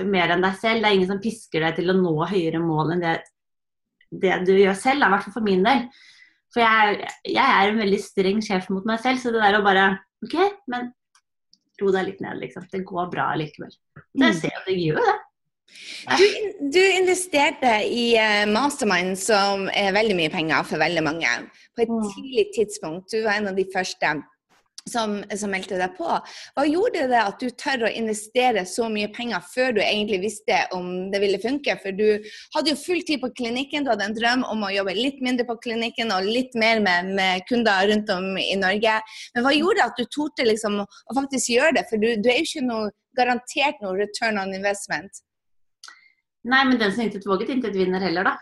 mer 0.00 0.32
enn 0.34 0.44
deg 0.44 0.56
selv. 0.58 0.82
Det 0.82 0.88
er 0.88 0.96
ingen 0.98 1.10
som 1.12 1.20
pisker 1.22 1.66
deg 1.66 1.76
til 1.78 1.92
å 1.92 1.98
nå 1.98 2.14
høyere 2.30 2.62
mål 2.62 2.96
enn 2.96 3.04
det, 3.04 3.18
det 4.10 4.40
du 4.48 4.54
gjør 4.56 4.78
selv, 4.78 5.04
i 5.04 5.12
hvert 5.12 5.26
fall 5.26 5.36
for 5.36 5.46
min 5.46 5.62
del. 5.66 5.84
For 6.50 6.64
jeg, 6.64 7.10
jeg, 7.30 7.46
er 7.46 7.68
en 7.70 7.78
veldig 7.78 8.00
streng 8.02 8.40
sjef 8.42 8.66
mot 8.74 8.86
meg 8.88 8.98
selv, 9.02 9.20
så 9.22 9.30
det 9.30 9.42
der 9.44 9.60
å 9.60 9.62
bare 9.62 9.84
OK, 10.26 10.34
men 10.72 10.90
ro 11.80 11.92
deg 11.94 12.08
litt 12.08 12.24
ned, 12.24 12.40
liksom. 12.42 12.66
Det 12.72 12.82
går 12.88 13.06
bra 13.12 13.30
likevel. 13.38 13.70
Det 14.10 14.32
mm. 14.32 14.36
ser 14.40 14.49
jeg 14.70 14.90
gjør 14.90 15.02
det. 15.04 15.18
Du, 16.18 16.24
du, 16.74 16.80
investerte 16.96 17.70
i 17.86 18.16
uh, 18.16 18.48
Mastermind, 18.50 19.14
som 19.20 19.68
er 19.76 19.94
veldig 19.94 20.16
mye 20.18 20.32
penger 20.32 20.66
for 20.66 20.82
veldig 20.82 21.04
mange, 21.06 21.30
på 21.76 21.84
et 21.84 21.92
mm. 21.92 22.04
tidlig 22.16 22.46
tidspunkt. 22.56 23.12
Du 23.12 23.22
var 23.26 23.38
en 23.38 23.50
av 23.52 23.58
de 23.58 23.66
første 23.74 24.14
som, 24.88 25.18
som, 25.36 25.50
meldte 25.52 25.78
deg 25.78 25.92
på. 25.98 26.08
Hva 26.56 26.64
gjorde 26.66 27.04
det 27.10 27.20
at 27.20 27.42
du 27.42 27.50
tør 27.58 27.84
å 27.86 27.92
investere 27.92 28.64
så 28.68 28.88
mye 28.92 29.10
penger 29.12 29.44
før 29.52 29.74
du 29.76 29.80
egentlig 29.82 30.22
visste 30.24 30.62
om 30.76 31.10
det 31.12 31.20
ville 31.22 31.40
funke? 31.42 31.76
For 31.82 31.96
du 31.96 32.24
hadde 32.56 32.72
jo 32.72 32.80
full 32.80 33.02
tid 33.06 33.22
på 33.22 33.32
klinikken, 33.36 33.84
du 33.84 33.92
hadde 33.92 34.08
en 34.08 34.16
drøm 34.16 34.46
om 34.48 34.64
å 34.66 34.72
jobbe 34.74 34.96
litt 34.96 35.20
mindre 35.24 35.46
på 35.48 35.58
klinikken 35.66 36.14
og 36.16 36.28
litt 36.28 36.56
mer 36.58 36.82
med, 36.84 37.12
med 37.18 37.44
kunder 37.50 37.90
rundt 37.92 38.10
om 38.14 38.32
i 38.40 38.56
Norge. 38.60 38.96
Men 39.36 39.46
hva 39.46 39.54
gjorde 39.56 39.90
at 39.90 40.00
du 40.00 40.08
torde 40.08 40.48
liksom 40.48 40.80
å 40.82 40.88
faktisk 41.18 41.52
gjøre 41.54 41.76
det? 41.78 41.86
For 41.90 42.00
du, 42.00 42.14
du 42.16 42.32
er 42.32 42.40
jo 42.40 42.48
ikke 42.48 42.66
noe 42.66 42.90
garantert 43.16 43.80
noe 43.82 43.96
return 43.98 44.38
on 44.40 44.54
investment. 44.54 45.22
Nei, 46.48 46.62
men 46.64 46.78
den 46.80 46.92
som 46.94 47.04
intet 47.04 47.26
våget, 47.28 47.52
intet 47.52 47.76
vinner 47.76 48.00
heller, 48.00 48.24
da. 48.24 48.36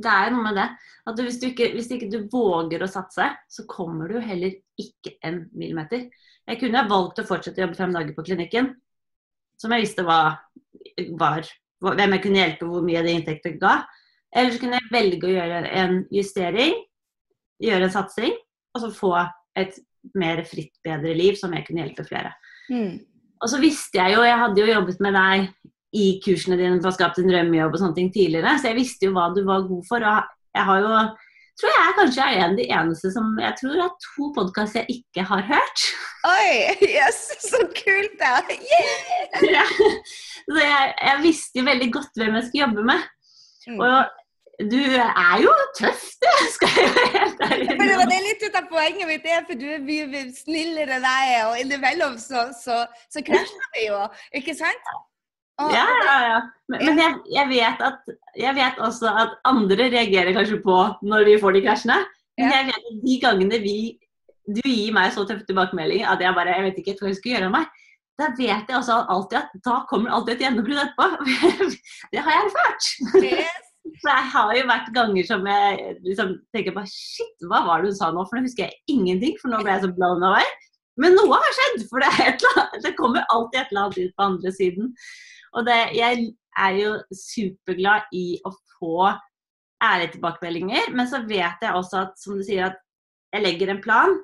Det 0.00 0.10
er 0.10 0.28
jo 0.28 0.36
noe 0.36 0.46
med 0.48 0.58
det. 0.58 0.66
At 1.08 1.20
hvis, 1.20 1.38
du 1.40 1.46
ikke, 1.48 1.70
hvis 1.74 1.88
ikke 1.94 2.10
du 2.12 2.18
våger 2.32 2.82
å 2.82 2.90
satse, 2.90 3.26
så 3.48 3.64
kommer 3.68 4.10
du 4.10 4.20
heller 4.22 4.54
ikke 4.80 5.16
en 5.26 5.42
millimeter. 5.56 6.08
Jeg 6.48 6.60
kunne 6.60 6.82
ha 6.82 6.90
valgt 6.90 7.22
å 7.22 7.26
fortsette 7.28 7.60
å 7.60 7.66
jobbe 7.66 7.78
fem 7.78 7.94
dager 7.94 8.16
på 8.16 8.24
klinikken, 8.26 8.72
som 9.60 9.72
jeg 9.74 9.86
visste 9.86 10.04
var, 10.06 10.40
var 11.20 11.48
hvem 11.80 12.16
jeg 12.16 12.24
kunne 12.24 12.40
hjelpe, 12.40 12.68
hvor 12.68 12.84
mye 12.84 13.02
det 13.04 13.16
inntekter 13.16 13.56
ga. 13.60 13.80
Eller 14.30 14.54
så 14.54 14.62
kunne 14.62 14.78
jeg 14.78 14.92
velge 14.94 15.28
å 15.28 15.34
gjøre 15.34 15.60
en 15.82 16.00
justering, 16.14 16.76
gjøre 17.60 17.88
en 17.88 17.94
satsing, 17.94 18.34
og 18.74 18.84
så 18.84 18.92
få 18.94 19.14
et 19.58 19.76
mer 20.16 20.42
fritt, 20.48 20.76
bedre 20.84 21.12
liv 21.16 21.36
som 21.36 21.52
jeg 21.56 21.66
kunne 21.66 21.84
hjelpe 21.84 22.06
flere. 22.08 22.32
Mm. 22.70 23.00
Og 23.40 23.50
så 23.50 23.60
visste 23.62 24.00
jeg 24.00 24.16
jo, 24.16 24.24
jeg 24.26 24.38
hadde 24.42 24.60
jo 24.60 24.68
jobbet 24.68 25.00
med 25.04 25.16
deg 25.16 25.48
i 25.96 26.06
kursene 26.22 26.58
dine 26.60 26.78
for 26.78 26.92
å 26.92 26.94
skape 26.94 27.22
en 27.22 27.32
drømmejobb 27.32 27.74
og 27.74 27.82
sånne 27.82 27.96
ting 27.96 28.12
tidligere. 28.14 28.58
Så 28.60 28.70
jeg 28.70 28.78
visste 28.78 29.08
jo 29.08 29.16
hva 29.16 29.30
du 29.34 29.42
var 29.48 29.66
god 29.66 29.86
for. 29.88 30.06
Og 30.06 30.56
jeg 30.58 30.66
har 30.68 30.84
jo 30.84 30.92
tror 31.60 31.74
jeg 31.74 31.96
kanskje 31.98 32.24
er 32.24 32.38
en 32.38 32.54
av 32.54 32.58
de 32.58 32.66
eneste 32.72 33.10
som 33.12 33.32
Jeg 33.40 33.56
tror 33.58 33.74
det 33.76 33.82
er 33.84 33.96
to 34.04 34.28
podkaster 34.36 34.84
jeg 34.84 35.00
ikke 35.00 35.24
har 35.28 35.42
hørt. 35.50 35.86
Oi! 36.30 36.52
Yes, 36.86 37.20
så 37.44 37.60
kult, 37.76 38.16
da! 38.20 38.38
Yeah! 38.48 39.44
ja. 39.56 39.66
Så 40.46 40.56
jeg, 40.56 40.94
jeg, 40.96 41.18
visste 41.24 41.60
jo 41.60 41.66
veldig 41.68 41.90
godt 41.96 42.20
hvem 42.20 42.38
jeg 42.38 42.48
skulle 42.48 42.64
jobbe 42.64 42.86
med. 42.92 43.04
Mm. 43.68 43.82
Og 43.84 44.19
du 44.68 44.80
er 44.80 45.36
jo 45.40 45.52
tøff, 45.78 46.02
du. 46.20 46.30
Skal 46.54 46.72
jeg 46.76 46.90
være 46.96 47.12
helt 47.14 47.44
ærlig. 47.46 47.76
det 47.80 48.16
er 48.16 48.24
litt 48.26 48.42
ut 48.44 48.58
av 48.58 48.66
poenget 48.68 49.08
mitt, 49.08 49.22
det 49.24 49.32
er 49.36 49.46
for 49.48 49.60
du 49.60 49.66
er 49.72 49.84
mye 49.84 50.24
snillere 50.36 50.98
enn 50.98 51.06
jeg 51.08 51.30
er. 51.36 51.44
Og 51.48 51.62
innimellom 51.62 52.18
så, 52.20 52.48
så, 52.56 52.82
så 53.12 53.24
krasjer 53.24 53.70
vi 53.76 53.86
jo, 53.86 54.02
ikke 54.40 54.56
sant? 54.58 54.92
Ja, 55.60 55.84
ja, 55.84 56.16
ja. 56.24 56.36
Men, 56.72 56.84
men 56.88 57.00
jeg, 57.02 57.16
jeg, 57.34 57.48
vet 57.50 57.82
at, 57.84 58.12
jeg, 58.38 58.54
vet 58.56 58.78
også 58.80 59.10
at 59.22 59.34
andre 59.48 59.90
reagerer 59.92 60.32
kanskje 60.36 60.60
på 60.64 60.76
når 61.04 61.26
vi 61.28 61.40
får 61.40 61.56
de 61.56 61.64
krasjene. 61.66 61.98
Men 62.40 62.54
jeg 62.56 62.68
vet 62.70 62.92
at 62.92 63.02
de 63.04 63.18
gangene 63.20 63.60
vi, 63.60 63.76
du 64.48 64.62
gir 64.64 64.94
meg 64.96 65.12
så 65.12 65.26
tøffe 65.28 65.44
tilbakemeldinger 65.48 66.08
at 66.08 66.24
jeg 66.24 66.36
bare 66.36 66.56
jeg 66.56 66.68
vet 66.68 66.80
ikke 66.80 66.96
hva 67.00 67.10
jeg 67.10 67.20
skal 67.20 67.34
gjøre 67.34 67.50
av 67.50 67.56
meg, 67.58 67.80
da 68.20 68.28
vet 68.36 68.68
jeg 68.68 68.76
også 68.76 69.00
alltid 69.12 69.38
at 69.40 69.52
da 69.64 69.80
kommer 69.88 70.12
alltid 70.12 70.34
et 70.36 70.46
gjennombrudd 70.46 70.80
etterpå. 70.82 71.08
det 72.12 72.24
har 72.24 72.36
jeg 72.36 72.48
erfart. 72.48 72.88
Yes. 73.24 73.69
For 73.98 74.10
jeg 74.12 74.30
har 74.32 74.50
jo 74.56 74.66
vært 74.70 74.90
ganger 74.94 75.26
som 75.28 75.46
jeg 75.48 75.94
liksom 76.04 76.34
tenker 76.54 76.76
bare 76.76 76.90
Shit, 76.90 77.46
hva 77.48 77.62
var 77.66 77.82
det 77.82 77.90
hun 77.90 77.98
sa 77.98 78.10
nå? 78.14 78.24
For 78.28 78.38
nå 78.38 78.46
husker 78.46 78.66
jeg 78.66 78.94
ingenting, 78.94 79.38
for 79.40 79.52
nå 79.52 79.62
ble 79.62 79.74
jeg 79.74 79.84
så 79.86 79.92
blown 79.96 80.26
away. 80.26 80.46
Men 81.00 81.16
noe 81.16 81.38
har 81.40 81.56
skjedd, 81.56 81.86
for 81.88 82.02
det, 82.02 82.10
annet, 82.12 82.78
det 82.84 82.94
kommer 82.98 83.26
alltid 83.32 83.60
et 83.62 83.72
eller 83.72 83.86
annet 83.86 83.98
ut 84.00 84.14
på 84.16 84.26
andre 84.26 84.52
siden. 84.54 84.92
Og 85.56 85.66
det, 85.66 85.78
jeg 85.96 86.28
er 86.60 86.78
jo 86.78 86.92
superglad 87.16 88.10
i 88.16 88.24
å 88.46 88.52
få 88.76 89.10
ærlige 89.80 90.16
tilbakemeldinger, 90.16 90.90
men 90.92 91.08
så 91.08 91.22
vet 91.24 91.62
jeg 91.64 91.74
også 91.76 92.04
at 92.04 92.20
som 92.20 92.36
du 92.36 92.44
sier, 92.44 92.68
at 92.68 93.34
jeg 93.34 93.46
legger 93.46 93.72
en 93.72 93.82
plan 93.82 94.16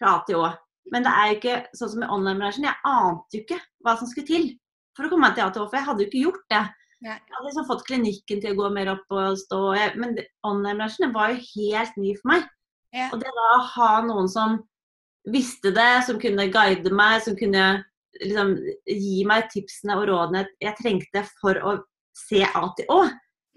fra 0.00 0.16
A 0.16 0.22
til 0.26 0.40
Å. 0.42 0.50
Men 0.92 1.06
det 1.06 1.12
er 1.16 1.28
jo 1.28 1.36
ikke 1.38 1.58
sånn 1.78 1.92
som 1.94 2.04
i 2.04 2.10
online-bransjen. 2.16 2.66
Jeg 2.66 2.82
ante 2.88 3.38
jo 3.38 3.44
ikke 3.44 3.60
hva 3.84 3.94
som 4.00 4.10
skulle 4.10 4.28
til 4.28 4.48
for 4.96 5.06
å 5.06 5.12
komme 5.12 5.28
meg 5.28 5.36
til 5.38 5.46
A 5.46 5.52
til 5.52 5.64
Å, 5.64 5.68
for 5.68 5.78
jeg 5.78 5.88
hadde 5.88 6.04
jo 6.04 6.10
ikke 6.10 6.24
gjort 6.26 6.44
det. 6.52 6.64
Jeg 7.04 7.20
hadde 7.34 7.46
liksom 7.46 7.66
fått 7.68 7.84
klinikken 7.88 8.40
til 8.40 8.54
å 8.54 8.58
gå 8.62 8.68
mer 8.72 8.94
opp 8.94 9.12
og 9.12 9.38
stå. 9.38 9.60
Men 10.00 10.16
online-bransjen 10.46 11.12
var 11.12 11.34
jo 11.34 11.42
helt 11.50 11.98
ny 12.00 12.14
for 12.20 12.32
meg. 12.32 12.46
Ja. 12.94 13.10
Og 13.12 13.18
det 13.20 13.32
da 13.34 13.48
å 13.56 13.66
ha 13.74 13.90
noen 14.06 14.30
som 14.30 14.62
visste 15.28 15.72
det, 15.74 16.04
som 16.06 16.20
kunne 16.20 16.48
guide 16.52 16.92
meg, 16.94 17.20
som 17.24 17.36
kunne 17.36 17.82
liksom 18.22 18.54
gi 18.86 19.24
meg 19.26 19.50
tipsene 19.52 19.98
og 19.98 20.08
rådene 20.10 20.44
jeg 20.62 20.78
trengte 20.78 21.24
for 21.40 21.58
å 21.60 21.76
se 22.14 22.44
A 22.46 22.68
til 22.78 22.90
Å, 22.94 22.98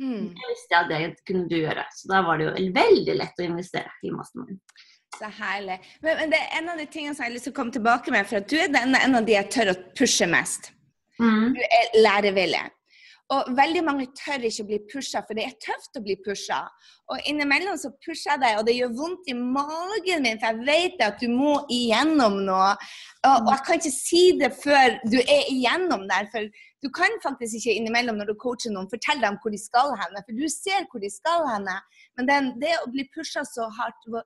mm. 0.02 0.24
det 0.34 0.52
visste 0.52 0.74
jeg 0.74 0.80
at 0.80 0.92
det 0.92 1.26
kunne 1.28 1.48
du 1.50 1.58
gjøre. 1.60 1.84
Så 1.94 2.10
da 2.12 2.24
var 2.26 2.40
det 2.40 2.48
jo 2.48 2.70
veldig 2.78 3.18
lett 3.20 3.44
å 3.44 3.46
investere 3.46 3.92
i 4.04 4.14
Mastermind. 4.14 4.62
Så 5.18 5.30
herlig. 5.40 5.78
Men, 6.02 6.18
men, 6.20 6.34
det 6.34 6.40
er 6.42 6.58
en 6.60 6.72
av 6.74 6.82
de 6.82 6.88
tingene 6.92 7.16
som 7.16 7.24
jeg 7.24 7.32
har 7.32 7.36
lyst 7.38 7.48
til 7.48 7.54
å 7.54 7.58
komme 7.60 7.74
tilbake 7.74 8.14
med, 8.14 8.28
for 8.30 8.42
at 8.42 8.50
du 8.50 8.58
er 8.60 8.74
den, 8.74 8.98
en 8.98 9.20
av 9.20 9.28
de 9.28 9.38
jeg 9.38 9.52
tør 9.54 9.72
å 9.72 9.78
pushe 9.98 10.28
mest. 10.30 10.72
Mm. 11.22 11.54
Du 11.56 11.62
er 11.64 11.96
lærevillig. 12.02 12.66
Og 13.36 13.50
veldig 13.58 13.82
mange 13.84 14.06
tør 14.16 14.46
ikke 14.48 14.64
å 14.64 14.68
bli 14.70 14.78
pusha, 14.88 15.20
for 15.28 15.36
det 15.36 15.44
er 15.44 15.56
tøft 15.60 16.00
å 16.00 16.04
bli 16.04 16.16
pusha. 16.24 16.62
Og 17.12 17.26
innimellom 17.28 17.76
så 17.80 17.92
pusher 18.00 18.34
jeg 18.34 18.44
deg, 18.44 18.60
og 18.60 18.68
det 18.68 18.78
gjør 18.78 18.94
vondt 18.96 19.28
i 19.28 19.36
magen 19.36 20.24
min, 20.24 20.40
for 20.40 20.48
jeg 20.48 20.68
vet 20.70 21.04
at 21.04 21.20
du 21.20 21.28
må 21.34 21.58
igjennom 21.68 22.40
noe. 22.48 22.72
Og, 23.28 23.36
og 23.36 23.52
jeg 23.52 23.66
kan 23.68 23.82
ikke 23.82 23.94
si 23.98 24.24
det 24.40 24.54
før 24.56 24.96
du 25.12 25.20
er 25.20 25.52
igjennom 25.52 26.08
der, 26.08 26.32
for 26.32 26.48
du 26.84 26.90
kan 26.94 27.14
faktisk 27.24 27.58
ikke 27.58 27.74
innimellom 27.74 28.20
når 28.20 28.30
du 28.30 28.36
coacher 28.38 28.70
noen, 28.74 28.90
fortelle 28.92 29.24
dem 29.24 29.38
hvor 29.42 29.54
de 29.54 29.58
skal 29.58 29.96
henne, 29.98 30.22
for 30.26 30.38
du 30.38 30.46
ser 30.52 30.86
hvor 30.92 31.02
de 31.02 31.10
skal 31.10 31.46
henne. 31.50 31.74
Men 32.20 32.30
den, 32.30 32.50
det 32.62 32.76
å 32.84 32.90
bli 32.94 33.08
pusha 33.16 33.42
så 33.50 33.66
hardt, 33.80 34.06
hva, 34.14 34.22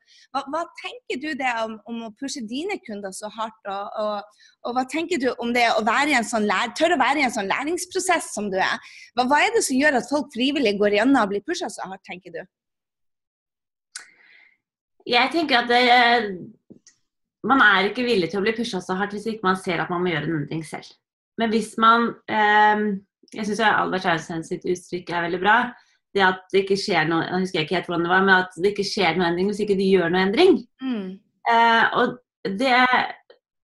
hva, 0.51 0.63
tenker 0.81 1.21
du 1.23 1.29
det 1.39 1.53
om, 1.63 1.77
om, 1.87 2.01
å 2.09 2.11
pushe 2.19 2.43
dine 2.47 2.75
kunder 2.83 3.15
så 3.15 3.31
hardt? 3.31 3.59
Og, 3.71 3.99
og, 4.03 4.47
og, 4.65 4.75
hva 4.75 4.85
tenker 4.91 5.21
du 5.21 5.29
om 5.43 5.53
det 5.55 5.67
å 5.71 5.85
være 5.87 6.11
i 6.11 6.17
en 6.19 6.27
sånn 6.27 6.47
lær, 6.49 6.73
tørre 6.75 6.99
å 6.99 7.03
være 7.03 7.23
i 7.23 7.27
en 7.27 7.35
sånn 7.37 7.51
læringsprosess 7.51 8.33
som 8.35 8.51
du 8.51 8.59
er? 8.59 8.95
Hva, 9.15 9.29
hva 9.31 9.43
er 9.45 9.55
det 9.55 9.63
som 9.67 9.79
gjør 9.79 10.01
at 10.01 10.11
folk 10.11 10.31
frivillig 10.35 10.75
går 10.81 10.99
gjennom 10.99 11.23
og 11.23 11.31
blir 11.31 11.45
pusha 11.47 11.71
så 11.71 11.87
hardt, 11.87 12.03
tenker 12.07 12.35
du? 12.35 12.41
Jeg 15.07 15.31
tenker 15.33 15.63
at 15.63 15.71
det, 15.71 15.79
man 17.47 17.63
er 17.63 17.89
ikke 17.89 18.05
villig 18.05 18.29
til 18.29 18.41
å 18.41 18.45
bli 18.45 18.53
pusha 18.59 18.83
så 18.83 18.99
hardt 18.99 19.15
hvis 19.15 19.31
ikke 19.31 19.47
man 19.47 19.57
ser 19.57 19.81
at 19.81 19.89
man 19.89 20.03
må 20.03 20.11
gjøre 20.11 20.29
noen 20.29 20.49
ting 20.51 20.67
selv. 20.67 20.91
Men 21.39 21.53
hvis 21.53 21.71
man 21.79 22.11
eh, 22.29 22.83
Jeg 23.31 23.47
syns 23.47 23.61
Albert 23.63 24.09
Einstein 24.11 24.43
sitt 24.43 24.65
uttrykk 24.67 25.13
er 25.13 25.25
veldig 25.29 25.39
bra. 25.39 25.55
Det 26.11 26.23
at 26.25 26.41
det 26.51 26.65
ikke 26.65 26.79
skjer 26.79 27.07
noe 27.07 27.23
jeg 27.23 27.45
husker 27.45 27.63
ikke 27.63 27.77
helt 27.77 27.87
hvordan 27.87 28.03
det 28.03 28.11
var, 28.11 28.25
men 28.27 28.33
at 28.35 28.57
det 28.59 28.73
ikke 28.73 28.87
skjer 28.89 29.15
noe 29.15 29.29
endring 29.29 29.47
hvis 29.47 29.61
ikke 29.63 29.77
du 29.79 29.85
gjør 29.85 30.11
noe 30.11 30.25
endring. 30.27 30.57
Mm. 30.83 31.05
Eh, 31.51 31.85
og 31.95 32.17
det, 32.59 32.75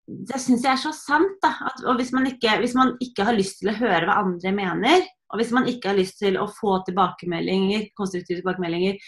det 0.08 0.40
syns 0.42 0.64
jeg 0.64 0.72
er 0.72 0.80
så 0.82 0.92
sant. 0.96 1.36
da, 1.44 1.52
at, 1.70 1.84
og 1.86 2.00
hvis 2.00 2.12
man, 2.16 2.26
ikke, 2.32 2.56
hvis 2.62 2.74
man, 2.78 2.96
ikke, 3.04 3.26
har 3.28 3.38
lyst 3.38 3.60
til 3.60 3.70
å 3.72 3.78
høre 3.78 4.08
hva 4.08 4.18
andre 4.24 4.54
mener, 4.56 5.06
og 5.32 5.40
hvis 5.40 5.52
man 5.54 5.68
ikke 5.70 5.92
har 5.92 5.98
lyst 5.98 6.18
til 6.20 6.36
å 6.40 6.48
få 6.50 6.80
tilbakemeldinger, 6.88 7.88
konstruktive 7.98 8.42
tilbakemeldinger, 8.42 8.98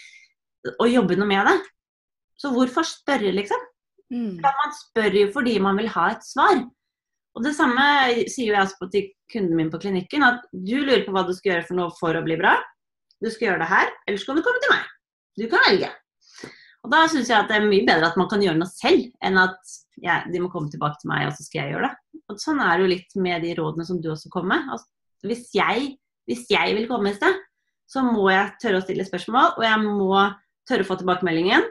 og 0.79 0.89
jobbe 0.89 1.17
noe 1.19 1.29
med 1.29 1.45
det, 1.49 1.57
så 2.39 2.51
hvorfor 2.55 2.87
spørre, 2.87 3.31
liksom? 3.35 3.61
Mm. 4.13 4.39
Man 4.43 4.73
spør 4.75 5.19
jo 5.21 5.27
fordi 5.33 5.59
man 5.63 5.77
vil 5.79 5.91
ha 5.93 6.09
et 6.13 6.25
svar. 6.25 6.63
Og 7.35 7.43
Det 7.43 7.51
samme 7.55 7.83
sier 8.31 8.53
jeg 8.53 8.61
også 8.61 8.87
til 8.93 9.09
kunden 9.31 9.57
min 9.59 9.71
på 9.71 9.81
klinikken, 9.83 10.23
at 10.23 10.45
du 10.53 10.77
lurer 10.79 11.03
på 11.03 11.11
hva 11.11 11.25
du 11.27 11.33
skal 11.35 11.51
gjøre 11.51 11.67
for 11.67 11.79
noe 11.79 11.91
for 11.97 12.15
å 12.15 12.23
bli 12.23 12.37
bra. 12.39 12.55
Du 13.19 13.27
skal 13.31 13.49
gjøre 13.49 13.63
det 13.63 13.71
her, 13.71 13.91
eller 14.07 14.21
så 14.21 14.29
kan 14.29 14.39
du 14.39 14.45
komme 14.45 14.61
til 14.63 14.71
meg. 14.71 14.85
Du 15.35 15.45
kan 15.51 15.63
velge. 15.67 15.91
Og 16.85 16.91
Da 16.93 17.01
syns 17.09 17.31
jeg 17.31 17.41
at 17.41 17.49
det 17.49 17.57
er 17.57 17.65
mye 17.65 17.85
bedre 17.87 18.11
at 18.11 18.17
man 18.19 18.29
kan 18.31 18.43
gjøre 18.45 18.59
noe 18.59 18.71
selv, 18.71 19.09
enn 19.25 19.39
at 19.41 19.75
ja, 20.03 20.19
de 20.29 20.41
må 20.41 20.51
komme 20.53 20.69
tilbake 20.71 21.01
til 21.01 21.11
meg, 21.11 21.27
og 21.27 21.35
så 21.35 21.43
skal 21.47 21.63
jeg 21.63 21.75
gjøre 21.75 21.89
det. 21.89 22.21
Og 22.31 22.41
Sånn 22.41 22.61
er 22.63 22.75
det 22.75 22.85
jo 22.85 22.91
litt 22.93 23.15
med 23.27 23.43
de 23.43 23.55
rådene 23.57 23.87
som 23.87 23.99
du 24.03 24.11
også 24.13 24.31
kommer 24.31 24.55
med. 24.55 24.75
Altså, 24.75 24.87
hvis, 25.25 25.47
jeg, 25.57 25.95
hvis 26.29 26.45
jeg 26.53 26.75
vil 26.77 26.87
komme 26.91 27.11
et 27.11 27.19
sted, 27.19 27.41
så 27.89 28.03
må 28.05 28.29
jeg 28.31 28.53
tørre 28.61 28.79
å 28.79 28.85
stille 28.85 29.05
spørsmål, 29.07 29.57
og 29.57 29.65
jeg 29.65 29.81
må 29.83 30.11
tørre 30.69 30.85
å 30.85 30.87
få 30.87 30.99
tilbakemeldingen 31.01 31.65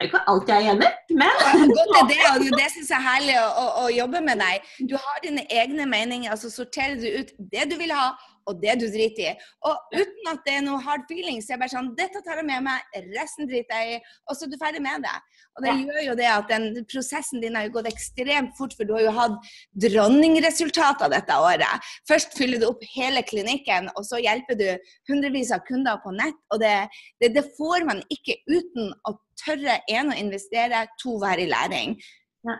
er 0.00 0.08
ikke 0.08 0.22
alt 0.30 0.48
jeg 0.50 0.66
er 0.66 0.74
enig 0.74 0.90
men 1.20 1.30
Godt 1.78 2.10
det, 2.10 2.20
og 2.32 2.58
det 2.58 2.68
syns 2.72 2.90
jeg 2.90 2.98
er 2.98 3.04
herlig 3.04 3.34
å, 3.40 3.66
å, 3.82 3.88
jobbe 3.92 4.20
med 4.24 4.40
deg. 4.42 4.70
Du 4.90 4.96
har 4.98 5.20
dine 5.24 5.44
egne 5.52 5.86
meninger, 5.86 6.34
så 6.40 6.50
sorterer 6.52 6.96
du 7.00 7.06
ut 7.20 7.34
det 7.52 7.68
du 7.70 7.76
vil 7.80 7.92
ha, 7.94 8.12
og 8.50 8.60
det 8.62 8.76
du 8.80 8.86
driter 8.92 9.30
i. 9.30 9.34
Og 9.68 9.94
uten 9.94 10.30
at 10.32 10.42
det 10.46 10.56
er 10.58 10.64
noe 10.66 10.80
hard 10.84 11.06
feeling, 11.10 11.40
så 11.40 11.52
er 11.52 11.56
jeg 11.56 11.62
bare 11.64 11.74
sånn 11.74 11.90
Dette 11.98 12.22
tar 12.24 12.40
jeg 12.40 12.48
med 12.48 12.64
meg, 12.66 12.98
resten 13.14 13.48
driter 13.50 13.80
jeg 13.80 13.96
i, 13.96 14.12
og 14.28 14.36
så 14.36 14.46
er 14.46 14.52
du 14.52 14.58
ferdig 14.60 14.82
med 14.84 15.06
det. 15.06 15.14
Og 15.54 15.66
det 15.66 15.74
gjør 15.80 16.00
jo 16.08 16.16
det 16.18 16.28
at 16.30 16.50
den 16.50 16.68
prosessen 16.90 17.42
din 17.44 17.56
har 17.58 17.68
jo 17.68 17.74
gått 17.76 17.90
ekstremt 17.90 18.54
fort, 18.58 18.74
for 18.76 18.88
du 18.88 18.94
har 18.96 19.04
jo 19.06 19.14
hatt 19.14 19.52
dronningresultater 19.84 21.12
dette 21.12 21.38
året. 21.46 21.90
Først 22.10 22.36
fyller 22.38 22.62
du 22.62 22.68
opp 22.70 22.84
hele 22.94 23.22
klinikken, 23.26 23.90
og 23.94 24.06
så 24.08 24.20
hjelper 24.22 24.58
du 24.58 24.66
hundrevis 25.10 25.54
av 25.54 25.64
kunder 25.68 26.00
på 26.02 26.14
nett. 26.16 26.38
Og 26.54 26.62
det, 26.62 26.74
det, 27.22 27.34
det 27.36 27.46
får 27.58 27.86
man 27.88 28.02
ikke 28.12 28.40
uten 28.50 28.92
å 29.08 29.16
tørre 29.40 29.80
én 29.90 30.12
å 30.12 30.18
investere, 30.18 30.86
to 31.02 31.16
være 31.22 31.46
i 31.46 31.50
læring. 31.50 31.98
Ja. 32.44 32.58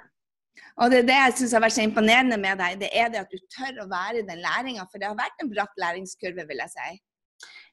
Og 0.82 0.90
det 0.90 1.02
er 1.02 1.08
det 1.08 1.18
jeg 1.20 1.34
syns 1.38 1.54
har 1.56 1.62
vært 1.64 1.76
så 1.76 1.84
imponerende 1.86 2.38
med 2.40 2.58
deg, 2.60 2.78
det 2.82 2.90
er 2.94 3.10
det 3.12 3.22
at 3.22 3.34
du 3.34 3.38
tør 3.54 3.84
å 3.84 3.90
være 3.90 4.22
i 4.22 4.26
den 4.26 4.42
læringa. 4.42 4.86
For 4.90 5.02
det 5.02 5.10
har 5.10 5.18
vært 5.18 5.42
en 5.42 5.52
bratt 5.52 5.82
læringskurve, 5.82 6.46
vil 6.48 6.62
jeg 6.64 6.72
si. 6.74 6.96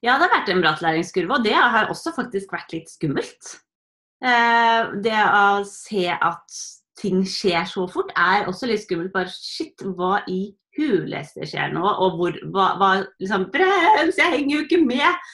Ja, 0.01 0.15
det 0.17 0.27
har 0.27 0.33
vært 0.35 0.51
en 0.53 0.63
bratt 0.63 0.83
læringskurve, 0.85 1.37
og 1.37 1.45
det 1.45 1.57
har 1.57 1.89
også 1.93 2.13
faktisk 2.15 2.53
vært 2.53 2.73
litt 2.75 2.89
skummelt. 2.93 3.55
Eh, 4.21 4.93
det 5.05 5.17
å 5.17 5.61
se 5.65 6.07
at 6.13 6.61
ting 7.01 7.23
skjer 7.25 7.65
så 7.69 7.87
fort, 7.89 8.11
er 8.17 8.49
også 8.49 8.69
litt 8.69 8.83
skummelt. 8.83 9.13
Bare 9.13 9.31
shit, 9.33 9.81
hva 9.97 10.19
i 10.29 10.43
huleste 10.77 11.47
skjer 11.49 11.73
nå? 11.75 11.81
Og 11.81 12.19
hvor 12.19 12.37
hva, 12.53 12.67
hva 12.79 12.91
liksom 13.21 13.49
Brems, 13.53 14.19
jeg 14.21 14.35
henger 14.37 14.55
jo 14.55 14.65
ikke 14.67 14.81
med! 14.85 15.33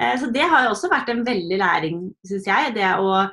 Eh, 0.00 0.16
så 0.20 0.30
det 0.32 0.48
har 0.48 0.66
jo 0.66 0.72
også 0.72 0.90
vært 0.92 1.12
en 1.12 1.24
veldig 1.26 1.60
læring, 1.60 2.02
syns 2.28 2.48
jeg. 2.48 2.74
Det 2.78 2.88
å 3.00 3.24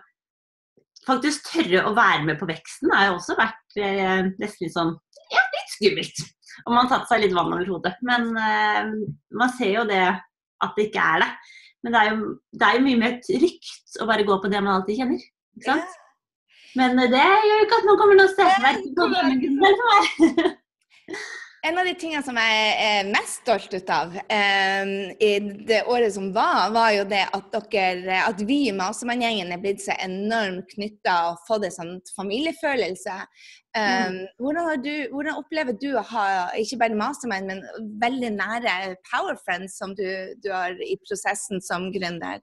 faktisk 1.08 1.52
tørre 1.52 1.86
å 1.88 1.94
være 1.98 2.26
med 2.28 2.40
på 2.40 2.48
veksten 2.50 2.92
har 2.94 3.10
jo 3.10 3.20
også 3.20 3.38
vært 3.40 3.80
eh, 3.80 4.28
nesten 4.42 4.66
litt 4.66 4.76
sånn 4.76 4.92
ja, 5.30 5.44
litt 5.56 5.74
skummelt. 5.76 6.24
Og 6.66 6.74
man 6.74 6.86
har 6.86 6.92
tatt 6.92 7.10
seg 7.12 7.24
litt 7.24 7.36
vann 7.36 7.54
over 7.54 7.68
hodet. 7.70 7.96
Men 8.06 8.30
eh, 8.36 8.92
man 9.40 9.54
ser 9.56 9.74
jo 9.78 9.86
det 9.90 10.04
at 10.10 10.76
det 10.76 10.90
ikke 10.90 11.06
er 11.16 11.24
det. 11.24 11.30
Men 11.86 11.96
det 11.96 12.00
er 12.00 12.12
jo, 12.12 12.32
det 12.60 12.68
er 12.68 12.76
jo 12.76 12.86
mye 12.86 13.00
mer 13.00 13.14
trygt 13.24 14.00
å 14.04 14.08
bare 14.10 14.28
gå 14.28 14.40
på 14.44 14.52
det 14.52 14.62
man 14.64 14.76
alltid 14.80 15.00
kjenner. 15.00 15.28
Ikke 15.60 15.70
sant? 15.72 16.00
Men 16.78 17.00
det 17.00 17.22
gjør 17.22 17.48
jo 17.50 17.62
ikke 17.66 17.78
at 17.80 17.88
man 17.88 18.00
kommer 18.00 18.20
noe 18.20 18.32
sted. 18.34 18.50
En 21.62 21.78
av 21.78 21.86
de 21.86 21.94
tingene 22.00 22.24
som 22.24 22.38
jeg 22.40 22.68
er 22.80 23.08
mest 23.12 23.42
stolt 23.42 23.74
ut 23.74 23.90
av 23.92 24.14
um, 24.16 24.92
i 25.20 25.32
det 25.68 25.82
året 25.92 26.14
som 26.16 26.30
var, 26.36 26.70
var 26.72 26.94
jo 26.96 27.06
det 27.12 27.26
at, 27.36 27.58
dere, 27.74 28.22
at 28.24 28.44
vi 28.48 28.62
i 28.70 28.76
Mastermann-gjengen 28.76 29.52
er 29.52 29.60
blitt 29.60 29.84
så 29.84 29.98
enormt 30.00 30.72
knytta 30.72 31.16
og 31.32 31.42
fått 31.50 31.68
en 31.68 31.76
sånn 31.76 31.92
familiefølelse. 32.16 33.18
Um, 33.76 33.84
mm. 33.84 34.22
hvordan, 34.40 34.86
du, 34.86 34.94
hvordan, 35.12 35.42
opplever 35.42 35.76
du 35.82 35.90
å 36.00 36.06
ha 36.14 36.28
ikke 36.58 36.80
bare 36.86 36.98
Masemann, 36.98 37.52
men 37.52 37.60
veldig 38.02 38.32
nære 38.40 38.96
power 39.12 39.36
friends 39.44 39.76
som 39.82 39.92
du, 40.00 40.08
du 40.40 40.50
har 40.56 40.80
i 40.80 40.96
prosessen 41.04 41.60
som 41.66 41.92
gründer? 41.94 42.40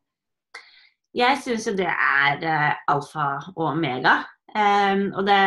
Jeg 1.16 1.38
syns 1.40 1.66
jo 1.68 1.72
det 1.79 1.88
er 1.88 2.42
uh, 2.44 2.72
alfa 2.92 3.29
og 3.55 3.62
omega. 3.70 4.18
Um, 4.57 5.09
og 5.16 5.24
det, 5.26 5.38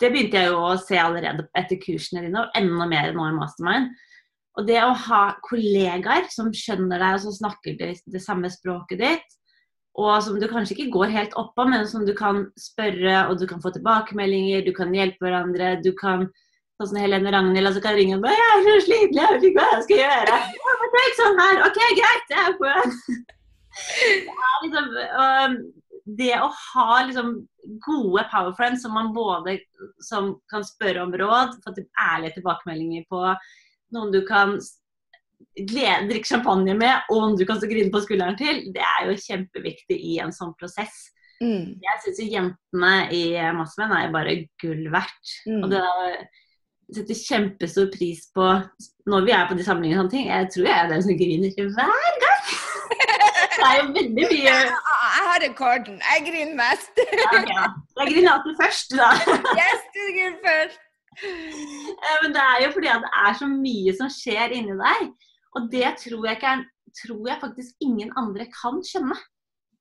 det, 0.00 0.10
begynte 0.10 0.40
jeg 0.40 0.50
jo 0.50 0.62
å 0.68 0.76
se 0.80 0.98
allerede 0.98 1.46
etter 1.58 1.78
kursene 1.82 2.24
dine, 2.26 2.44
og 2.44 2.56
enda 2.58 2.86
mer 2.90 3.12
nå 3.14 3.26
i 3.28 3.34
Mastermind. 3.36 3.90
Og 4.58 4.66
det 4.66 4.80
å 4.82 4.94
ha 5.06 5.22
kollegaer 5.46 6.26
som 6.32 6.50
skjønner 6.54 6.98
deg, 6.98 7.18
og 7.18 7.24
som 7.26 7.36
snakker 7.36 7.76
det, 7.78 7.92
det 8.10 8.22
samme 8.22 8.50
språket 8.50 9.02
ditt, 9.02 9.36
og 9.98 10.12
som 10.22 10.38
du 10.38 10.46
kanskje 10.50 10.76
ikke 10.76 10.94
går 10.94 11.14
helt 11.14 11.34
opp 11.38 11.58
av, 11.58 11.70
men 11.70 11.86
som 11.90 12.04
du 12.06 12.12
kan 12.18 12.44
spørre, 12.58 13.24
og 13.30 13.40
du 13.40 13.46
kan 13.50 13.62
få 13.62 13.72
tilbakemeldinger, 13.74 14.62
du 14.66 14.72
kan 14.76 14.94
hjelpe 14.94 15.26
hverandre, 15.26 15.76
du 15.84 15.92
kan 15.98 16.30
Sånn 16.80 16.94
som 16.94 17.02
Helene 17.02 17.28
Ragnhild 17.28 17.68
altså 17.68 17.80
kan 17.84 17.92
ringe 17.92 18.14
og 18.16 18.22
bare 18.24 18.38
'Jeg 18.38 18.52
er 18.52 18.62
så 18.64 18.76
sliten, 18.86 19.18
jeg 19.20 19.32
vet 19.34 19.42
ikke 19.44 19.58
hva 19.60 19.66
jeg 19.74 19.82
skal 19.84 19.98
gjøre.' 19.98 20.38
Ja, 20.62 20.76
men 20.80 20.94
tenk 20.94 21.18
sånn 21.18 21.42
her. 21.42 21.60
OK, 21.66 21.80
greit. 21.98 22.32
Jeg 22.32 22.40
er 22.46 22.54
på. 22.62 23.36
Det 23.70 24.66
liksom, 24.66 24.90
um, 25.20 25.56
det 26.16 26.34
å 26.40 26.50
ha 26.50 27.02
liksom 27.06 27.32
gode 27.84 28.24
power 28.32 28.54
friends 28.56 28.82
som 28.82 28.94
man 28.96 29.12
både 29.14 29.58
som 30.02 30.34
kan 30.50 30.64
spørre 30.66 31.04
om 31.04 31.14
råd, 31.14 31.58
få 31.64 31.74
til 31.76 31.86
ærlige 32.00 32.38
tilbakemeldinger 32.38 33.06
på, 33.10 33.22
noen 33.94 34.12
du 34.14 34.20
kan 34.26 34.56
glede, 35.56 36.08
drikke 36.10 36.28
champagne 36.28 36.74
med, 36.78 37.06
og 37.10 37.22
noen 37.22 37.38
du 37.38 37.46
kan 37.48 37.60
grine 37.62 37.92
på 37.92 38.02
skulderen 38.04 38.38
til, 38.40 38.66
det 38.74 38.84
er 38.84 39.08
jo 39.08 39.22
kjempeviktig 39.22 39.98
i 40.12 40.18
en 40.24 40.34
sånn 40.34 40.54
prosess. 40.60 41.08
Mm. 41.40 41.80
Jeg 41.80 42.02
syns 42.04 42.20
jentene 42.20 42.94
i 43.16 43.24
Massmenn 43.56 43.94
er 43.96 44.12
bare 44.12 44.36
gull 44.60 44.90
verdt. 44.92 45.36
Mm. 45.48 45.62
Og 45.64 45.70
det 45.72 45.84
setter 46.90 47.16
kjempestor 47.16 47.88
pris 47.94 48.26
på 48.34 48.46
når 49.10 49.26
vi 49.26 49.34
er 49.34 49.46
på 49.48 49.56
de 49.56 49.64
samlingene 49.64 50.02
og 50.02 50.04
sånne 50.04 50.16
ting. 50.16 50.28
Jeg 50.28 50.50
tror 50.52 50.68
jeg 50.68 50.76
er 50.76 50.90
den 50.90 51.06
som 51.06 51.20
griner 51.22 51.54
hver 51.78 52.20
gang. 52.26 52.50
Det 53.56 53.66
er 53.66 53.76
jo 53.80 53.86
veldig 53.96 54.26
mye 54.30 54.44
Jeg 54.44 55.24
har 55.26 55.40
rekorden. 55.44 55.96
Jeg 56.04 56.26
griner 56.28 56.56
mest. 56.58 56.92
okay, 57.00 57.64
Jeg 57.98 58.12
griner 58.12 58.32
alltid 58.36 58.54
først, 58.60 58.94
da. 59.00 59.08
yes, 59.58 59.82
du 59.94 60.00
griner 60.16 60.38
først. 60.46 60.78
Men 62.22 62.36
det 62.36 62.44
er 62.44 62.62
jo 62.64 62.70
fordi 62.76 62.90
at 62.92 63.02
det 63.04 63.12
er 63.24 63.34
så 63.40 63.48
mye 63.50 63.96
som 63.98 64.12
skjer 64.14 64.54
inni 64.56 64.76
deg. 64.78 65.10
Og 65.58 65.66
det 65.72 65.88
tror 66.04 66.28
jeg, 66.28 66.38
ikke 66.38 66.54
tror 67.02 67.28
jeg 67.28 67.42
faktisk 67.42 67.84
ingen 67.86 68.12
andre 68.20 68.46
kan 68.54 68.80
skjønne. 68.86 69.18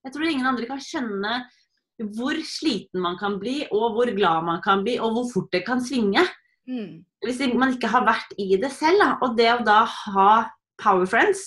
Jeg 0.05 0.15
tror 0.15 0.29
ingen 0.29 0.49
andre 0.49 0.67
kan 0.69 0.81
skjønne 0.81 1.33
hvor 2.15 2.37
sliten 2.47 3.01
man 3.03 3.17
kan 3.19 3.35
bli, 3.41 3.65
og 3.75 3.95
hvor 3.95 4.09
glad 4.15 4.45
man 4.47 4.61
kan 4.63 4.85
bli, 4.85 4.95
og 5.03 5.11
hvor 5.15 5.25
fort 5.33 5.49
det 5.51 5.65
kan 5.67 5.81
svinge. 5.83 6.23
Mm. 6.69 7.01
Hvis 7.25 7.41
man 7.59 7.73
ikke 7.75 7.91
har 7.91 8.05
vært 8.07 8.31
i 8.39 8.55
det 8.61 8.71
selv. 8.71 9.01
Da. 9.03 9.09
Og 9.25 9.35
det 9.37 9.49
å 9.51 9.63
da 9.67 9.81
ha 9.83 10.31
power 10.79 11.05
friends 11.09 11.43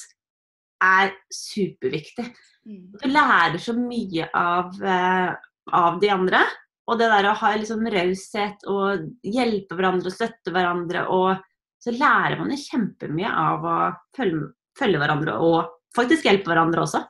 er 0.83 1.13
superviktig. 1.33 2.27
Mm. 2.67 2.83
Du 3.01 3.07
lærer 3.11 3.59
så 3.63 3.75
mye 3.77 4.29
av, 4.39 4.75
uh, 4.83 5.33
av 5.79 6.01
de 6.03 6.11
andre. 6.15 6.43
Og 6.91 6.99
det 6.99 7.09
der 7.13 7.29
å 7.31 7.37
ha 7.39 7.53
liksom 7.57 7.87
raushet 7.95 8.67
og 8.71 9.07
hjelpe 9.23 9.79
hverandre 9.79 10.11
og 10.11 10.17
støtte 10.17 10.55
hverandre 10.55 11.07
og 11.15 11.49
Så 11.83 11.91
lærer 11.91 12.39
man 12.39 12.53
jo 12.55 12.57
kjempemye 12.63 13.27
av 13.27 13.65
å 13.67 13.77
følge, 14.15 14.53
følge 14.79 15.01
hverandre 15.03 15.33
og 15.43 15.73
faktisk 15.97 16.29
hjelpe 16.29 16.53
hverandre 16.53 16.85
også. 16.85 17.01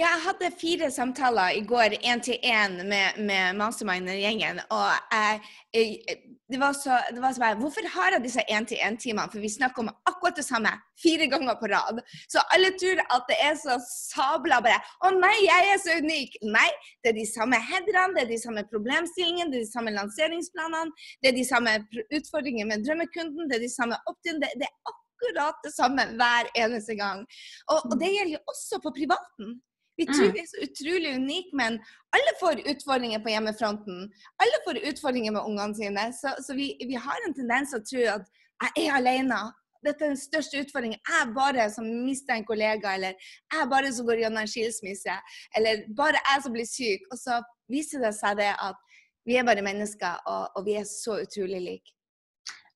Ja, 0.00 0.08
jeg 0.14 0.22
hadde 0.24 0.48
fire 0.56 0.86
samtaler 0.88 1.56
i 1.58 1.60
går 1.68 1.94
én 2.08 2.22
til 2.24 2.38
én 2.40 2.78
med, 2.88 3.18
med 3.28 3.56
Mastermind-gjengen. 3.58 4.62
Og 4.72 4.86
jeg, 5.12 5.40
jeg, 5.76 6.14
det 6.48 6.60
var 6.62 6.72
så, 6.72 6.96
det 7.12 7.20
var 7.20 7.34
så 7.36 7.42
bare, 7.42 7.58
Hvorfor 7.60 7.84
har 7.94 8.14
jeg 8.14 8.22
disse 8.24 8.44
én-til-én-timene? 8.48 9.28
For 9.28 9.44
vi 9.44 9.50
snakker 9.52 9.84
om 9.84 9.90
akkurat 10.08 10.40
det 10.40 10.46
samme 10.46 10.72
fire 11.02 11.28
ganger 11.28 11.58
på 11.60 11.68
rad. 11.74 12.00
Så 12.32 12.40
alle 12.56 12.72
tror 12.80 13.04
at 13.04 13.28
det 13.28 13.38
er 13.44 13.60
så 13.60 13.76
sabla 13.84 14.62
bare 14.64 14.80
Å 15.04 15.12
nei, 15.18 15.34
jeg 15.44 15.68
er 15.74 15.84
så 15.84 16.00
unik! 16.00 16.40
Nei, 16.48 16.68
det 17.04 17.12
er 17.12 17.20
de 17.20 17.28
samme 17.34 17.60
headerne, 17.60 18.16
det 18.16 18.24
er 18.24 18.32
de 18.32 18.42
samme 18.46 18.64
problemstillingene, 18.72 19.52
det 19.52 19.60
er 19.60 19.68
de 19.68 19.74
samme 19.74 19.96
lanseringsplanene, 20.00 21.08
det 21.20 21.34
er 21.34 21.40
de 21.42 21.48
samme 21.52 21.76
utfordringene 22.08 22.72
med 22.72 22.88
drømmekunden, 22.88 23.52
det 23.52 23.60
er 23.60 23.68
de 23.68 23.74
samme 23.76 24.00
opt-in. 24.08 24.40
Det, 24.40 24.54
det, 24.56 24.70
er 24.70 24.94
akkurat 24.96 25.60
det 25.66 25.76
samme 25.76 26.14
hver 26.16 26.54
eneste 26.56 26.96
gang. 26.96 27.26
Og, 27.68 27.90
og 27.90 27.98
det 28.00 28.14
gjelder 28.16 28.38
jo 28.38 28.46
også 28.48 28.80
på 28.80 28.96
privaten. 28.96 29.58
Vi 30.00 30.06
tror 30.08 30.30
mm. 30.30 30.34
vi 30.34 30.40
er 30.40 30.48
så 30.48 30.60
utrolig 30.64 31.14
unike, 31.20 31.56
men 31.60 31.78
alle 32.16 32.32
får 32.40 32.62
utfordringer 32.72 33.20
på 33.24 33.32
hjemmefronten. 33.34 34.04
Alle 34.42 34.60
får 34.66 34.82
utfordringer 34.90 35.34
med 35.36 35.44
ungene 35.44 35.76
sine. 35.76 36.04
Så, 36.16 36.32
så 36.46 36.56
vi, 36.56 36.72
vi, 36.88 36.96
har 36.96 37.26
en 37.26 37.36
tendens 37.36 37.74
til 37.74 37.80
å 37.80 37.88
tro 37.90 38.06
at 38.14 38.30
jeg 38.64 38.86
er 38.86 38.96
alene. 38.96 39.40
Dette 39.84 40.06
er 40.06 40.14
den 40.14 40.20
største 40.20 40.62
utfordringen. 40.64 41.00
Jeg 41.04 41.18
er 41.18 41.34
bare 41.36 41.68
som 41.72 41.86
mister 42.06 42.36
en 42.36 42.48
kollega, 42.48 42.94
eller 42.96 43.12
jeg 43.12 43.60
er 43.60 43.68
bare 43.68 43.92
som 43.96 44.08
går 44.08 44.24
gjennom 44.24 44.40
en 44.42 44.52
skilsmisse, 44.54 45.16
eller 45.56 45.84
bare 45.96 46.20
jeg 46.20 46.44
som 46.46 46.56
blir 46.56 46.68
syk. 46.68 47.06
Og 47.12 47.20
så 47.20 47.40
viser 47.72 48.04
det 48.04 48.14
seg 48.16 48.40
det 48.40 48.52
at 48.56 48.80
vi 49.28 49.36
er 49.36 49.44
bare 49.44 49.64
mennesker, 49.64 50.22
og, 50.32 50.56
og 50.56 50.64
vi 50.64 50.80
er 50.80 50.86
så 50.88 51.20
utrolig 51.26 51.60
like. 51.66 51.96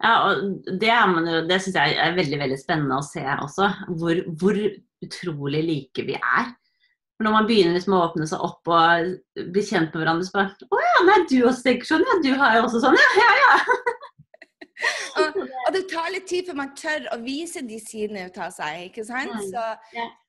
Ja, 0.03 0.19
og 0.29 0.67
Det, 0.81 0.91
det 1.49 1.61
syns 1.63 1.79
jeg 1.79 1.97
er 2.05 2.17
veldig 2.19 2.41
veldig 2.43 2.61
spennende 2.61 3.01
å 3.01 3.07
se 3.07 3.25
også. 3.47 3.71
Hvor, 3.97 4.21
hvor 4.41 4.61
utrolig 5.05 5.65
like 5.65 6.05
vi 6.09 6.19
er. 6.19 6.53
For 7.15 7.27
når 7.27 7.35
man 7.37 7.47
begynner 7.47 7.77
liksom 7.77 7.95
å 7.95 8.05
åpne 8.09 8.27
seg 8.27 8.43
opp 8.43 8.71
og 8.75 9.11
bli 9.55 9.63
kjent 9.63 9.93
med 9.95 10.01
hverandre, 10.03 10.27
så 10.27 10.35
bare 10.35 10.67
Å 10.67 10.81
ja, 10.83 10.95
nei, 11.07 11.19
du 11.31 11.37
også 11.47 11.69
tenker 11.69 11.87
sånn. 11.87 12.07
Ja, 12.09 12.17
du 12.25 12.33
har 12.41 12.57
jo 12.59 12.65
også 12.67 12.83
sånn. 12.83 12.99
Ja, 12.99 13.11
ja, 13.21 13.35
ja. 13.43 13.95
og, 15.21 15.39
og, 15.39 15.71
det 15.75 15.83
tar 15.91 16.11
litt 16.13 16.27
tid 16.29 16.49
før 16.49 16.59
man 16.59 16.73
tør 16.79 17.07
å 17.15 17.19
vise 17.23 17.63
de 17.67 17.79
sidene 17.83 18.27
ut 18.29 18.39
av 18.41 18.53
seg. 18.55 18.89
ikke 18.89 19.05
sant? 19.07 19.35
Mm. 19.35 19.49
Så, 19.51 19.65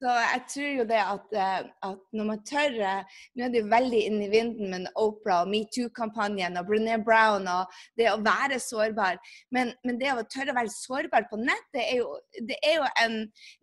så, 0.04 0.16
jeg 0.22 0.44
tror 0.54 0.70
jo 0.80 0.86
det 0.90 1.02
at, 1.02 1.36
eh, 1.36 1.58
at, 1.90 2.04
når 2.16 2.30
man 2.32 2.44
tør 2.48 2.80
eh, 2.80 3.22
Nå 3.36 3.46
er 3.46 3.54
det 3.54 3.62
jo 3.62 3.72
veldig 3.72 4.02
inn 4.10 4.20
i 4.24 4.30
vinden 4.32 4.72
med 4.72 4.88
Opera 5.02 5.42
og 5.44 5.52
metoo-kampanjen 5.52 6.60
og 6.60 6.70
Brené 6.70 6.98
Brown 7.04 7.48
og 7.52 7.74
det 8.00 8.10
å 8.12 8.20
være 8.24 8.60
sårbar. 8.64 9.20
Men, 9.56 9.74
men, 9.88 10.00
det 10.02 10.14
å 10.14 10.26
tørre 10.32 10.54
å 10.54 10.60
være 10.60 10.74
sårbar 10.74 11.28
på 11.32 11.40
nettet 11.42 11.82
er 11.84 12.00
jo, 12.02 12.16
det 12.48 12.58
er 12.62 12.80
jo 12.80 12.90
en, 13.04 13.18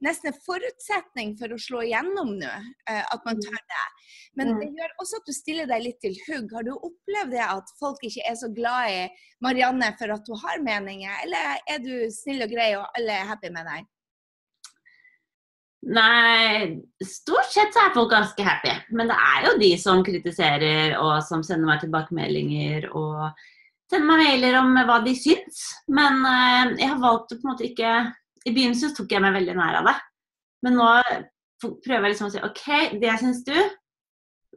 nesten 0.04 0.32
en 0.32 0.40
forutsetning 0.44 1.36
for 1.40 1.54
å 1.54 1.60
slå 1.60 1.84
igjennom 1.86 2.36
nå. 2.40 2.52
Eh, 2.90 3.02
at 3.02 3.26
man 3.28 3.38
mm. 3.38 3.44
tør 3.46 3.60
det. 3.72 3.86
Men 4.38 4.54
det 4.60 4.70
gjør 4.72 4.94
også 5.02 5.20
at 5.20 5.28
du 5.28 5.34
stiller 5.36 5.68
deg 5.68 5.84
litt 5.84 6.00
til 6.04 6.16
hugg. 6.26 6.52
Har 6.56 6.64
du 6.66 6.72
opplevd 6.74 7.34
det 7.34 7.44
at 7.44 7.72
folk 7.80 8.00
ikke 8.06 8.24
er 8.28 8.36
så 8.40 8.48
glad 8.54 8.92
i 8.92 9.02
Marianne 9.44 9.90
for 9.98 10.14
at 10.14 10.28
hun 10.28 10.40
har 10.44 10.62
meninger, 10.84 11.24
eller 11.24 11.56
er 11.70 11.82
du 11.82 11.94
snill 12.14 12.44
og 12.44 12.52
grei 12.52 12.72
og 12.78 12.86
alle 12.98 13.18
er 13.18 13.28
happy 13.30 13.50
med 13.54 13.68
deg? 13.68 13.88
Nei, 15.82 16.78
stort 17.02 17.50
sett 17.50 17.74
så 17.74 17.88
er 17.88 17.94
folk 17.96 18.12
ganske 18.12 18.44
happy. 18.46 18.74
Men 18.94 19.10
det 19.10 19.16
er 19.18 19.48
jo 19.48 19.56
de 19.58 19.72
som 19.82 20.04
kritiserer 20.06 20.94
og 21.00 21.16
som 21.26 21.42
sender 21.46 21.66
meg 21.66 21.82
tilbakemeldinger 21.82 22.86
og 22.92 23.32
sender 23.90 24.06
meg 24.06 24.22
mailer 24.22 24.60
om 24.60 24.78
hva 24.86 25.00
de 25.02 25.16
syns. 25.18 25.64
Men 25.90 26.22
uh, 26.22 26.70
jeg 26.78 26.86
har 26.86 27.02
valgt 27.02 27.34
å 27.34 27.40
på 27.40 27.48
en 27.48 27.52
måte 27.54 27.66
ikke 27.66 27.96
I 28.46 28.54
begynnelsen 28.54 28.94
tok 28.94 29.10
jeg 29.10 29.24
meg 29.24 29.34
veldig 29.40 29.58
nær 29.58 29.80
av 29.80 29.90
det. 29.90 29.96
Men 30.62 30.78
nå 30.78 30.88
prøver 31.62 32.06
jeg 32.06 32.14
liksom 32.14 32.30
å 32.30 32.34
si 32.34 32.44
OK, 32.46 32.64
det 33.02 33.18
syns 33.18 33.42
du, 33.46 33.56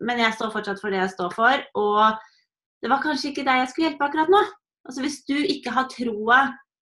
men 0.05 0.21
jeg 0.21 0.33
står 0.37 0.53
fortsatt 0.53 0.81
for 0.81 0.93
det 0.93 1.01
jeg 1.01 1.13
står 1.13 1.33
for. 1.33 1.65
Og 1.81 2.85
det 2.85 2.91
var 2.91 3.01
kanskje 3.01 3.31
ikke 3.31 3.45
deg 3.47 3.63
jeg 3.63 3.71
skulle 3.71 3.89
hjelpe 3.89 4.07
akkurat 4.07 4.29
nå. 4.29 4.41
Altså 4.85 5.01
Hvis 5.01 5.21
du 5.27 5.35
ikke 5.35 5.73
har 5.73 5.89
troa 5.91 6.39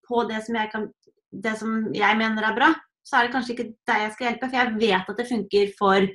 på 0.07 0.23
det 0.29 0.41
som, 0.45 0.57
kan, 0.71 0.89
det 1.31 1.55
som, 1.59 1.87
jeg 1.95 2.19
mener 2.19 2.43
er 2.43 2.57
bra, 2.57 2.69
så 3.03 3.17
er 3.17 3.27
det 3.27 3.33
kanskje 3.35 3.55
ikke 3.55 3.69
deg 3.87 4.05
jeg 4.05 4.13
skal 4.13 4.27
hjelpe. 4.27 4.49
For 4.49 4.59
jeg 4.59 4.77
vet 4.79 5.11
at 5.11 5.19
det 5.19 5.29
funker 5.29 5.75
for 5.79 6.07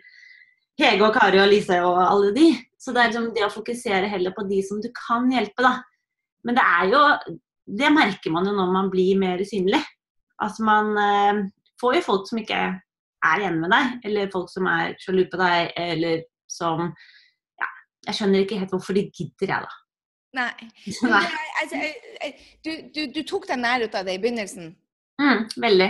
Hege 0.79 1.05
og 1.05 1.14
Kari 1.16 1.40
og 1.42 1.51
Lise 1.51 1.81
og 1.85 1.98
alle 2.05 2.33
de. 2.37 2.48
Så 2.79 2.94
det 2.94 3.03
er 3.03 3.11
liksom 3.11 3.31
det 3.37 3.44
å 3.46 3.53
fokusere 3.53 4.11
heller 4.12 4.35
på 4.37 4.46
de 4.48 4.61
som 4.64 4.81
du 4.83 4.88
kan 4.96 5.27
hjelpe, 5.33 5.64
da. 5.64 5.79
Men 6.46 6.59
det 6.59 6.64
er 6.64 6.90
jo 6.92 7.05
Det 7.68 7.88
merker 7.92 8.33
man 8.33 8.46
jo 8.48 8.55
når 8.57 8.70
man 8.72 8.87
blir 8.88 9.18
mer 9.20 9.42
synlig. 9.44 9.83
Altså 10.40 10.64
man 10.64 10.94
eh, 10.96 11.40
får 11.81 11.98
jo 11.98 12.05
folk 12.07 12.29
som 12.31 12.38
ikke 12.40 12.61
er 13.29 13.42
enig 13.44 13.61
med 13.61 13.74
deg, 13.74 13.98
eller 14.09 14.31
folk 14.33 14.48
som 14.48 14.64
er 14.70 14.94
sjalu 15.03 15.27
på 15.29 15.37
deg, 15.37 15.74
eller 15.77 16.22
som 16.48 16.87
Ja, 17.61 17.68
jeg 18.07 18.16
skjønner 18.16 18.46
ikke 18.46 18.62
helt 18.62 18.72
hvorfor 18.72 18.96
de 18.96 19.05
gidder, 19.11 19.53
jeg, 19.53 19.66
da. 19.66 19.88
Nei. 20.36 20.52
Nei. 21.02 21.24
Altså, 21.62 21.80
du, 22.64 22.72
du, 22.94 23.00
du, 23.14 23.22
tok 23.26 23.48
deg 23.48 23.60
nær 23.62 23.84
ut 23.86 23.96
av 23.96 24.08
det 24.08 24.18
i 24.18 24.22
begynnelsen. 24.22 24.74
Mm, 25.22 25.46
veldig. 25.56 25.88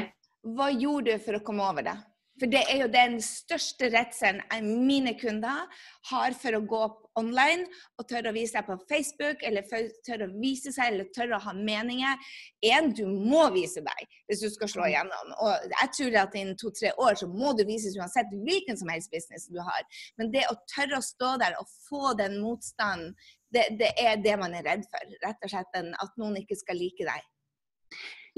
Hva 0.56 0.68
gjorde 0.72 1.16
du 1.16 1.24
for 1.24 1.38
å 1.38 1.42
komme 1.44 1.66
over 1.66 1.86
det? 1.88 1.96
For 2.38 2.50
det 2.50 2.60
er 2.70 2.82
jo 2.84 2.88
den 2.92 3.18
største 3.24 3.90
redselen 3.92 4.42
mine 4.86 5.14
kunder 5.18 5.66
har 6.10 6.36
for 6.38 6.54
å 6.56 6.62
gå 6.70 6.82
online 7.18 7.66
og 7.98 8.06
tørre 8.10 8.30
å 8.30 8.36
vise 8.36 8.54
seg 8.54 8.66
på 8.68 8.76
Facebook, 8.90 9.42
eller 9.46 9.66
tørre 10.06 10.28
å 10.28 10.36
vise 10.38 10.72
seg, 10.74 10.92
eller 10.92 11.08
tørre 11.14 11.38
å 11.38 11.44
ha 11.48 11.54
meninger. 11.56 12.28
En, 12.70 12.92
du 12.94 13.04
må 13.08 13.48
vise 13.56 13.82
deg 13.84 14.18
hvis 14.30 14.44
du 14.44 14.48
skal 14.54 14.72
slå 14.72 14.84
mm. 14.86 14.90
igjennom. 14.92 15.34
Og 15.44 15.74
jeg 15.74 15.92
tror 15.98 16.20
at 16.22 16.38
innen 16.38 16.60
to-tre 16.60 16.94
år 17.02 17.18
så 17.18 17.30
må 17.32 17.54
du 17.58 17.64
vises 17.68 17.98
uansett 17.98 18.30
hvilken 18.46 18.78
som 18.78 18.92
helst 18.92 19.12
business 19.14 19.48
du 19.50 19.60
har. 19.64 19.86
Men 20.20 20.32
det 20.34 20.46
å 20.52 20.58
tørre 20.70 21.00
å 21.00 21.04
stå 21.04 21.34
der 21.42 21.58
og 21.58 21.70
få 21.88 22.14
den 22.20 22.38
motstanden, 22.44 23.16
det, 23.54 23.64
det 23.80 23.94
er 23.98 24.18
det 24.20 24.34
man 24.38 24.54
er 24.54 24.66
redd 24.66 24.84
for. 24.92 25.14
Rett 25.24 25.42
og 25.42 25.50
slett 25.54 25.78
at 25.80 26.18
noen 26.20 26.36
ikke 26.42 26.58
skal 26.58 26.78
like 26.78 27.06
deg. 27.08 27.30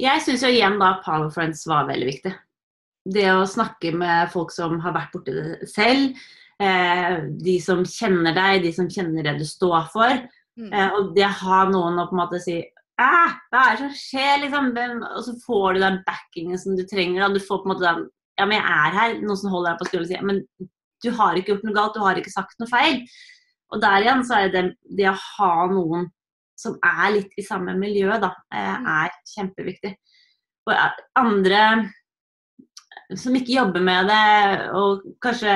Jeg 0.01 0.23
syns 0.25 0.45
jo 0.47 0.53
igjen 0.55 0.79
da 0.81 0.95
Power 1.05 1.29
Friends 1.35 1.67
var 1.69 1.89
veldig 1.91 2.07
viktig 2.09 2.33
det 3.15 3.29
å 3.33 3.49
snakke 3.49 3.93
med 3.97 4.31
folk 4.33 4.53
som 4.55 4.79
har 4.85 4.95
vært 4.97 5.15
borti 5.15 5.35
det 5.35 5.69
selv, 5.71 6.19
eh, 6.63 7.23
de 7.43 7.57
som 7.63 7.83
kjenner 7.87 8.37
deg, 8.37 8.63
de 8.65 8.75
som 8.77 8.91
kjenner 8.91 9.27
det 9.27 9.39
du 9.41 9.47
står 9.49 9.89
for, 9.93 10.21
mm. 10.61 10.69
eh, 10.71 10.93
og 10.99 11.15
det 11.17 11.27
å 11.27 11.39
ha 11.43 11.65
noen 11.71 11.99
å 12.01 12.07
på 12.11 12.17
en 12.17 12.23
måte 12.25 12.43
si 12.43 12.61
Æh, 13.01 13.37
hva 13.49 13.61
er 13.65 13.79
det 13.79 13.81
som 13.81 13.93
skjer, 13.97 14.43
liksom? 14.43 14.67
Og 15.17 15.23
så 15.25 15.33
får 15.47 15.73
du 15.73 15.79
den 15.81 15.95
backingen 16.05 16.59
som 16.61 16.75
du 16.77 16.83
trenger. 16.85 17.23
Da. 17.23 17.29
Du 17.33 17.41
får 17.41 17.63
på 17.63 17.69
en 17.69 17.73
måte 17.73 17.87
den 17.87 18.03
Ja, 18.37 18.45
men 18.45 18.59
jeg 18.59 18.73
er 18.73 18.97
her. 18.97 19.15
Noen 19.23 19.39
som 19.41 19.55
holder 19.55 19.71
deg 19.71 19.81
på 19.81 19.87
skulderen 19.89 20.05
og 20.05 20.11
sier 20.11 20.27
Men 20.29 20.69
du 21.01 21.09
har 21.17 21.39
ikke 21.39 21.55
gjort 21.55 21.65
noe 21.65 21.77
galt, 21.79 21.97
du 21.97 22.05
har 22.05 22.21
ikke 22.21 22.33
sagt 22.33 22.61
noe 22.61 22.69
feil. 22.69 23.01
Og 23.73 23.81
der 23.81 24.05
igjen 24.05 24.25
så 24.29 24.37
er 24.43 24.53
det 24.53 24.65
det 24.99 25.09
å 25.09 25.17
ha 25.17 25.55
noen 25.73 26.11
som 26.61 26.77
er 26.85 27.15
litt 27.15 27.41
i 27.41 27.45
samme 27.47 27.73
miljø, 27.79 28.11
da, 28.21 28.35
eh, 28.53 28.77
mm. 28.83 28.89
er 29.01 29.17
kjempeviktig. 29.33 29.95
Og 30.69 30.75
eh, 30.75 31.01
andre 31.23 31.63
som 33.19 33.35
ikke 33.35 33.57
jobber 33.57 33.83
med 33.83 34.11
det, 34.11 34.71
og 34.79 35.03
kanskje 35.23 35.53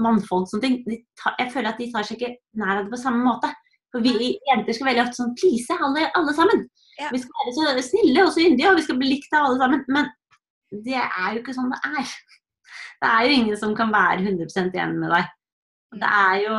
mannfolk 0.00 0.46
og 0.46 0.52
sånne 0.52 0.66
ting, 0.66 1.00
tar, 1.20 1.36
jeg 1.40 1.52
føler 1.54 1.72
at 1.72 1.80
de 1.80 1.88
tar 1.92 2.06
seg 2.06 2.18
ikke 2.18 2.34
nær 2.60 2.76
av 2.76 2.84
det 2.84 2.94
på 2.94 3.00
samme 3.00 3.24
måte. 3.24 3.50
For 3.90 4.04
vi 4.04 4.34
jenter 4.46 4.76
skal 4.76 4.90
veldig 4.90 5.02
ofte 5.02 5.18
sånn 5.18 5.34
please 5.38 5.76
alle, 5.82 6.06
alle 6.18 6.34
sammen. 6.36 6.62
Ja. 7.00 7.08
Vi 7.14 7.22
skal 7.22 7.40
være 7.40 7.54
så 7.56 7.88
snille 7.88 8.24
og 8.26 8.32
så 8.34 8.44
yndige, 8.44 8.70
og 8.70 8.78
vi 8.78 8.86
skal 8.86 9.00
bli 9.00 9.10
likt 9.14 9.34
av 9.34 9.48
alle 9.48 9.58
sammen. 9.62 9.82
Men 9.90 10.10
det 10.86 11.00
er 11.00 11.34
jo 11.34 11.42
ikke 11.42 11.56
sånn 11.56 11.72
det 11.72 11.80
er. 11.88 12.14
Det 13.00 13.10
er 13.10 13.26
jo 13.26 13.36
ingen 13.40 13.58
som 13.58 13.74
kan 13.76 13.92
være 13.94 14.22
100% 14.22 14.76
igjen 14.76 14.96
med 15.00 15.14
deg. 15.16 15.36
Det 16.00 16.14
er 16.22 16.40
jo 16.44 16.56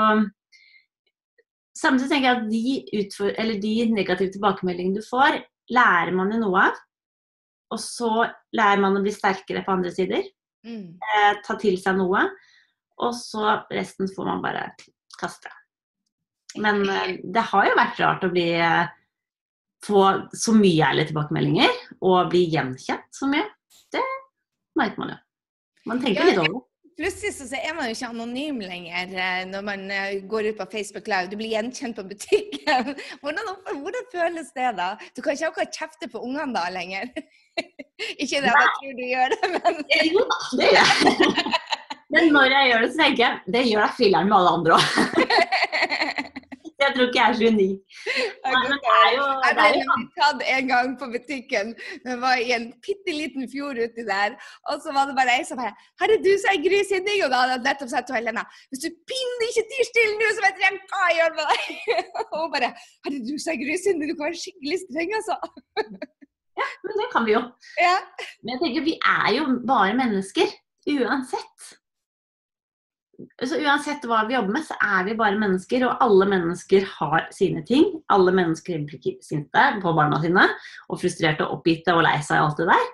Samtidig 1.81 2.11
tenker 2.11 2.27
jeg 2.27 2.37
at 2.37 2.49
de, 2.51 2.73
utfor, 2.99 3.29
de 3.63 3.69
negative 3.89 4.33
tilbakemeldingene 4.35 5.01
du 5.01 5.05
får, 5.07 5.39
lærer 5.73 6.11
man 6.13 6.29
jo 6.35 6.41
noe 6.43 6.65
av. 6.67 6.81
Og 7.71 7.79
så 7.79 8.11
lærer 8.57 8.81
man 8.83 8.97
å 8.97 9.03
bli 9.03 9.13
sterkere 9.15 9.63
på 9.65 9.73
andre 9.73 9.93
sider. 9.95 10.25
Mm. 10.67 10.97
Eh, 10.99 11.33
ta 11.45 11.55
til 11.59 11.77
seg 11.81 11.97
noe. 11.99 12.25
Og 13.01 13.13
så 13.17 13.61
resten 13.71 14.11
får 14.11 14.27
man 14.27 14.43
bare 14.43 14.65
kaste. 15.19 15.51
Men 16.59 16.83
eh, 16.89 17.19
det 17.23 17.45
har 17.51 17.69
jo 17.69 17.77
vært 17.79 18.01
rart 18.03 18.25
å 18.27 18.31
bli 18.33 18.49
eh, 18.59 18.91
få 19.85 20.03
så 20.37 20.55
mye 20.55 20.91
ærlige 20.91 21.11
tilbakemeldinger 21.11 21.79
og 22.01 22.31
bli 22.33 22.45
gjenkjent 22.51 23.07
så 23.15 23.29
mye. 23.31 23.47
Det 23.91 24.03
merker 24.77 25.03
man 25.03 25.15
jo. 25.15 25.21
Man 25.89 26.03
tenker 26.03 26.27
litt 26.27 26.41
over 26.43 26.59
det. 26.59 26.67
Plutselig 27.01 27.33
så 27.33 27.57
er 27.57 27.73
man 27.73 27.87
jo 27.89 27.95
ikke 27.95 28.09
anonym 28.11 28.59
lenger 28.61 29.13
eh, 29.17 29.39
når 29.49 29.63
man 29.65 29.85
eh, 29.89 30.19
går 30.29 30.51
ut 30.51 30.59
på 30.59 30.67
Facebook 30.69 31.07
Live. 31.09 31.31
Du 31.31 31.37
blir 31.39 31.55
gjenkjent 31.55 31.97
på 31.97 32.05
butikken. 32.05 32.91
Hvordan, 33.23 33.47
hvordan 33.81 34.05
føles 34.13 34.51
det 34.53 34.67
da? 34.77 34.91
Du 35.15 35.23
kan 35.23 35.33
ikke 35.33 35.49
akkurat 35.49 35.79
kjefte 35.79 36.09
på 36.11 36.21
ungene 36.21 36.53
da 36.53 36.67
lenger. 36.69 37.09
ikke 38.21 38.43
det 38.43 38.53
at 38.53 38.61
jeg 38.61 38.71
tror 38.77 38.93
du 38.99 39.03
gjør 39.07 39.33
det, 39.33 39.49
men 39.55 39.81
Jo 40.11 40.27
da, 40.29 40.39
det 40.61 40.69
gjør 40.75 40.93
jeg. 40.93 41.57
Men 42.11 42.25
når 42.35 42.51
jeg 42.51 42.67
gjør 42.67 42.81
det, 42.83 42.87
så 42.91 42.99
tenker 42.99 43.21
jeg 43.23 43.53
det 43.55 43.59
gjør 43.69 43.83
jeg 43.85 43.95
filleren 43.95 44.27
med 44.27 44.35
alle 44.35 44.49
andre 44.57 44.75
òg. 44.75 45.80
Jeg 46.81 46.93
tror 46.95 47.07
ikke 47.07 47.19
jeg 47.21 47.29
er 47.29 47.37
så 47.39 47.49
unik. 47.53 47.77
jeg 49.45 49.53
ble 49.57 49.97
tatt 50.17 50.43
en 50.55 50.69
gang 50.71 50.93
på 51.01 51.09
butikken. 51.15 51.73
Det 52.05 52.15
var 52.23 52.35
i 52.41 52.53
en 52.57 52.65
bitte 52.85 53.13
liten 53.13 53.43
fjord 53.53 53.81
uti 53.85 54.05
der. 54.07 54.37
Og 54.69 54.81
så 54.83 54.93
var 54.95 55.09
det 55.09 55.15
bare 55.19 55.35
ei 55.37 55.43
som 55.49 55.61
bare 55.61 55.73
'Herre, 55.99 56.17
du 56.25 56.31
som 56.41 56.49
er 56.53 56.63
Gry 56.65 56.79
Sinding.' 56.89 57.23
Og 57.25 57.29
da 57.33 57.41
hadde 57.41 57.55
jeg 57.57 57.65
nettopp 57.67 57.91
sagt 57.93 58.07
til 58.07 58.17
Helena 58.17 58.43
'Hvis 58.69 58.83
du 58.85 58.89
pinner 59.09 59.45
ikke 59.49 59.65
tier 59.71 59.85
stille 59.91 60.15
nå, 60.21 60.27
så 60.37 60.41
vet 60.47 60.63
jeg 60.65 60.71
hva 60.91 61.03
jeg 61.09 61.17
gjør 61.19 61.31
med 61.37 61.45
deg'. 61.51 61.69
Og 62.31 62.35
hun 62.41 62.49
bare 62.55 62.71
'Herre, 63.03 63.19
du 63.27 63.33
som 63.37 63.53
er 63.53 63.61
Gry 63.63 63.75
Sinding, 63.83 64.07
du 64.09 64.15
kan 64.15 64.27
være 64.29 64.43
skikkelig 64.45 64.77
streng, 64.85 65.11
altså'. 65.19 65.39
Ja, 66.61 66.67
men 66.83 66.93
det 66.99 67.07
kan 67.13 67.23
vi 67.25 67.31
jo. 67.31 67.41
Ja. 67.79 67.97
Men 68.43 68.49
jeg 68.53 68.59
tenker, 68.61 68.81
vi 68.89 68.95
er 69.19 69.29
jo 69.37 69.43
bare 69.71 69.93
mennesker. 70.01 70.47
Uansett 70.93 71.80
så 73.47 73.59
uansett 73.61 74.05
hva 74.09 74.23
vi 74.27 74.35
jobber 74.35 74.55
med, 74.55 74.65
så 74.67 74.75
er 74.81 75.05
vi 75.07 75.17
bare 75.19 75.39
mennesker, 75.39 75.85
og 75.87 76.03
alle 76.05 76.27
mennesker 76.31 76.87
har 76.97 77.27
sine 77.35 77.63
ting. 77.67 77.87
Alle 78.13 78.33
mennesker 78.35 78.83
blir 78.87 79.21
sinte 79.25 79.67
på 79.83 79.93
barna 79.97 80.19
sine, 80.23 80.47
og 80.89 81.01
frustrerte 81.01 81.47
og 81.47 81.59
oppgitte 81.59 81.95
og 81.95 82.03
lei 82.07 82.17
seg 82.25 82.41
og 82.41 82.51
alt 82.51 82.61
det 82.61 82.69
der. 82.71 82.91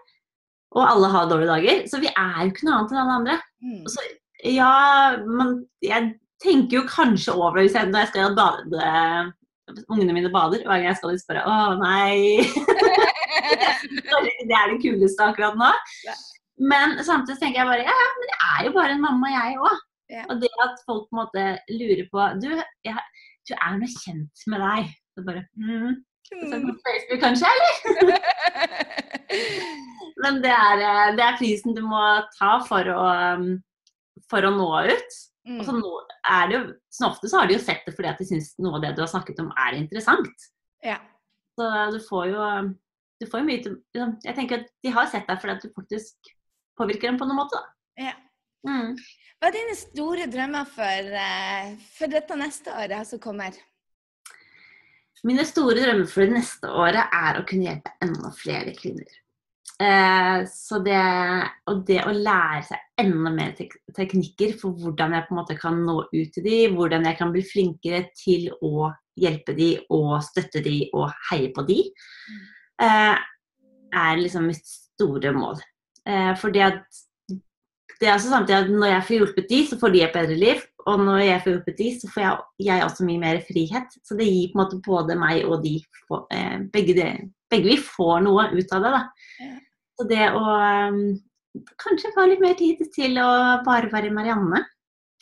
Og 0.77 0.83
alle 0.83 1.09
har 1.13 1.29
dårlige 1.29 1.51
dager. 1.53 1.83
Så 1.89 2.01
vi 2.03 2.11
er 2.11 2.37
jo 2.43 2.51
ikke 2.51 2.67
noe 2.67 2.79
annet 2.79 2.93
enn 2.93 3.01
alle 3.03 3.17
andre. 3.21 3.37
Mm. 3.63 3.83
Så 3.91 4.07
ja, 4.45 4.71
man, 5.25 5.57
jeg 5.81 6.13
tenker 6.43 6.81
jo 6.81 6.87
kanskje 6.89 7.33
over 7.33 7.63
det 7.63 7.87
når 7.89 8.05
jeg 8.05 8.13
skal 8.13 8.37
bade 8.37 9.33
Ungene 9.91 10.13
mine 10.15 10.29
bader, 10.31 10.61
og 10.63 10.69
hver 10.69 10.79
gang 10.79 10.85
jeg 10.87 10.95
skal 10.95 11.17
spørre 11.19 11.41
Å, 11.43 11.55
nei. 11.81 12.39
det 14.47 14.55
er 14.55 14.71
det 14.71 14.77
kuleste 14.79 15.25
akkurat 15.25 15.57
nå. 15.59 15.71
Men 16.71 16.95
samtidig 17.03 17.41
tenker 17.41 17.61
jeg 17.61 17.69
bare 17.69 17.83
ja, 17.83 17.91
ja, 17.91 18.07
men 18.15 18.31
jeg 18.31 18.47
er 18.47 18.61
jo 18.69 18.71
bare 18.77 18.95
en 18.95 19.03
mamma, 19.03 19.33
jeg 19.33 19.59
òg. 19.59 19.81
Ja. 20.11 20.23
Og 20.31 20.41
det 20.41 20.49
at 20.63 20.83
folk 20.87 21.09
på 21.09 21.15
en 21.15 21.19
måte 21.19 21.45
lurer 21.73 22.05
på 22.11 22.27
Du, 22.39 22.47
jeg, 22.87 23.01
du 23.47 23.53
er 23.57 23.79
noe 23.79 23.89
kjent 23.91 24.45
med 24.51 24.63
deg. 24.63 24.91
Så 25.11 25.23
bare 25.27 25.43
mm. 25.57 25.97
mm. 26.31 26.69
Facebook 26.85 27.23
kanskje, 27.23 27.51
eller? 27.51 27.73
Men 30.23 30.39
det 30.41 30.51
er, 30.53 30.83
eh, 30.83 31.15
det 31.17 31.23
er, 31.23 31.39
prisen 31.39 31.75
du 31.77 31.83
må 31.85 32.01
ta 32.37 32.57
for 32.65 32.89
å, 32.89 33.01
um, 33.37 33.49
for 34.31 34.47
å 34.47 34.53
nå 34.55 34.69
ut. 34.87 35.19
Mm. 35.47 35.59
Og 35.59 35.67
så 35.67 35.75
nå 35.77 35.91
er 36.27 36.49
det 36.49 36.57
jo, 36.57 36.63
så 36.91 37.11
ofte 37.11 37.29
så 37.31 37.41
har 37.41 37.49
de 37.49 37.55
jo 37.55 37.63
sett 37.63 37.85
det 37.87 37.93
fordi 37.95 38.09
at 38.09 38.19
de 38.19 38.27
syns 38.27 38.49
noe 38.59 38.79
av 38.79 38.83
det 38.83 38.95
du 38.97 39.03
har 39.03 39.11
snakket 39.11 39.39
om 39.43 39.51
er 39.67 39.77
interessant. 39.77 40.49
Ja. 40.83 40.97
Så 41.57 41.69
du 41.93 42.01
får 42.03 42.31
jo 42.33 42.49
du 43.17 43.25
får 43.25 43.45
mye 43.45 43.61
til 43.65 43.77
liksom, 43.95 44.17
Jeg 44.25 44.37
tenker 44.37 44.61
at 44.61 44.67
de 44.85 44.93
har 44.93 45.07
sett 45.09 45.29
deg 45.29 45.39
fordi 45.41 45.55
at 45.55 45.63
du 45.63 45.71
faktisk 45.73 46.33
påvirker 46.77 47.09
dem 47.09 47.19
på 47.21 47.25
noen 47.29 47.39
måte. 47.39 47.57
Da. 47.57 48.09
Ja. 48.09 48.15
Mm. 48.67 48.97
Hva 49.37 49.51
er 49.51 49.53
dine 49.53 49.75
store 49.77 50.25
drømmer 50.33 50.65
for, 50.65 51.13
eh, 51.21 51.75
for 51.93 52.09
dette 52.09 52.35
neste 52.39 52.73
året 52.73 53.05
som 53.05 53.21
kommer? 53.21 53.53
Mine 55.23 55.45
store 55.45 55.83
drømmer 55.83 56.09
for 56.09 56.25
det 56.25 56.39
neste 56.39 56.71
året 56.73 57.13
er 57.13 57.37
å 57.37 57.45
kunne 57.45 57.69
hjelpe 57.69 57.93
enda 58.01 58.31
flere 58.33 58.73
kvinner. 58.77 59.13
Eh, 59.77 60.39
så 60.49 60.79
det, 60.81 60.97
og 61.69 61.83
det 61.85 61.99
å 62.01 62.13
lære 62.15 62.63
seg 62.65 63.03
enda 63.03 63.29
mer 63.29 63.51
tek 63.53 63.75
teknikker 63.93 64.55
for 64.57 64.73
hvordan 64.73 65.13
jeg 65.13 65.27
på 65.27 65.35
en 65.35 65.39
måte 65.43 65.57
kan 65.59 65.77
nå 65.85 65.99
ut 66.09 66.33
til 66.33 66.45
dem, 66.47 66.77
hvordan 66.79 67.05
jeg 67.05 67.17
kan 67.19 67.33
bli 67.33 67.43
flinkere 67.45 68.07
til 68.17 68.49
å 68.57 68.89
hjelpe 69.21 69.53
dem 69.57 69.85
og 69.93 70.15
støtte 70.25 70.63
dem 70.65 70.89
og 70.97 71.11
heie 71.29 71.51
på 71.53 71.65
dem, 71.69 71.93
mm. 71.93 72.41
eh, 72.87 73.25
er 74.01 74.17
liksom 74.17 74.49
mitt 74.49 74.65
store 74.65 75.33
mål. 75.37 75.61
Eh, 76.09 76.33
for 76.41 76.53
det 76.53 76.65
at 76.71 77.03
det 77.99 78.07
er 78.07 78.15
også 78.15 78.31
samtidig 78.31 78.57
at 78.57 78.71
når 78.71 78.91
jeg 78.91 79.05
får 79.07 79.15
hjulpet 79.15 79.47
de, 79.49 79.59
så 79.67 79.77
får 79.81 79.93
de 79.93 80.01
et 80.05 80.13
bedre 80.15 80.37
liv. 80.37 80.65
Og 80.87 81.03
når 81.03 81.21
jeg 81.25 81.41
får 81.43 81.51
hjulpet 81.53 81.79
de, 81.79 81.87
så 81.99 82.09
får 82.13 82.23
jeg, 82.23 82.43
jeg 82.67 82.85
også 82.85 83.07
mye 83.07 83.21
mer 83.23 83.39
frihet. 83.47 83.97
Så 84.05 84.17
det 84.19 84.27
gir 84.29 84.51
på 84.51 84.57
en 84.57 84.63
måte 84.63 84.81
både 84.85 85.17
meg 85.19 85.47
og 85.47 85.63
de 85.65 85.75
eh, 86.35 86.57
begge, 86.73 86.95
de, 86.97 87.07
begge, 87.51 87.71
vi 87.73 87.77
får 87.81 88.21
noe 88.27 88.49
ut 88.53 88.75
av 88.77 88.85
det. 88.85 88.93
da. 88.97 89.03
Så 89.97 90.05
det 90.11 90.29
å 90.37 90.43
um, 90.45 91.01
kanskje 91.81 92.13
få 92.13 92.27
litt 92.29 92.43
mer 92.43 92.57
tid 92.59 92.83
til 92.93 93.17
å 93.21 93.29
bare 93.65 93.89
være 93.91 94.13
Marianne, 94.13 94.61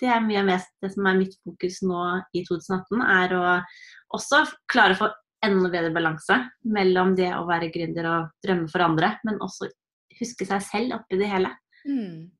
det 0.01 0.09
er 0.11 0.23
mye 0.23 0.43
mest 0.43 0.73
det 0.83 0.91
som 0.91 1.07
er 1.07 1.19
mitt 1.21 1.37
fokus 1.47 1.79
nå 1.87 2.01
i 2.35 2.43
2018. 2.43 3.05
Er 3.15 3.35
å 3.37 3.45
også 4.15 4.43
klare 4.71 4.97
å 4.97 4.99
få 4.99 5.11
enda 5.45 5.69
bedre 5.71 5.93
balanse 5.95 6.37
mellom 6.75 7.13
det 7.15 7.31
å 7.37 7.45
være 7.47 7.71
gründer 7.71 8.09
og 8.11 8.31
drømme 8.43 8.67
for 8.71 8.83
andre, 8.83 9.15
men 9.27 9.39
også 9.43 9.69
huske 10.19 10.47
seg 10.47 10.63
selv 10.65 10.99
oppi 10.99 11.19
det 11.19 11.29
hele. 11.31 11.51
Mm. 11.85 12.34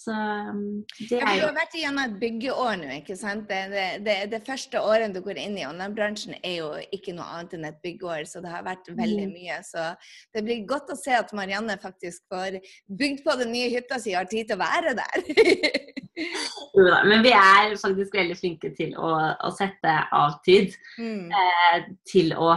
Så 0.00 0.14
um, 0.14 0.80
det 0.96 1.18
er 1.18 1.34
jo 1.36 1.42
Du 1.42 1.46
har 1.50 1.56
vært 1.58 1.74
igjennom 1.76 2.06
et 2.06 2.14
byggeår 2.22 2.78
nå, 2.80 2.88
ikke 3.02 3.16
sant. 3.20 3.44
Det, 3.50 3.58
det, 3.72 3.86
det, 4.06 4.16
det 4.32 4.40
første 4.46 4.80
året 4.80 5.12
du 5.12 5.20
går 5.24 5.40
inn 5.42 5.58
i 5.60 5.66
online-bransjen 5.68 6.38
er 6.38 6.54
jo 6.56 6.70
ikke 6.96 7.12
noe 7.16 7.26
annet 7.34 7.58
enn 7.58 7.66
et 7.68 7.80
byggeår, 7.84 8.24
så 8.30 8.40
det 8.40 8.52
har 8.52 8.64
vært 8.64 8.88
veldig 8.88 9.26
mm. 9.28 9.34
mye. 9.34 9.58
Så 9.66 9.90
det 10.32 10.44
blir 10.46 10.64
godt 10.70 10.92
å 10.94 10.96
se 10.96 11.12
at 11.18 11.34
Marianne 11.36 11.76
faktisk 11.82 12.24
får 12.32 12.60
bygd 12.88 13.24
på 13.26 13.36
den 13.42 13.52
nye 13.52 13.68
hytta 13.74 14.00
si 14.00 14.14
og 14.14 14.22
har 14.22 14.30
tid 14.30 14.48
til 14.48 14.56
å 14.56 14.62
være 14.62 14.96
der. 14.96 15.88
jo 16.78 16.86
da, 16.88 17.02
men 17.10 17.24
vi 17.26 17.34
er 17.36 17.76
faktisk 17.80 18.16
veldig 18.16 18.38
flinke 18.40 18.72
til 18.78 18.96
å, 18.96 19.12
å 19.36 19.52
sette 19.56 19.96
av 20.16 20.38
tid 20.46 20.72
mm. 20.96 21.26
eh, 21.28 21.90
til 22.08 22.32
å 22.38 22.54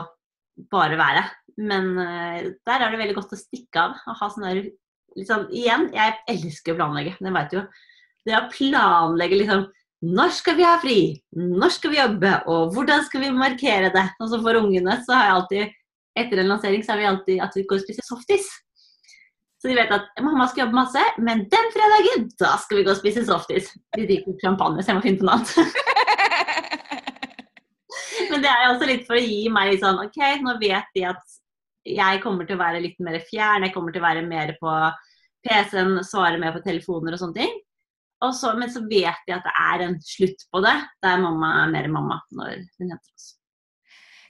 bare 0.72 1.00
være. 1.00 1.26
Men 1.60 1.92
eh, 2.00 2.48
der 2.66 2.86
er 2.86 2.88
det 2.88 3.04
veldig 3.04 3.18
godt 3.20 3.36
å 3.36 3.40
stikke 3.40 3.84
av 3.84 4.00
og 4.08 4.18
ha 4.22 4.32
sånn 4.32 4.48
liksom, 5.20 5.48
Igjen, 5.54 5.88
jeg 5.96 6.18
elsker 6.34 6.74
å 6.74 6.80
planlegge, 6.82 7.16
det 7.20 7.34
veit 7.36 7.56
jo. 7.56 7.64
Det 8.24 8.36
å 8.38 8.50
planlegge 8.52 9.40
liksom 9.42 9.66
Når 10.04 10.34
skal 10.36 10.56
vi 10.58 10.66
ha 10.68 10.74
fri? 10.82 10.98
Når 11.40 11.72
skal 11.78 11.94
vi 11.94 12.00
jobbe? 12.02 12.34
Og 12.52 12.74
hvordan 12.76 13.06
skal 13.08 13.24
vi 13.24 13.32
markere 13.36 13.92
det? 13.94 14.04
Og 14.20 14.32
så 14.32 14.40
for 14.44 14.60
ungene 14.60 14.98
så 15.06 15.16
har 15.16 15.30
jeg 15.30 15.38
alltid 15.38 15.80
etter 16.20 16.42
en 16.42 16.52
lansering 16.52 16.84
så 16.84 16.94
har 16.94 17.02
vi 17.02 17.10
alltid 17.10 17.42
at 17.42 17.56
vi 17.58 17.64
går 17.70 17.80
og 17.80 17.86
spiser 17.86 18.06
softis. 18.06 18.50
Så 19.62 19.72
de 19.72 19.78
vet 19.78 19.94
at 19.96 20.10
mamma 20.22 20.46
skal 20.52 20.66
jobbe 20.66 20.76
masse, 20.76 21.04
men 21.24 21.46
den 21.52 21.70
fredagen 21.74 22.26
da 22.42 22.58
skal 22.60 22.80
vi 22.80 22.84
gå 22.86 22.92
og 22.92 23.00
spise 23.00 23.24
softis. 23.26 23.70
De 23.96 24.04
drikker 24.10 24.36
champagne, 24.44 24.84
så 24.84 24.92
jeg 24.92 24.98
må 24.98 25.06
finne 25.06 25.22
på 25.22 25.28
noe 25.30 25.38
annet. 25.40 25.54
men 28.34 28.44
det 28.44 28.52
er 28.52 28.66
også 28.68 28.90
litt 28.90 29.08
for 29.08 29.18
å 29.18 29.24
gi 29.24 29.48
meg 29.54 29.72
litt 29.72 29.86
sånn 29.86 30.02
OK, 30.04 30.20
nå 30.44 30.58
vet 30.60 30.92
de 30.98 31.08
at 31.14 31.40
jeg 31.88 32.22
kommer 32.24 32.48
til 32.48 32.58
å 32.58 32.64
være 32.64 32.82
litt 32.84 33.00
mer 33.04 33.20
fjern, 33.28 33.66
jeg 33.68 33.74
kommer 33.76 33.94
til 33.94 34.04
å 34.04 34.08
være 34.08 34.24
mer 34.26 34.56
på 34.60 34.74
PC-en, 35.44 35.98
svare 36.08 36.40
mer 36.40 36.56
på 36.56 36.64
telefoner 36.66 37.16
og 37.16 37.22
sånne 37.22 37.40
ting. 37.42 37.56
Og 38.24 38.32
så, 38.38 38.54
men 38.56 38.72
så 38.72 38.84
vet 38.88 39.28
jeg 39.28 39.36
at 39.36 39.44
det 39.44 39.54
er 39.60 39.86
en 39.88 39.98
slutt 40.04 40.46
på 40.54 40.62
det, 40.64 40.76
der 41.04 41.20
mamma 41.20 41.50
er 41.64 41.74
mer 41.74 41.90
mamma 41.92 42.22
når 42.32 42.62
hun 42.80 42.94
henter 42.94 43.10
oss. 43.12 43.34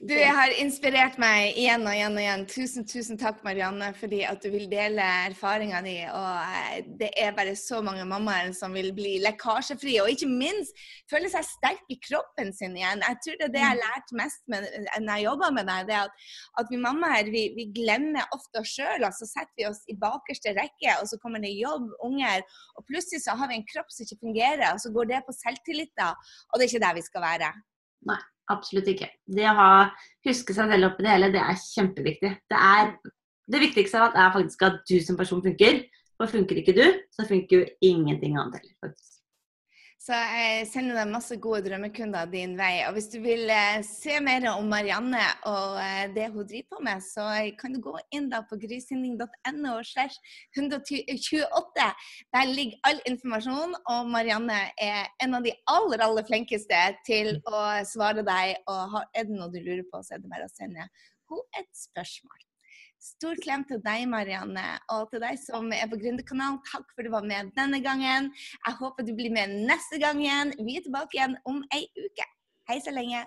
Du 0.04 0.12
har 0.12 0.52
inspirert 0.60 1.14
meg 1.16 1.54
igjen 1.56 1.86
og 1.88 1.94
igjen 1.94 2.16
og 2.18 2.20
igjen. 2.20 2.42
Tusen, 2.50 2.84
tusen 2.84 3.16
takk, 3.16 3.38
Marianne, 3.46 3.86
fordi 3.96 4.18
at 4.28 4.42
du 4.44 4.50
vil 4.52 4.66
dele 4.68 5.04
erfaringa 5.30 5.78
di. 5.86 5.94
Og 6.12 6.58
eh, 6.58 6.82
det 7.00 7.08
er 7.22 7.32
bare 7.36 7.54
så 7.56 7.78
mange 7.84 8.04
mammaer 8.10 8.50
som 8.56 8.76
vil 8.76 8.90
bli 8.92 9.14
lekkasjefrie, 9.24 10.02
og 10.02 10.12
ikke 10.12 10.28
minst 10.28 10.76
føle 11.08 11.30
seg 11.32 11.46
sterk 11.48 11.88
i 11.88 11.96
kroppen 12.04 12.52
sin 12.52 12.76
igjen. 12.76 13.00
Jeg 13.06 13.20
tror 13.24 13.38
det 13.40 13.46
er 13.46 13.54
det 13.54 13.62
jeg 13.62 13.70
har 13.70 13.80
mm. 13.80 13.86
lært 13.86 14.12
mest 14.20 14.44
med, 14.52 14.68
når 15.06 15.10
jeg 15.14 15.26
jobber 15.30 15.56
med 15.56 15.70
deg, 15.72 15.88
det 15.88 15.96
er 15.96 16.10
at, 16.10 16.28
at 16.60 16.74
vi 16.74 16.82
mammaer 16.84 17.32
vi, 17.32 17.46
vi 17.56 17.66
glemmer 17.80 18.36
ofte 18.36 18.60
oss 18.60 18.76
sjøl. 18.76 19.08
Så 19.08 19.30
setter 19.30 19.56
vi 19.56 19.68
oss 19.70 19.80
i 19.88 19.96
bakerste 20.04 20.52
rekke, 20.58 20.98
og 20.98 21.08
så 21.08 21.20
kommer 21.24 21.40
det 21.40 21.54
jobb, 21.56 21.88
unger, 22.04 22.44
og 22.76 22.84
plutselig 22.92 23.24
så 23.24 23.38
har 23.40 23.48
vi 23.48 23.56
en 23.56 23.68
kropp 23.72 23.88
som 23.88 24.04
ikke 24.04 24.20
fungerer, 24.20 24.68
og 24.74 24.84
så 24.84 24.92
går 24.92 25.14
det 25.14 25.24
på 25.24 25.38
selvtilliten, 25.40 26.12
og 26.52 26.60
det 26.60 26.68
er 26.68 26.74
ikke 26.74 26.86
der 26.90 27.00
vi 27.00 27.08
skal 27.08 27.28
være. 27.30 27.54
Nei. 28.12 28.20
Absolutt 28.52 28.88
ikke. 28.92 29.08
Det 29.24 29.46
å 29.48 29.56
ha, 29.56 29.68
huske 30.26 30.56
seg 30.56 30.72
selv 30.72 30.90
oppi 30.90 31.06
det 31.06 31.14
hele, 31.14 31.32
det 31.32 31.40
er 31.40 31.60
kjempeviktig. 31.60 32.32
Det, 32.52 32.58
er, 32.60 32.92
det 33.50 33.62
viktigste 33.62 34.00
av 34.00 34.10
alt 34.10 34.20
er 34.20 34.34
faktisk 34.36 34.66
at 34.68 34.80
du 34.90 34.96
som 35.04 35.18
person 35.20 35.42
funker. 35.44 35.84
For 36.20 36.30
funker 36.30 36.60
ikke 36.60 36.76
du, 36.76 36.84
så 37.10 37.26
funker 37.26 37.62
jo 37.62 37.66
ingenting 37.82 38.36
annet 38.38 38.60
heller. 38.60 38.76
faktisk. 38.84 39.13
Så 40.04 40.12
jeg 40.12 40.66
sender 40.68 40.98
deg 40.98 41.08
masse 41.08 41.36
gode 41.40 41.62
drømmekunder 41.64 42.26
din 42.28 42.58
vei. 42.58 42.82
Og 42.84 42.92
hvis 42.98 43.06
du 43.08 43.16
vil 43.24 43.48
eh, 43.48 43.78
se 43.88 44.18
mer 44.20 44.44
om 44.50 44.66
Marianne 44.68 45.22
og 45.48 45.78
eh, 45.80 46.10
det 46.12 46.26
hun 46.34 46.44
driver 46.44 46.74
på 46.74 46.82
med, 46.84 47.00
så 47.06 47.24
kan 47.56 47.72
du 47.72 47.80
gå 47.86 47.94
inn 48.12 48.28
da 48.28 48.42
på 48.44 48.58
grysynding.no 48.60 49.78
slash 49.88 50.20
128. 50.58 51.88
Der 52.36 52.52
ligger 52.52 52.84
all 52.84 53.00
informasjon, 53.08 53.72
og 53.94 54.12
Marianne 54.12 54.60
er 54.76 55.08
en 55.24 55.40
av 55.40 55.48
de 55.48 55.56
aller, 55.72 56.04
aller 56.04 56.28
flinkeste 56.28 56.84
til 57.08 57.38
å 57.48 57.64
svare 57.88 58.26
deg. 58.28 58.58
Og 58.68 59.00
er 59.16 59.24
det 59.24 59.38
noe 59.38 59.48
du 59.54 59.62
lurer 59.62 59.86
på, 59.88 60.04
så 60.04 60.18
er 60.18 60.26
det 60.26 60.34
bare 60.36 60.50
å 60.50 60.52
sende 60.52 60.84
henne 60.84 61.54
et 61.56 61.70
spørsmål. 61.72 62.44
Stor 63.04 63.36
klem 63.44 63.66
til 63.68 63.82
deg, 63.84 64.06
Marianne, 64.08 64.62
og 64.94 65.10
til 65.10 65.20
deg 65.20 65.36
som 65.42 65.66
er 65.76 65.84
på 65.90 65.98
Gründerkanalen. 66.00 66.56
Takk 66.70 66.86
for 66.88 67.02
at 67.02 67.08
du 67.08 67.12
var 67.12 67.26
med 67.28 67.50
denne 67.58 67.82
gangen. 67.84 68.30
Jeg 68.64 68.78
håper 68.78 69.04
du 69.04 69.12
blir 69.18 69.34
med 69.34 69.52
neste 69.68 70.00
gang 70.00 70.22
igjen. 70.22 70.54
Vi 70.64 70.78
er 70.78 70.86
tilbake 70.86 71.18
igjen 71.18 71.36
om 71.50 71.60
ei 71.76 71.82
uke. 72.00 72.26
Hei 72.70 72.78
så 72.80 72.94
lenge. 72.96 73.20